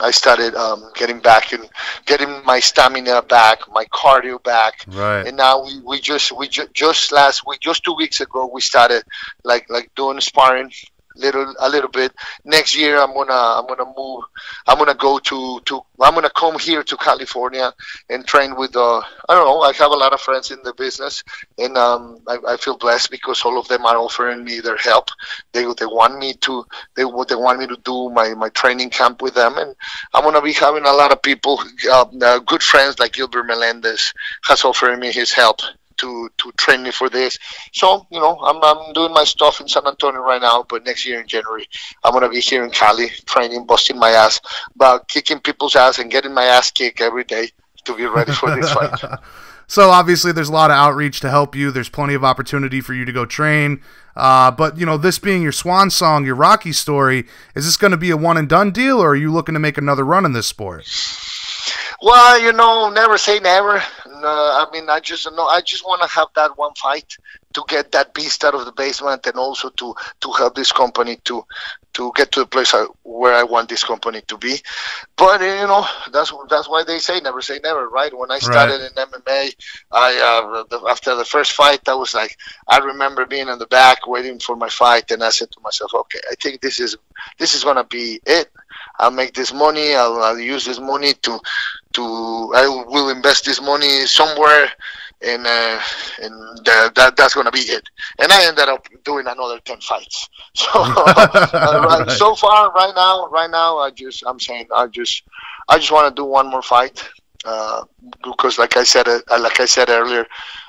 [0.00, 1.68] I started um, getting back and
[2.06, 5.26] getting my stamina back, my cardio back, right.
[5.26, 8.60] and now we, we just we ju- just last week, just two weeks ago, we
[8.60, 9.02] started
[9.42, 10.70] like like doing sparring
[11.18, 12.12] little a little bit.
[12.44, 14.24] Next year, I'm gonna I'm gonna move.
[14.66, 17.72] I'm gonna go to to I'm gonna come here to California
[18.08, 18.76] and train with.
[18.76, 19.60] Uh, I don't know.
[19.60, 21.22] I have a lot of friends in the business,
[21.58, 25.08] and um, I, I feel blessed because all of them are offering me their help.
[25.52, 26.64] They they want me to
[26.96, 29.74] they they want me to do my my training camp with them, and
[30.14, 34.12] I'm gonna be having a lot of people, uh, uh, good friends like Gilbert Melendez
[34.44, 35.60] has offered me his help
[35.98, 37.38] to to train me for this.
[37.72, 41.06] So you know, I'm I'm doing my stuff in San Antonio right now, but next
[41.06, 41.68] year in January,
[42.04, 44.40] I'm gonna be here in Cali training, busting my ass,
[44.74, 47.50] about kicking people's ass and getting my ass kicked every day
[47.84, 49.00] to be ready for this fight.
[49.70, 51.70] So obviously, there's a lot of outreach to help you.
[51.70, 53.82] There's plenty of opportunity for you to go train.
[54.16, 57.90] Uh, but you know, this being your swan song, your Rocky story, is this going
[57.90, 60.24] to be a one and done deal, or are you looking to make another run
[60.24, 60.88] in this sport?
[62.00, 63.82] Well, you know, never say never.
[64.24, 67.16] I mean, I just know I just want to have that one fight
[67.54, 71.16] to get that beast out of the basement, and also to to help this company
[71.24, 71.44] to
[71.98, 74.56] to get to the place I, where I want this company to be.
[75.16, 78.16] But you know, that's that's why they say never say never, right?
[78.16, 79.06] When I started right.
[79.12, 79.54] in MMA,
[79.90, 82.36] I uh, the, after the first fight, I was like,
[82.68, 85.92] I remember being in the back waiting for my fight, and I said to myself,
[85.94, 86.96] okay, I think this is
[87.38, 88.48] this is gonna be it.
[88.98, 89.94] I'll make this money.
[89.94, 91.40] I'll, I'll use this money to
[91.94, 94.70] to I will invest this money somewhere
[95.22, 95.80] and uh,
[96.22, 96.34] and
[96.64, 97.82] that that's gonna be it.
[98.18, 100.28] And I ended up doing another ten fights.
[100.54, 105.22] So uh, right, so far, right now, right now, I just I'm saying I just
[105.68, 107.08] I just want to do one more fight
[107.44, 107.84] uh,
[108.24, 110.26] because, like I said, uh, like I said earlier,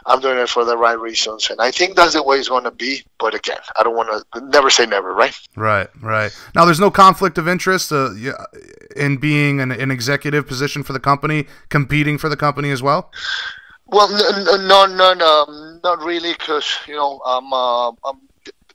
[0.10, 2.64] I'm doing it for the right reasons, and I think that's the way it's going
[2.64, 3.04] to be.
[3.20, 5.38] But again, I don't want to never say never, right?
[5.56, 6.36] Right, right.
[6.56, 8.10] Now, there's no conflict of interest uh,
[8.96, 13.12] in being an, an executive position for the company, competing for the company as well.
[13.86, 18.20] Well, no, no, no, no not really, because you know, I'm, uh, I'm,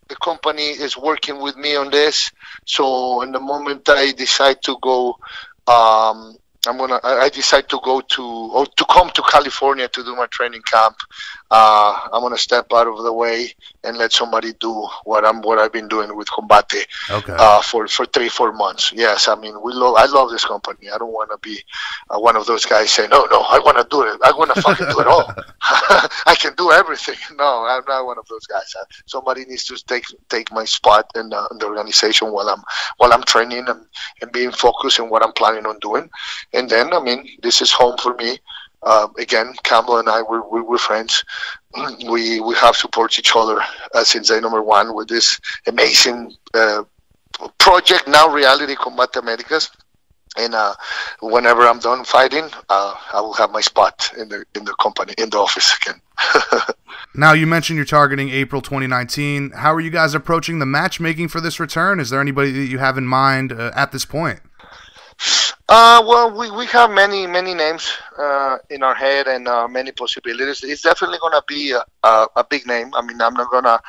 [0.09, 2.31] the company is working with me on this.
[2.65, 5.19] So, in the moment I decide to go
[5.67, 6.37] um,
[6.67, 7.01] I'm gonna.
[7.03, 10.97] I decide to go to or to come to California to do my training camp.
[11.57, 13.55] Uh, I'm gonna step out of the way
[13.85, 14.73] and let somebody do
[15.05, 17.37] what I'm what I've been doing with Combate okay.
[17.39, 18.93] uh, for for three four months.
[18.93, 19.95] Yes, I mean we love.
[19.97, 20.91] I love this company.
[20.91, 21.63] I don't want to be
[22.11, 24.19] uh, one of those guys saying, "No, no, I want to do it.
[24.25, 25.33] I want to fucking do it all.
[26.27, 28.73] I can do everything." No, I'm not one of those guys.
[28.81, 32.63] Uh, somebody needs to take take my spot in, uh, in the organization while I'm
[32.99, 33.87] while I'm training and,
[34.21, 36.09] and being focused on what I'm planning on doing
[36.53, 38.39] and then I mean this is home for me.
[38.85, 41.25] Uh, again, Campbell and I we, we were friends.
[42.09, 43.61] We we have supported each other
[43.95, 46.85] uh, since day number one with this amazing uh,
[47.59, 49.71] project now reality Combat Americas.
[50.37, 50.75] And uh,
[51.23, 55.15] whenever I'm done fighting, uh, I will have my spot in the in the company
[55.17, 56.01] in the office again.
[57.15, 59.53] now you mentioned you're targeting April 2019.
[59.53, 62.01] How are you guys approaching the matchmaking for this return?
[62.01, 64.41] Is there anybody that you have in mind uh, at this point?
[65.67, 69.93] Uh, well, we, we have many many names uh, in our head and uh, many
[69.93, 70.63] possibilities.
[70.63, 72.95] It's definitely gonna be a, a, a, big name.
[72.95, 73.81] I mean, I'm not gonna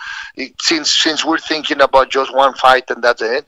[0.59, 3.45] since since we're thinking about just one fight and that's it.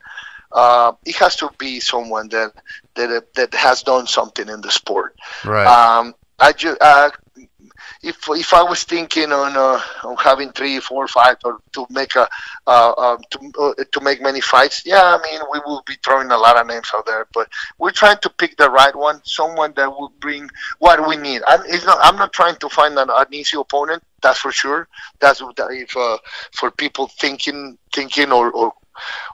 [0.52, 2.52] Uh, it has to be someone that
[2.96, 5.16] that that has done something in the sport.
[5.46, 5.66] Right.
[5.66, 7.10] Um, I just uh,
[8.08, 12.16] if if I was thinking on uh, on having three, four, five, or to make
[12.16, 12.28] a
[12.66, 16.38] uh, uh, to to make many fights, yeah, I mean we will be throwing a
[16.38, 19.90] lot of names out there, but we're trying to pick the right one, someone that
[19.90, 21.42] will bring what we need.
[21.48, 24.88] I'm, not, I'm not trying to find an, an easy opponent, that's for sure.
[25.20, 26.18] That's if uh,
[26.54, 28.74] for people thinking thinking or or,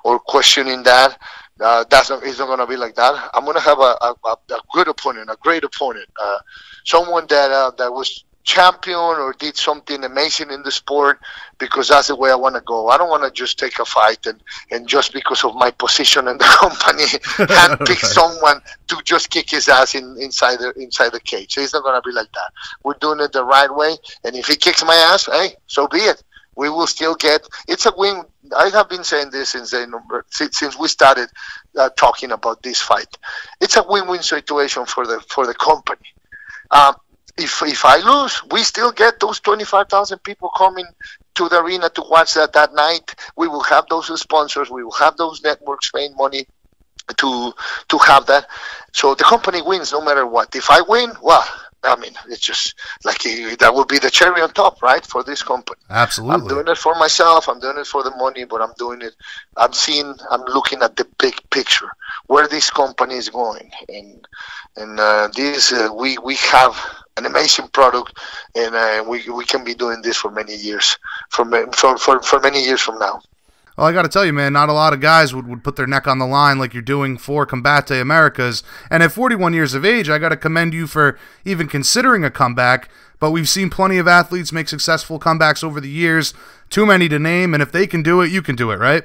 [0.03, 1.17] or questioning that.
[1.61, 3.29] Uh, that's not, it's not going to be like that.
[3.31, 6.39] I'm going to have a, a, a, good opponent, a great opponent, uh,
[6.83, 11.19] someone that uh, that was champion or did something amazing in the sport
[11.57, 12.89] because that's the way I want to go.
[12.89, 16.27] I don't want to just take a fight and, and just because of my position
[16.27, 17.03] in the company
[17.39, 18.11] and pick right.
[18.11, 21.57] someone to just kick his ass in, inside the inside the cage.
[21.57, 22.51] It's not going to be like that.
[22.83, 25.99] We're doing it the right way, and if he kicks my ass, hey, so be
[25.99, 26.23] it.
[26.55, 27.47] We will still get.
[27.67, 28.23] It's a win.
[28.55, 31.29] I have been saying this since they number since we started
[31.75, 33.17] uh, talking about this fight.
[33.59, 36.13] It's a win-win situation for the for the company.
[36.69, 36.95] Um,
[37.37, 40.85] if if I lose, we still get those twenty five thousand people coming
[41.35, 43.15] to the arena to watch that that night.
[43.35, 44.69] We will have those sponsors.
[44.69, 46.47] We will have those networks paying money
[47.17, 47.53] to
[47.89, 48.47] to have that.
[48.93, 50.55] So the company wins no matter what.
[50.55, 51.43] If I win, well,
[51.83, 55.43] I mean, it's just like that would be the cherry on top, right, for this
[55.43, 55.79] company.
[55.89, 56.41] Absolutely.
[56.41, 57.49] I'm doing it for myself.
[57.49, 59.15] I'm doing it for the money, but I'm doing it.
[59.57, 60.15] I'm seeing.
[60.31, 61.89] I'm looking at the big picture,
[62.27, 64.27] where this company is going, and
[64.77, 66.77] and uh, this uh, we we have
[67.17, 68.19] an amazing product,
[68.55, 70.97] and uh, we we can be doing this for many years,
[71.29, 73.21] for for for, for many years from now.
[73.77, 75.75] Well, I got to tell you, man, not a lot of guys would, would put
[75.75, 78.61] their neck on the line like you're doing for Combate Americas.
[78.89, 82.29] And at 41 years of age, I got to commend you for even considering a
[82.29, 82.89] comeback.
[83.19, 86.33] But we've seen plenty of athletes make successful comebacks over the years.
[86.69, 87.53] Too many to name.
[87.53, 89.03] And if they can do it, you can do it, right?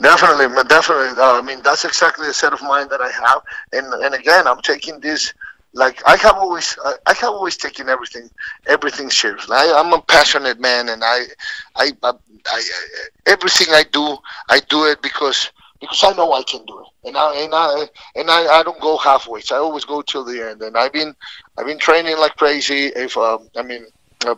[0.00, 1.20] Definitely, definitely.
[1.20, 3.42] Uh, I mean, that's exactly the set of mind that I have.
[3.72, 5.34] And and again, I'm taking this
[5.74, 8.30] like I have always I have always taken everything
[8.66, 9.56] everything seriously.
[9.56, 11.24] I, am a passionate man, and I,
[11.76, 12.12] I, I,
[12.46, 12.62] I,
[13.26, 14.18] everything I do
[14.48, 15.50] I do it because
[15.80, 18.80] because I know I can do it, and I and I and I, I don't
[18.80, 19.40] go halfway.
[19.40, 20.62] So I always go till the end.
[20.62, 21.14] And I've been
[21.58, 22.86] I've been training like crazy.
[22.86, 23.86] If um, I mean
[24.26, 24.36] uh,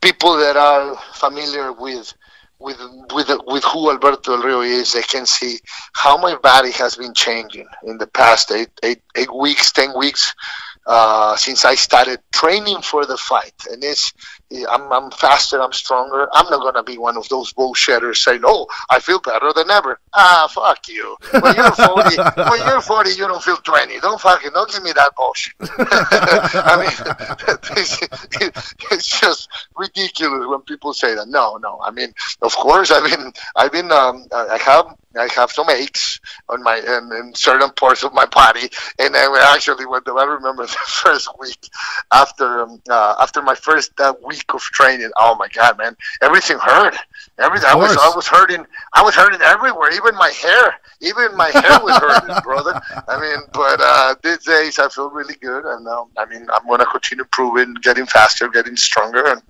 [0.00, 2.12] people that are familiar with
[2.58, 2.78] with
[3.12, 5.58] with with who Alberto Del Rio is, they can see
[5.94, 10.34] how my body has been changing in the past eight eight eight weeks, ten weeks
[10.86, 13.54] uh, since I started training for the fight.
[13.70, 14.12] And it's
[14.68, 16.28] I'm, I'm faster, I'm stronger.
[16.32, 20.00] I'm not gonna be one of those bullshitters saying, "Oh, I feel better than ever."
[20.12, 21.16] Ah, fuck you.
[21.30, 24.00] When you're 40, when you're 40, you don't feel 20.
[24.00, 25.54] Don't fucking don't give me that bullshit.
[25.60, 31.28] I mean, it's, it's, just ridiculous when people say that.
[31.28, 31.80] No, no.
[31.82, 32.12] I mean,
[32.42, 36.76] of course, I've been I've been um, I have I have some aches on my
[36.76, 41.28] in, in certain parts of my body, and I actually, when I remember the first
[41.40, 41.68] week
[42.12, 46.58] after um, uh, after my first uh, week of training, oh my god, man, everything
[46.58, 46.96] hurt.
[47.38, 48.66] Everything I was I was hurting.
[48.92, 50.74] I was hurting everywhere, even my hair.
[51.00, 52.80] Even my hair was hurting, brother.
[53.08, 56.66] I mean, but uh, these days I feel really good, and um, I mean, I'm
[56.68, 59.42] gonna continue proving, getting faster, getting stronger, and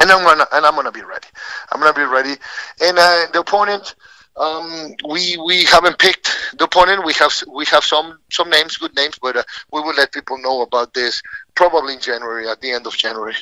[0.00, 1.28] and I'm gonna and I'm gonna be ready.
[1.72, 2.34] I'm gonna be ready,
[2.80, 3.94] and uh, the opponent
[4.38, 7.04] um, we we haven't picked the opponent.
[7.04, 9.42] We have we have some some names, good names, but uh,
[9.72, 11.20] we will let people know about this
[11.54, 13.34] probably in January, at the end of January.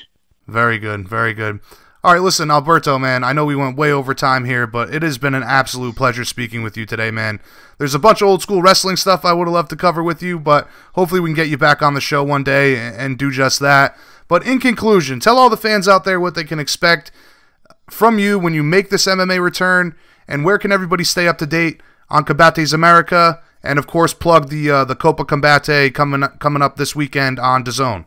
[0.47, 1.61] Very good, very good.
[2.05, 3.25] All right, listen, Alberto, man.
[3.25, 6.25] I know we went way over time here, but it has been an absolute pleasure
[6.25, 7.41] speaking with you today, man.
[7.79, 10.23] There's a bunch of old school wrestling stuff I would have loved to cover with
[10.23, 13.33] you, but hopefully we can get you back on the show one day and do
[13.33, 13.97] just that.
[14.29, 17.11] But in conclusion, tell all the fans out there what they can expect
[17.91, 19.97] from you when you make this MMA return
[20.29, 23.35] and where can everybody stay up to date on Combate Americas?
[23.65, 27.65] And of course, plug the uh, the Copa Combate coming coming up this weekend on
[27.65, 28.07] DAZN.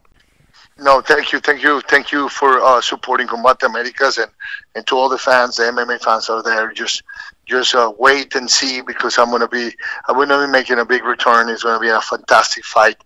[0.82, 4.32] No, thank you, thank you, thank you for uh, supporting Combate Americas and,
[4.76, 6.72] and to all the fans, the MMA fans out there.
[6.72, 7.04] Just
[7.46, 9.72] just uh, wait and see because I'm gonna be
[10.08, 11.50] I'm gonna be making a big return.
[11.50, 12.98] It's gonna be a fantastic fight.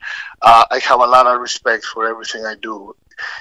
[0.42, 2.96] Uh, I have a lot of respect for everything I do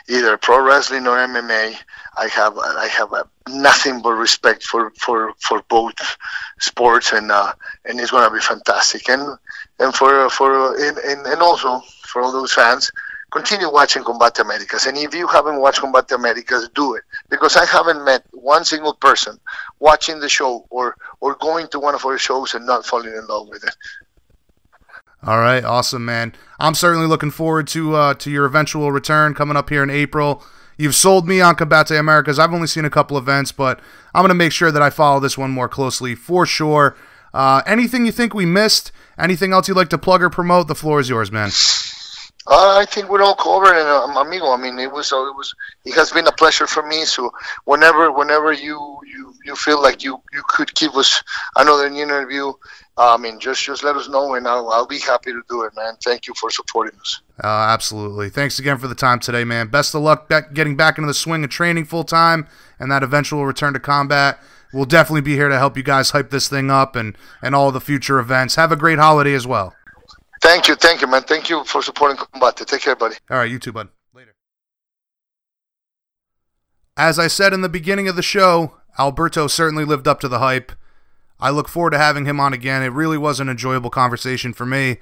[0.08, 1.76] either pro wrestling or MMA.
[2.16, 5.94] I have I have a, nothing but respect for, for, for both
[6.58, 7.52] sports, and uh,
[7.84, 9.08] and it's to be fantastic.
[9.08, 9.36] And
[9.78, 12.90] and for for and, and, and also for all those fans,
[13.32, 14.86] continue watching Combate Americas.
[14.86, 18.94] And if you haven't watched Combate Americas, do it because I haven't met one single
[18.94, 19.38] person
[19.80, 23.26] watching the show or or going to one of our shows and not falling in
[23.26, 23.74] love with it.
[25.24, 26.34] All right, awesome, man.
[26.58, 30.42] I'm certainly looking forward to uh, to your eventual return coming up here in April.
[30.76, 32.38] You've sold me on Combate Americas.
[32.38, 33.78] I've only seen a couple events, but
[34.14, 36.96] I'm going to make sure that I follow this one more closely for sure.
[37.32, 38.90] Uh, anything you think we missed?
[39.18, 40.68] Anything else you'd like to plug or promote?
[40.68, 41.50] The floor is yours, man.
[42.46, 44.50] Uh, I think we're all covered, and um, amigo.
[44.50, 45.54] I mean, it was uh, it was
[45.84, 47.04] it has been a pleasure for me.
[47.04, 47.30] So
[47.64, 51.22] whenever whenever you you you feel like you you could give us
[51.56, 52.52] another interview,
[52.96, 55.72] I mean, just just let us know, and I'll, I'll be happy to do it,
[55.76, 55.94] man.
[56.02, 57.20] Thank you for supporting us.
[57.42, 58.28] Uh, absolutely.
[58.28, 59.68] Thanks again for the time today, man.
[59.68, 62.48] Best of luck back, getting back into the swing of training full time,
[62.78, 64.40] and that eventual return to combat.
[64.72, 67.70] We'll definitely be here to help you guys hype this thing up and and all
[67.70, 68.56] the future events.
[68.56, 69.76] Have a great holiday as well.
[70.42, 71.22] Thank you, thank you, man.
[71.22, 72.66] Thank you for supporting Combate.
[72.66, 73.14] Take care, buddy.
[73.30, 73.88] All right, you too, bud.
[74.12, 74.34] Later.
[76.96, 80.40] As I said in the beginning of the show, Alberto certainly lived up to the
[80.40, 80.72] hype.
[81.38, 82.82] I look forward to having him on again.
[82.82, 84.98] It really was an enjoyable conversation for me.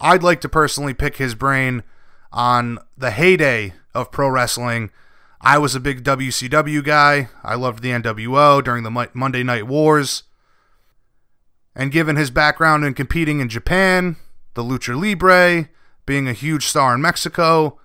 [0.00, 1.82] I'd like to personally pick his brain
[2.30, 4.90] on the heyday of pro wrestling.
[5.40, 7.28] I was a big WCW guy.
[7.42, 10.22] I loved the NWO during the Monday Night Wars.
[11.74, 14.16] And given his background in competing in Japan,
[14.54, 15.68] the Lucha Libre,
[16.06, 17.78] being a huge star in Mexico,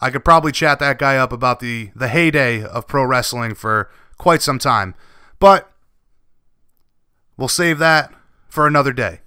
[0.00, 3.90] I could probably chat that guy up about the, the heyday of pro wrestling for
[4.16, 4.94] quite some time.
[5.40, 5.72] But
[7.38, 8.12] We'll save that
[8.48, 9.20] for another day.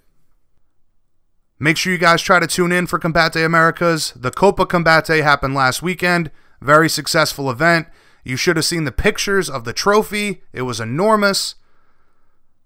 [1.58, 4.12] Make sure you guys try to tune in for Combate Americas.
[4.14, 6.30] The Copa Combate happened last weekend.
[6.60, 7.88] Very successful event.
[8.22, 10.42] You should have seen the pictures of the trophy.
[10.52, 11.54] It was enormous.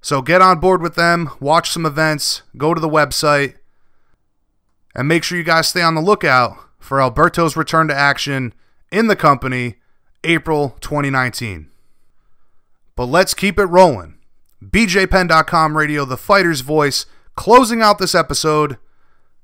[0.00, 3.54] So get on board with them, watch some events, go to the website,
[4.94, 8.54] and make sure you guys stay on the lookout for Alberto's return to action
[8.92, 9.76] in the company
[10.24, 11.68] April 2019.
[12.94, 14.18] But let's keep it rolling.
[14.64, 18.78] BJPenn.com radio, the fighter's voice, closing out this episode.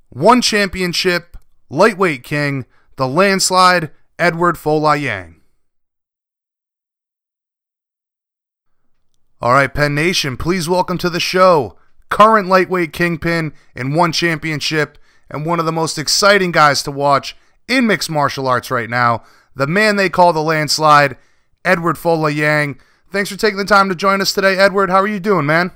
[0.08, 1.36] One championship,
[1.68, 2.66] lightweight king,
[2.96, 5.41] the landslide, Eduard Fola
[9.42, 11.76] All right, Penn Nation, please welcome to the show
[12.10, 14.98] current lightweight kingpin in one championship
[15.28, 17.36] and one of the most exciting guys to watch
[17.66, 19.24] in mixed martial arts right now,
[19.56, 21.16] the man they call the landslide,
[21.64, 22.78] Eduard Folayang.
[23.10, 24.90] Thanks for taking the time to join us today, Eduard.
[24.90, 25.72] How are you doing, man?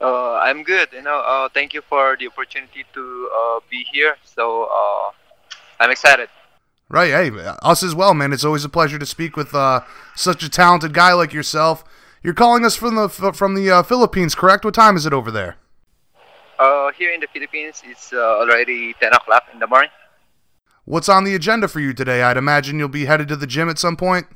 [0.00, 0.90] Uh, I'm good.
[0.92, 4.16] You know, uh, thank you for the opportunity to uh, be here.
[4.22, 5.10] So uh,
[5.80, 6.28] I'm excited.
[6.88, 7.32] Right, hey,
[7.64, 8.32] us as well, man.
[8.32, 9.80] It's always a pleasure to speak with uh,
[10.14, 11.82] such a talented guy like yourself.
[12.24, 14.64] You're calling us from the from the uh, Philippines, correct?
[14.64, 15.58] What time is it over there?
[16.58, 19.90] Uh, here in the Philippines, it's already 10 o'clock in the morning.
[20.86, 22.22] What's on the agenda for you today?
[22.22, 24.26] I'd imagine you'll be headed to the gym at some point.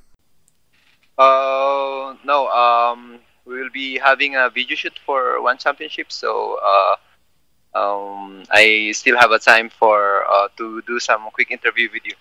[1.17, 2.49] Uh, no.
[2.49, 6.97] Um, we will be having a video shoot for one championship, so uh,
[7.79, 12.13] um, I still have a time for uh, to do some quick interview with you.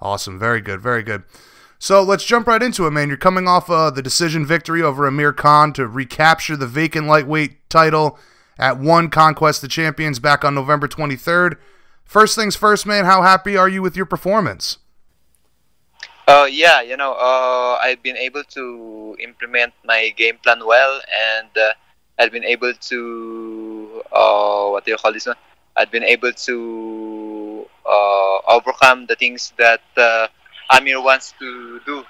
[0.00, 1.24] Awesome, very good, very good.
[1.78, 3.08] So let's jump right into it, man.
[3.08, 7.68] You're coming off uh, the decision victory over Amir Khan to recapture the vacant lightweight
[7.68, 8.18] title
[8.58, 11.56] at one Conquest the Champions back on November 23rd.
[12.04, 13.04] First things first, man.
[13.04, 14.78] How happy are you with your performance?
[16.26, 21.00] Uh, yeah, you know, uh, I've been able to implement my game plan well,
[21.38, 21.72] and uh,
[22.18, 25.36] I've been able to uh, what do you call this one?
[25.76, 30.26] I've been able to uh, overcome the things that uh,
[30.70, 32.04] Amir wants to do.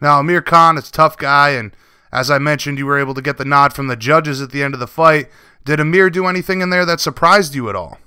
[0.00, 1.72] Now, Amir Khan is a tough guy, and
[2.12, 4.62] as I mentioned, you were able to get the nod from the judges at the
[4.62, 5.28] end of the fight.
[5.64, 7.98] Did Amir do anything in there that surprised you at all?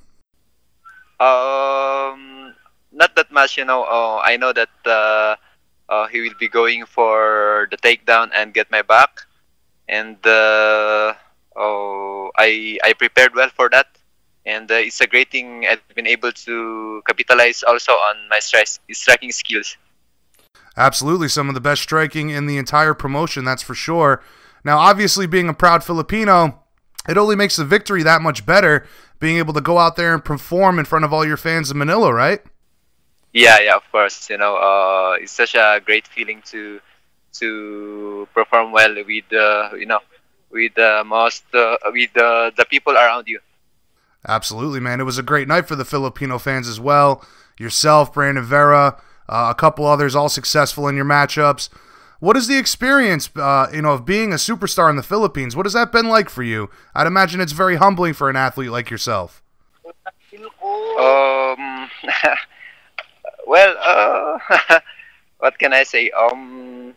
[1.19, 2.55] Um,
[2.91, 3.83] not that much, you know.
[3.83, 5.35] Uh, I know that uh,
[5.89, 9.21] uh, he will be going for the takedown and get my back,
[9.89, 11.13] and uh,
[11.55, 13.87] oh, I I prepared well for that,
[14.49, 18.79] and uh, it's a great thing I've been able to capitalize also on my stri-
[18.91, 19.77] striking skills.
[20.75, 24.23] Absolutely, some of the best striking in the entire promotion, that's for sure.
[24.63, 26.63] Now, obviously, being a proud Filipino,
[27.07, 28.85] it only makes the victory that much better
[29.19, 31.77] being able to go out there and perform in front of all your fans in
[31.77, 32.41] Manila, right?
[33.33, 34.29] Yeah, yeah, of course.
[34.29, 36.79] You know, uh, it's such a great feeling to
[37.33, 39.99] to perform well with uh, you know
[40.49, 43.39] with the most uh, with uh, the people around you.
[44.27, 44.99] Absolutely, man.
[44.99, 47.25] It was a great night for the Filipino fans as well.
[47.57, 51.69] Yourself, Brandon Vera, uh, a couple others, all successful in your matchups.
[52.19, 55.55] What is the experience, uh, you know, of being a superstar in the Philippines?
[55.55, 56.69] What has that been like for you?
[56.93, 59.41] I'd imagine it's very humbling for an athlete like yourself.
[60.33, 61.89] Um,
[63.47, 64.79] well, uh,
[65.39, 66.11] what can I say?
[66.11, 66.93] Um,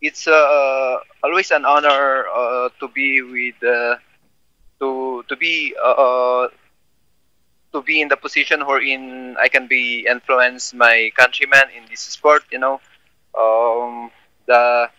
[0.00, 3.96] it's uh, always an honor uh, to be with, uh,
[4.82, 6.48] to to be uh,
[7.72, 12.42] to be in the position wherein I can be influence my countrymen in this sport.
[12.50, 12.80] You know,
[13.38, 14.10] um,
[14.46, 14.90] the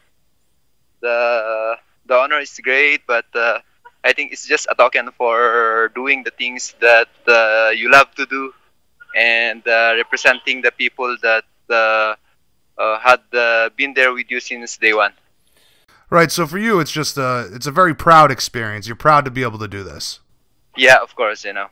[1.02, 3.60] the the honor is great, but uh,
[4.04, 8.26] I think it's just a token for doing the things that uh, you love to
[8.26, 8.54] do
[9.16, 12.16] and uh, representing the people that uh,
[12.78, 15.14] uh, had uh, been there with you since day one.
[16.14, 16.32] Right.
[16.32, 18.86] So for you, it's just a it's a very proud experience.
[18.86, 20.20] You're proud to be able to do this.
[20.78, 21.44] Yeah, of course.
[21.44, 21.70] You know.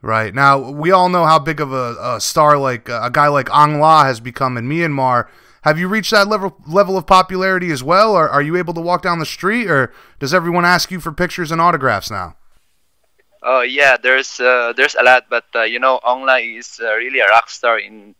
[0.00, 3.48] Right now, we all know how big of a, a star like a guy like
[3.48, 5.28] Aung La has become in Myanmar.
[5.60, 8.80] Have you reached that level level of popularity as well, or are you able to
[8.80, 12.36] walk down the street, or does everyone ask you for pictures and autographs now?
[13.42, 16.94] Oh yeah, there's uh, there's a lot, but uh, you know, Aung La is uh,
[16.94, 18.14] really a rock star in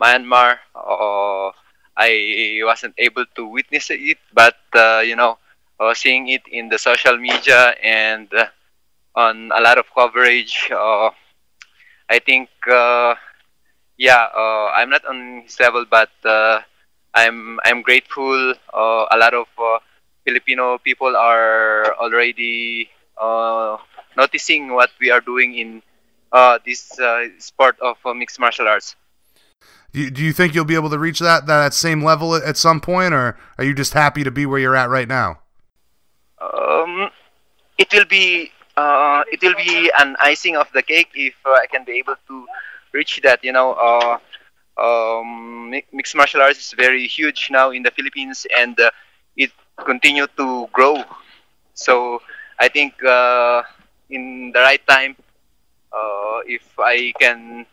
[0.00, 0.56] Myanmar.
[0.74, 1.52] Uh,
[1.96, 5.38] I wasn't able to witness it, but uh, you know,
[5.80, 8.28] uh, seeing it in the social media and
[9.14, 10.68] on a lot of coverage,
[12.08, 12.48] I think,
[13.98, 14.26] yeah,
[14.74, 16.10] I'm not on his level, but
[17.14, 18.54] I'm I'm grateful.
[18.72, 19.78] Uh, a lot of uh,
[20.24, 22.88] Filipino people are already
[23.20, 23.76] uh,
[24.16, 25.82] noticing what we are doing in
[26.32, 28.96] uh, this uh, sport of uh, mixed martial arts.
[29.92, 33.12] Do you, think you'll be able to reach that that same level at some point,
[33.12, 35.40] or are you just happy to be where you're at right now?
[36.40, 37.10] Um,
[37.76, 41.92] it will be it will be an icing of the cake if I can be
[41.98, 42.46] able to
[42.92, 43.44] reach that.
[43.44, 44.18] You know
[44.78, 48.90] um, mixed martial arts is very huge now in the Philippines and uh,
[49.36, 49.50] it
[49.84, 51.04] continue to grow.
[51.74, 52.22] So
[52.58, 53.62] I think uh,
[54.10, 55.16] in the right time,
[55.92, 57.66] uh, if I can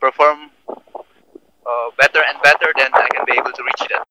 [0.00, 0.50] perform
[1.68, 4.04] uh, better and better, then I can be able to reach that.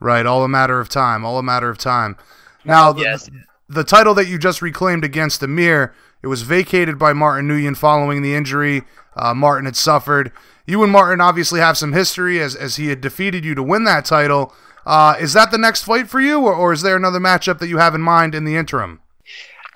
[0.00, 1.24] Right, all a matter of time.
[1.24, 2.16] All a matter of time.
[2.64, 3.30] Now, the, Yes.
[3.68, 8.22] the title that you just reclaimed against Amir, it was vacated by Martin Nguyen following
[8.22, 8.82] the injury
[9.16, 10.32] uh, Martin had suffered.
[10.66, 13.84] You and Martin obviously have some history as, as he had defeated you to win
[13.84, 14.52] that title.
[14.84, 17.68] Uh, is that the next fight for you, or, or is there another matchup that
[17.68, 19.00] you have in mind in the interim?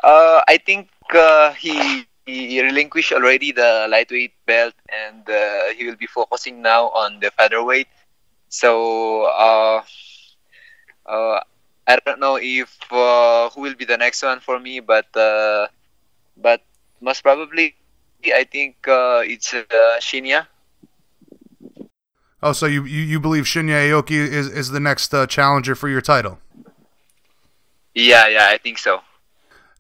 [0.03, 5.97] Uh, I think uh, he, he relinquished already the lightweight belt, and uh, he will
[5.97, 7.89] be focusing now on the featherweight.
[8.48, 9.82] So uh,
[11.07, 11.40] uh,
[11.86, 15.69] I don't know if uh, who will be the next one for me, but uh,
[16.36, 16.62] but
[17.01, 17.74] most probably
[18.24, 19.65] I think uh, it's uh,
[20.01, 20.47] Shinya.
[22.43, 25.89] Oh, so you, you, you believe Shinya Aoki is, is the next uh, challenger for
[25.89, 26.39] your title?
[27.94, 29.01] Yeah, yeah, I think so.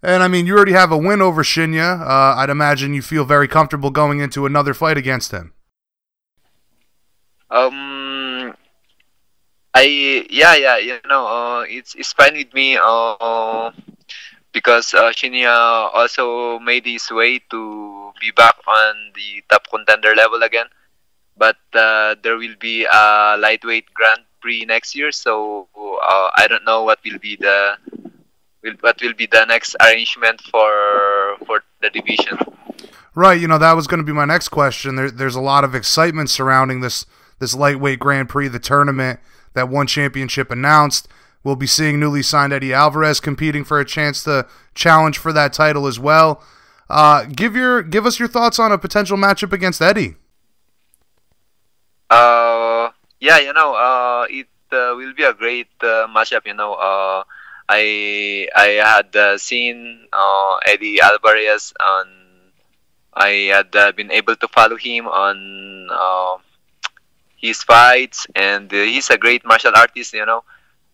[0.02, 2.00] And I mean, you already have a win over Shinya.
[2.00, 5.52] Uh, I'd imagine you feel very comfortable going into another fight against him.
[7.50, 8.54] Um,
[9.74, 13.70] I yeah yeah you know uh, it's it's fine with me uh,
[14.52, 20.42] because uh, Shinya also made his way to be back on the top contender level
[20.42, 20.66] again,
[21.36, 26.64] but uh, there will be a lightweight Grand Prix next year, so uh, I don't
[26.64, 27.76] know what will be the
[28.62, 32.38] will what will be the next arrangement for for the division.
[33.14, 33.40] Right.
[33.40, 34.94] You know, that was going to be my next question.
[34.94, 37.06] There, there's a lot of excitement surrounding this
[37.38, 39.18] this lightweight Grand Prix, the tournament
[39.54, 41.08] that one championship announced.
[41.42, 45.52] We'll be seeing newly signed Eddie Alvarez competing for a chance to challenge for that
[45.52, 46.42] title as well.
[46.88, 50.16] Uh, give your give us your thoughts on a potential matchup against Eddie.
[52.10, 56.46] Uh, yeah, you know, uh, it uh, will be a great uh, matchup.
[56.46, 57.24] You know, uh,
[57.70, 62.06] I I had uh, seen uh, Eddie Alvarez on.
[63.14, 66.38] I had uh, been able to follow him on uh,
[67.36, 70.14] his fights, and uh, he's a great martial artist.
[70.14, 70.42] You know,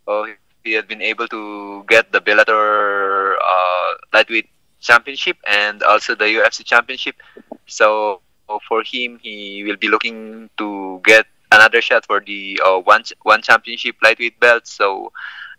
[0.07, 0.25] uh,
[0.65, 4.49] he had been able to get the Bellator uh, lightweight
[4.81, 7.17] championship and also the UFC championship.
[7.67, 8.21] So
[8.69, 13.97] for him, he will be looking to get another shot for the one one championship
[14.03, 14.67] lightweight belt.
[14.67, 15.13] So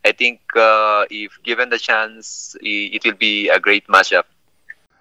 [0.05, 4.23] I think uh, if given the chance, it will be a great matchup.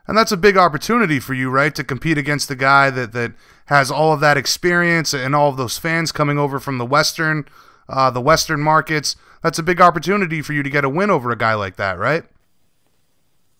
[0.09, 1.74] And that's a big opportunity for you, right?
[1.74, 3.32] To compete against the guy that, that
[3.66, 7.47] has all of that experience and all of those fans coming over from the western
[7.89, 9.16] uh, the western markets.
[9.43, 11.98] That's a big opportunity for you to get a win over a guy like that,
[11.98, 12.24] right?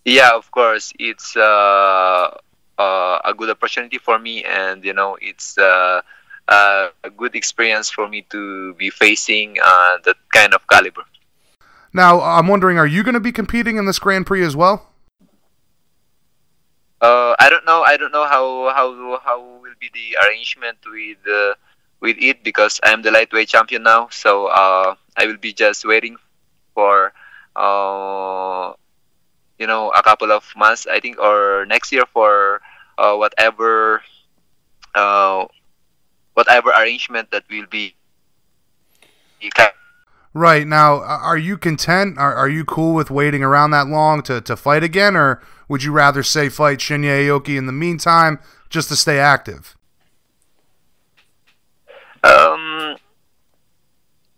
[0.05, 2.37] Yeah, of course, it's uh,
[2.79, 6.01] uh, a good opportunity for me, and you know, it's uh,
[6.49, 11.03] uh, a good experience for me to be facing uh, that kind of caliber.
[11.97, 14.93] Now, I'm wondering, are you going to be competing in this Grand Prix as well?
[17.01, 17.81] Uh, I don't know.
[17.89, 21.55] I don't know how how how will be the arrangement with uh,
[22.01, 24.09] with it because I am the lightweight champion now.
[24.13, 26.17] So uh, I will be just waiting
[26.75, 27.15] for
[27.57, 28.77] uh,
[29.59, 32.61] you know a couple of months, I think, or next year for
[32.99, 34.03] uh, whatever
[34.95, 35.47] uh,
[36.35, 37.97] whatever arrangement that will be.
[40.37, 40.67] Right.
[40.67, 42.19] Now, are you content?
[42.19, 45.17] Are, are you cool with waiting around that long to, to fight again?
[45.17, 48.39] Or would you rather say fight Shinya Aoki in the meantime
[48.69, 49.79] just to stay active?
[52.23, 53.01] Um,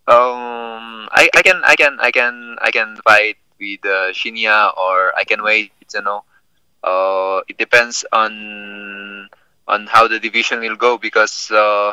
[0.07, 5.13] um, I, I can I can I can I can fight with uh, Shinya or
[5.19, 5.73] I can wait.
[5.93, 6.23] You know,
[6.85, 9.29] uh, it depends on
[9.67, 11.93] on how the division will go because uh,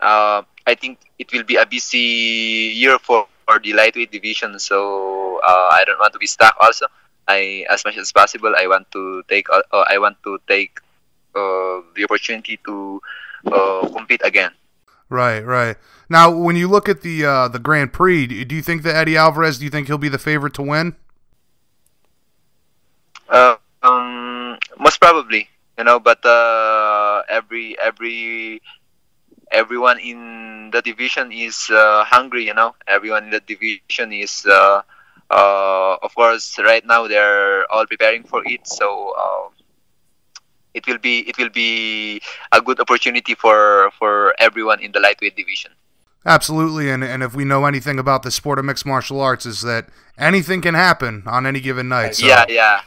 [0.00, 4.58] uh, I think it will be a busy year for, for the lightweight division.
[4.58, 6.56] So uh, I don't want to be stuck.
[6.60, 6.86] Also,
[7.28, 10.80] I as much as possible I want to take uh, uh, I want to take
[11.34, 13.00] uh, the opportunity to
[13.46, 14.52] uh, compete again.
[15.08, 15.76] Right, right.
[16.08, 19.16] Now, when you look at the uh, the Grand Prix, do you think that Eddie
[19.16, 19.58] Alvarez?
[19.58, 20.96] Do you think he'll be the favorite to win?
[23.28, 25.48] Uh, um, most probably,
[25.78, 28.60] you know, but uh, every every
[29.52, 32.74] everyone in the division is uh, hungry, you know.
[32.86, 34.82] Everyone in the division is, uh,
[35.30, 38.66] uh, of course, right now they're all preparing for it.
[38.66, 39.48] So uh,
[40.74, 42.20] it will be it will be
[42.50, 45.72] a good opportunity for for everyone in the lightweight division.
[46.24, 49.62] Absolutely, and and if we know anything about the sport of mixed martial arts, is
[49.62, 52.16] that anything can happen on any given night.
[52.16, 52.80] So yeah, yeah.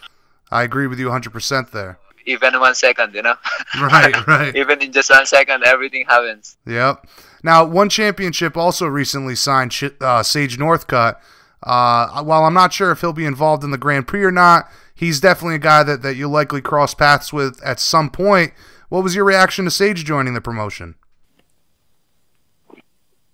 [0.51, 1.97] I agree with you 100% there.
[2.25, 3.35] Even one second, you know.
[3.79, 4.55] Right, right.
[4.55, 6.57] Even in just one second, everything happens.
[6.65, 7.07] Yep.
[7.43, 11.17] Now, one championship also recently signed uh, Sage Northcutt.
[11.61, 14.69] Uh, while I'm not sure if he'll be involved in the Grand Prix or not,
[14.93, 18.53] he's definitely a guy that, that you'll likely cross paths with at some point.
[18.89, 20.95] What was your reaction to Sage joining the promotion?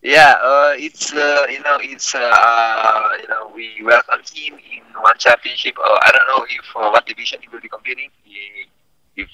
[0.01, 4.81] Yeah, uh, it's uh, you know it's uh, uh, you know we welcome him in
[4.99, 5.75] one championship.
[5.77, 8.65] Uh, I don't know if uh, what division he will be competing, he,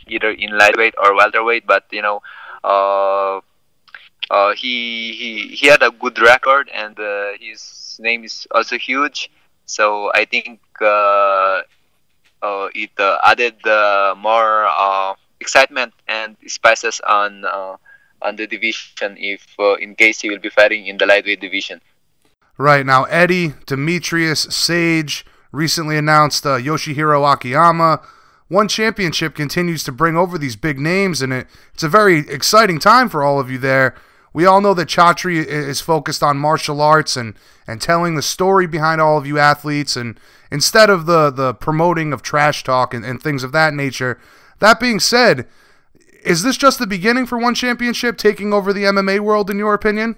[0.07, 1.67] either in lightweight or welterweight.
[1.67, 2.21] But you know,
[2.63, 3.41] uh,
[4.29, 9.31] uh, he he he had a good record, and uh, his name is also huge.
[9.65, 11.61] So I think uh,
[12.41, 13.55] uh, it uh, added
[14.17, 14.67] more
[15.39, 17.45] excitement and spices on.
[18.19, 19.45] On the division if
[19.79, 21.79] in case he will be fighting in the lightweight division.
[22.57, 28.01] Right now, Eddie, Demetrious, Sage recently announced Yoshihiro Akiyama.
[28.49, 32.79] One championship continues to bring over these big names, and it, it's a very exciting
[32.79, 33.95] time for all of you there.
[34.33, 37.33] We all know that Chatri is focused on martial arts and,
[37.65, 40.19] and telling the story behind all of you athletes, and
[40.51, 44.19] instead of the, the promoting of trash talk and, and things of that nature.
[44.59, 45.47] That being said,
[46.23, 49.73] is this just the beginning for one championship taking over the MMA world, in your
[49.73, 50.15] opinion?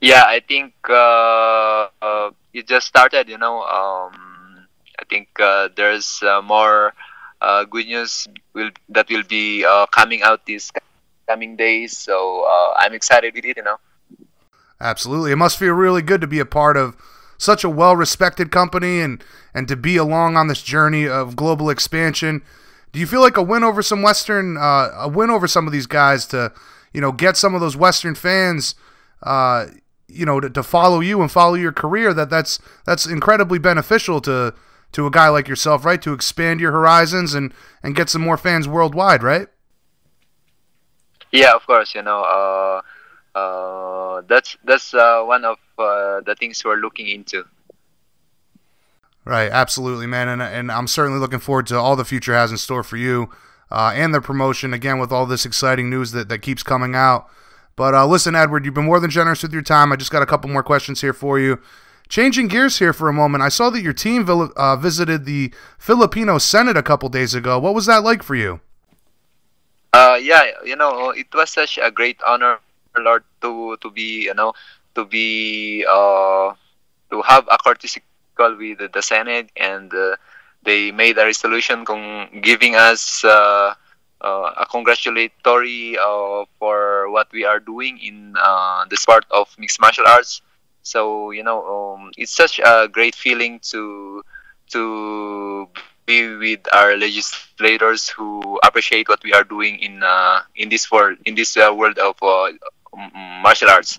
[0.00, 3.28] Yeah, I think uh, uh, it just started.
[3.28, 4.23] You know, um,
[4.98, 6.94] I think uh, there's uh, more
[7.40, 10.70] uh, good news will that will be coming out these
[11.26, 11.96] coming days.
[11.96, 12.46] So
[12.78, 13.56] I'm excited with it.
[13.56, 13.78] You know.
[14.80, 16.96] Absolutely, it must feel really good to be a part of
[17.36, 19.22] such a well-respected company and
[19.52, 22.42] and to be along on this journey of global expansion.
[22.92, 25.72] Do you feel like a win over some Western, uh, a win over some of
[25.72, 26.52] these guys to,
[26.92, 28.76] you know, get some of those Western fans,
[29.24, 29.66] uh,
[30.06, 32.14] you know, to, to follow you and follow your career?
[32.14, 34.54] That that's that's incredibly beneficial to
[34.94, 36.00] to a guy like yourself, right?
[36.02, 37.52] To expand your horizons and
[37.82, 39.48] and get some more fans worldwide, right?
[41.30, 41.94] Yeah, of course.
[41.94, 47.44] You know, uh, uh, that's that's uh, one of uh, the things we're looking into.
[49.24, 52.58] Right, absolutely, man, and and I'm certainly looking forward to all the future has in
[52.58, 53.30] store for you,
[53.70, 57.28] uh, and the promotion again with all this exciting news that that keeps coming out.
[57.74, 59.92] But uh, listen, Eduard, you've been more than generous with your time.
[59.92, 61.58] I just got a couple more questions here for you.
[62.14, 66.38] Changing gears here for a moment, I saw that your team uh, visited the Filipino
[66.38, 67.58] Senate a couple days ago.
[67.58, 68.60] What was that like for you?
[69.92, 72.60] Uh, yeah, you know, it was such a great honor,
[72.96, 74.54] Lord, to to be, you know,
[74.94, 76.54] to be, uh,
[77.10, 78.00] to have a courtesy
[78.36, 80.14] call with the Senate and uh,
[80.62, 83.74] they made a resolution con- giving us uh,
[84.20, 89.80] uh, a congratulatory uh, for what we are doing in uh, the sport of mixed
[89.80, 90.42] martial arts.
[90.84, 94.22] So you know, um, it's such a great feeling to
[94.70, 95.68] to
[96.06, 101.18] be with our legislators who appreciate what we are doing in uh, in this world
[101.24, 102.16] in this world of
[103.42, 103.98] martial arts.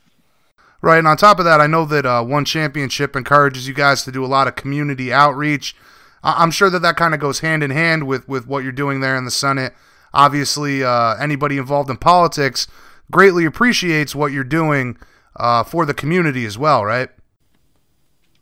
[0.82, 4.04] Right, and on top of that, I know that uh, one championship encourages you guys
[4.04, 5.76] to do a lot of community outreach.
[6.24, 8.72] I- am sure that that kind of goes hand in hand with with what you're
[8.72, 9.74] doing there in the Senate.
[10.14, 12.68] Obviously, uh, anybody involved in politics
[13.12, 14.98] greatly appreciates what you're doing
[15.36, 17.10] uh, for the community as well, right?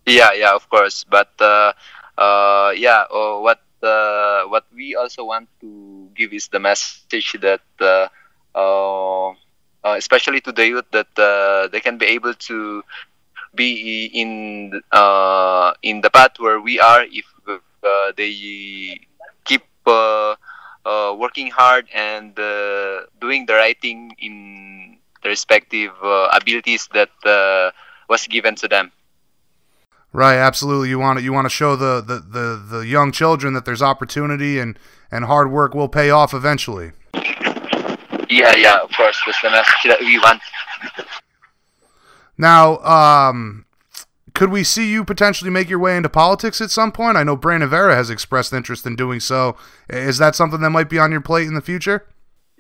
[0.06, 1.04] Yeah, yeah, of course.
[1.04, 1.74] But uh,
[2.18, 3.60] uh, yeah, uh, what
[4.50, 8.08] what we also want to give is the message that uh,
[9.84, 12.84] especially to the youth, that uh, they can be able to
[13.56, 19.00] be in uh, in the path where we are if uh, they
[19.46, 20.36] keep uh,
[20.86, 22.36] uh, working hard and
[23.20, 24.93] doing the right thing in
[25.24, 25.92] the respective
[26.34, 27.10] abilities that
[28.10, 28.92] was given to them.
[30.12, 30.90] Right, absolutely.
[30.90, 33.82] You want to you want to show the, the, the, the young children that there's
[33.82, 34.78] opportunity and,
[35.12, 36.92] and hard work will pay off eventually.
[38.30, 39.20] Yeah, yeah, of course.
[39.26, 40.42] That's the message that we want.
[42.38, 43.66] Now, um,
[44.34, 47.18] could we see you potentially make your way into politics at some point?
[47.18, 49.56] I know Brandon Vera has expressed interest in doing so.
[49.90, 52.08] Is that something that might be on your plate in the future?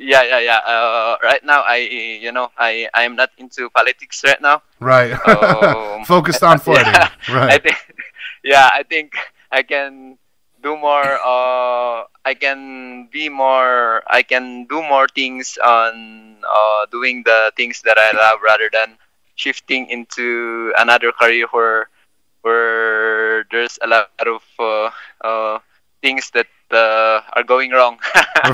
[0.03, 0.59] Yeah, yeah, yeah.
[0.67, 4.61] Uh, right now, I, you know, I, I am not into politics right now.
[4.79, 5.15] Right.
[5.27, 6.91] Um, Focused on fighting.
[6.93, 7.53] Yeah, right.
[7.53, 7.77] I think,
[8.43, 9.15] yeah, I think
[9.49, 10.17] I can
[10.63, 17.21] do more uh i can be more i can do more things on uh doing
[17.25, 18.95] the things that i love rather than
[19.35, 21.89] shifting into another career where
[22.43, 24.89] where there's a lot of uh,
[25.27, 25.59] uh
[26.01, 27.99] things that uh, are going wrong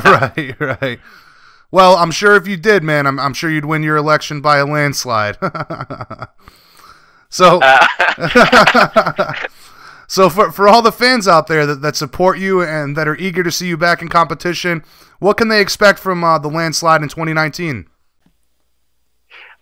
[0.04, 1.00] right right
[1.72, 4.58] well i'm sure if you did man i'm, I'm sure you'd win your election by
[4.58, 5.38] a landslide
[7.30, 9.34] so uh.
[10.10, 13.16] So for, for all the fans out there that, that support you and that are
[13.18, 14.84] eager to see you back in competition,
[15.20, 17.86] what can they expect from uh, the landslide in 2019?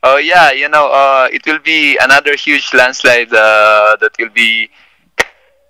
[0.04, 4.70] Oh yeah, you know, uh, it will be another huge landslide uh, that will be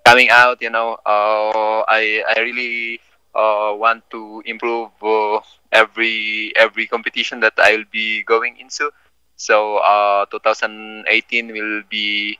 [0.04, 0.62] coming out.
[0.62, 3.00] You know, uh, I I really
[3.38, 5.38] uh, want to improve uh,
[5.70, 8.90] every every competition that I will be going into.
[9.36, 12.38] So uh, 2018 will be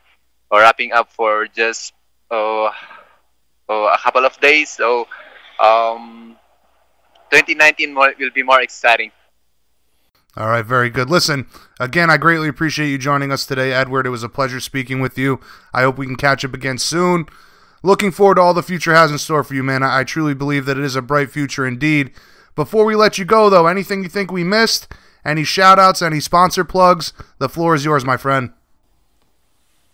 [0.50, 1.94] wrapping up for just
[2.30, 2.74] uh,
[3.68, 4.70] uh, a couple of days.
[4.70, 5.06] So
[5.60, 6.36] um,
[7.30, 9.12] 2019 more, will be more exciting.
[10.36, 11.10] All right, very good.
[11.10, 11.46] Listen,
[11.80, 14.06] again, I greatly appreciate you joining us today, Eduard.
[14.06, 15.40] It was a pleasure speaking with you.
[15.72, 17.26] I hope we can catch up again soon.
[17.82, 19.82] Looking forward to all the future has in store for you, man.
[19.82, 22.12] I, I truly believe that it is a bright future indeed.
[22.54, 24.88] Before we let you go, though, anything you think we missed?
[25.24, 27.12] Any shout outs, any sponsor plugs?
[27.38, 28.52] The floor is yours, my friend.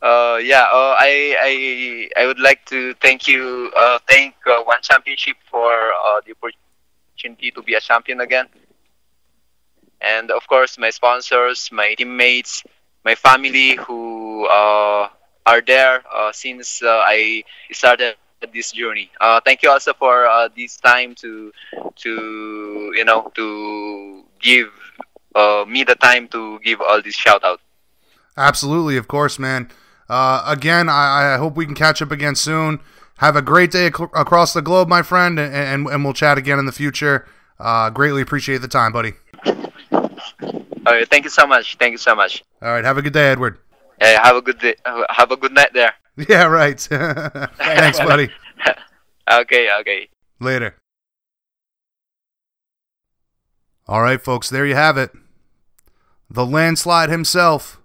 [0.01, 4.83] Uh, yeah, uh, I, I I would like to thank you, uh, thank uh, One
[4.83, 8.47] Championship for uh, the opportunity to be a champion again,
[10.03, 12.63] and of course my sponsors, my teammates,
[13.03, 15.09] my family who uh,
[15.47, 18.17] are there uh, since uh, I started
[18.53, 19.11] this journey.
[19.21, 21.53] Uh, thank you also for uh, this time to
[21.97, 24.69] to you know to give
[25.35, 27.61] uh, me the time to give all this shout out.
[28.37, 29.71] Absolutely, of course, man.
[30.09, 32.81] Uh, again, I, I, hope we can catch up again soon.
[33.19, 36.37] Have a great day ac- across the globe, my friend, and, and, and, we'll chat
[36.37, 37.27] again in the future.
[37.59, 39.15] Uh, greatly appreciate the time, buddy.
[39.47, 41.77] All right, thank you so much.
[41.79, 42.45] Thank you so much.
[42.61, 43.59] All right, have a good day, Eduard.
[44.01, 44.75] Hey, have a good day.
[45.11, 45.95] Have a good night there.
[46.29, 46.79] Yeah, right.
[47.59, 48.31] Thanks, buddy.
[49.29, 50.09] okay, okay.
[50.39, 50.77] Later.
[53.89, 55.11] All right, folks, there you have it.
[56.31, 57.81] The landslide himself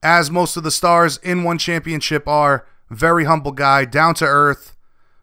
[0.00, 2.66] as most of the stars in one championship are.
[2.88, 4.76] Very humble guy, down to earth,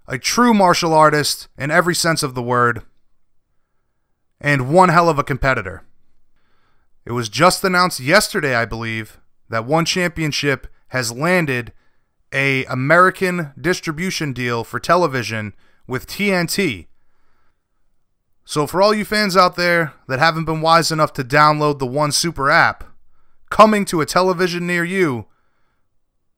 [0.06, 2.84] a true martial artist in every sense of the word,
[4.40, 5.84] and one hell of a competitor.
[7.06, 9.18] It was just announced yesterday, I believe,
[9.50, 11.72] that one championship has landed
[12.32, 15.54] a American distribution deal for television
[15.88, 16.88] with TNT.
[18.44, 21.88] So for all you fans out there that haven't been wise enough to download the
[21.88, 22.84] One Super app,
[23.50, 25.26] coming to a television near you,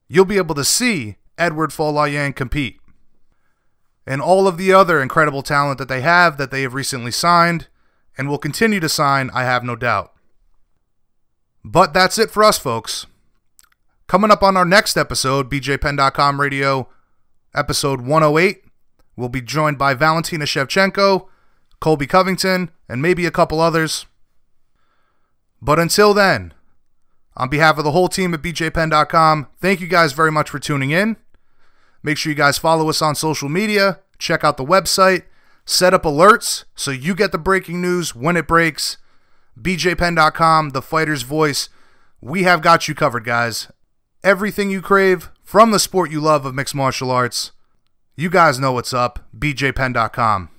[0.08, 2.80] you'll be able to see Eduard Folayang compete.
[4.06, 7.68] And all of the other incredible talent that they have that they have recently signed
[8.16, 10.12] and will continue to sign, I have no doubt.
[11.70, 13.04] But that's it for us, folks.
[14.06, 16.88] Coming up on our next episode, BJPenn.com Radio,
[17.54, 18.64] episode 108,
[19.16, 21.28] we'll be joined by Valentina Shevchenko,
[21.78, 24.06] Colby Covington, and maybe a couple others.
[25.60, 26.54] But until then,
[27.36, 30.90] on behalf of the whole team at bjpenn.com, thank you guys very much for tuning
[30.90, 31.18] in.
[32.02, 35.24] Make sure you guys follow us on social media, check out the website,
[35.66, 38.96] set up alerts so you get the breaking news when it breaks.
[39.60, 41.68] bjpenn.com, the fighter's voice.
[42.20, 43.68] We have got you covered, guys.
[44.24, 47.52] Everything you crave from the sport you love of mixed martial arts.
[48.16, 49.28] You guys know what's up.
[49.36, 50.50] bjpenn.com.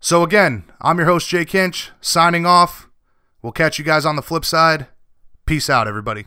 [0.00, 2.88] So again, I'm your host Jay Kinch, signing off.
[3.42, 4.88] We'll catch you guys on the flip side.
[5.46, 6.26] Peace out, everybody.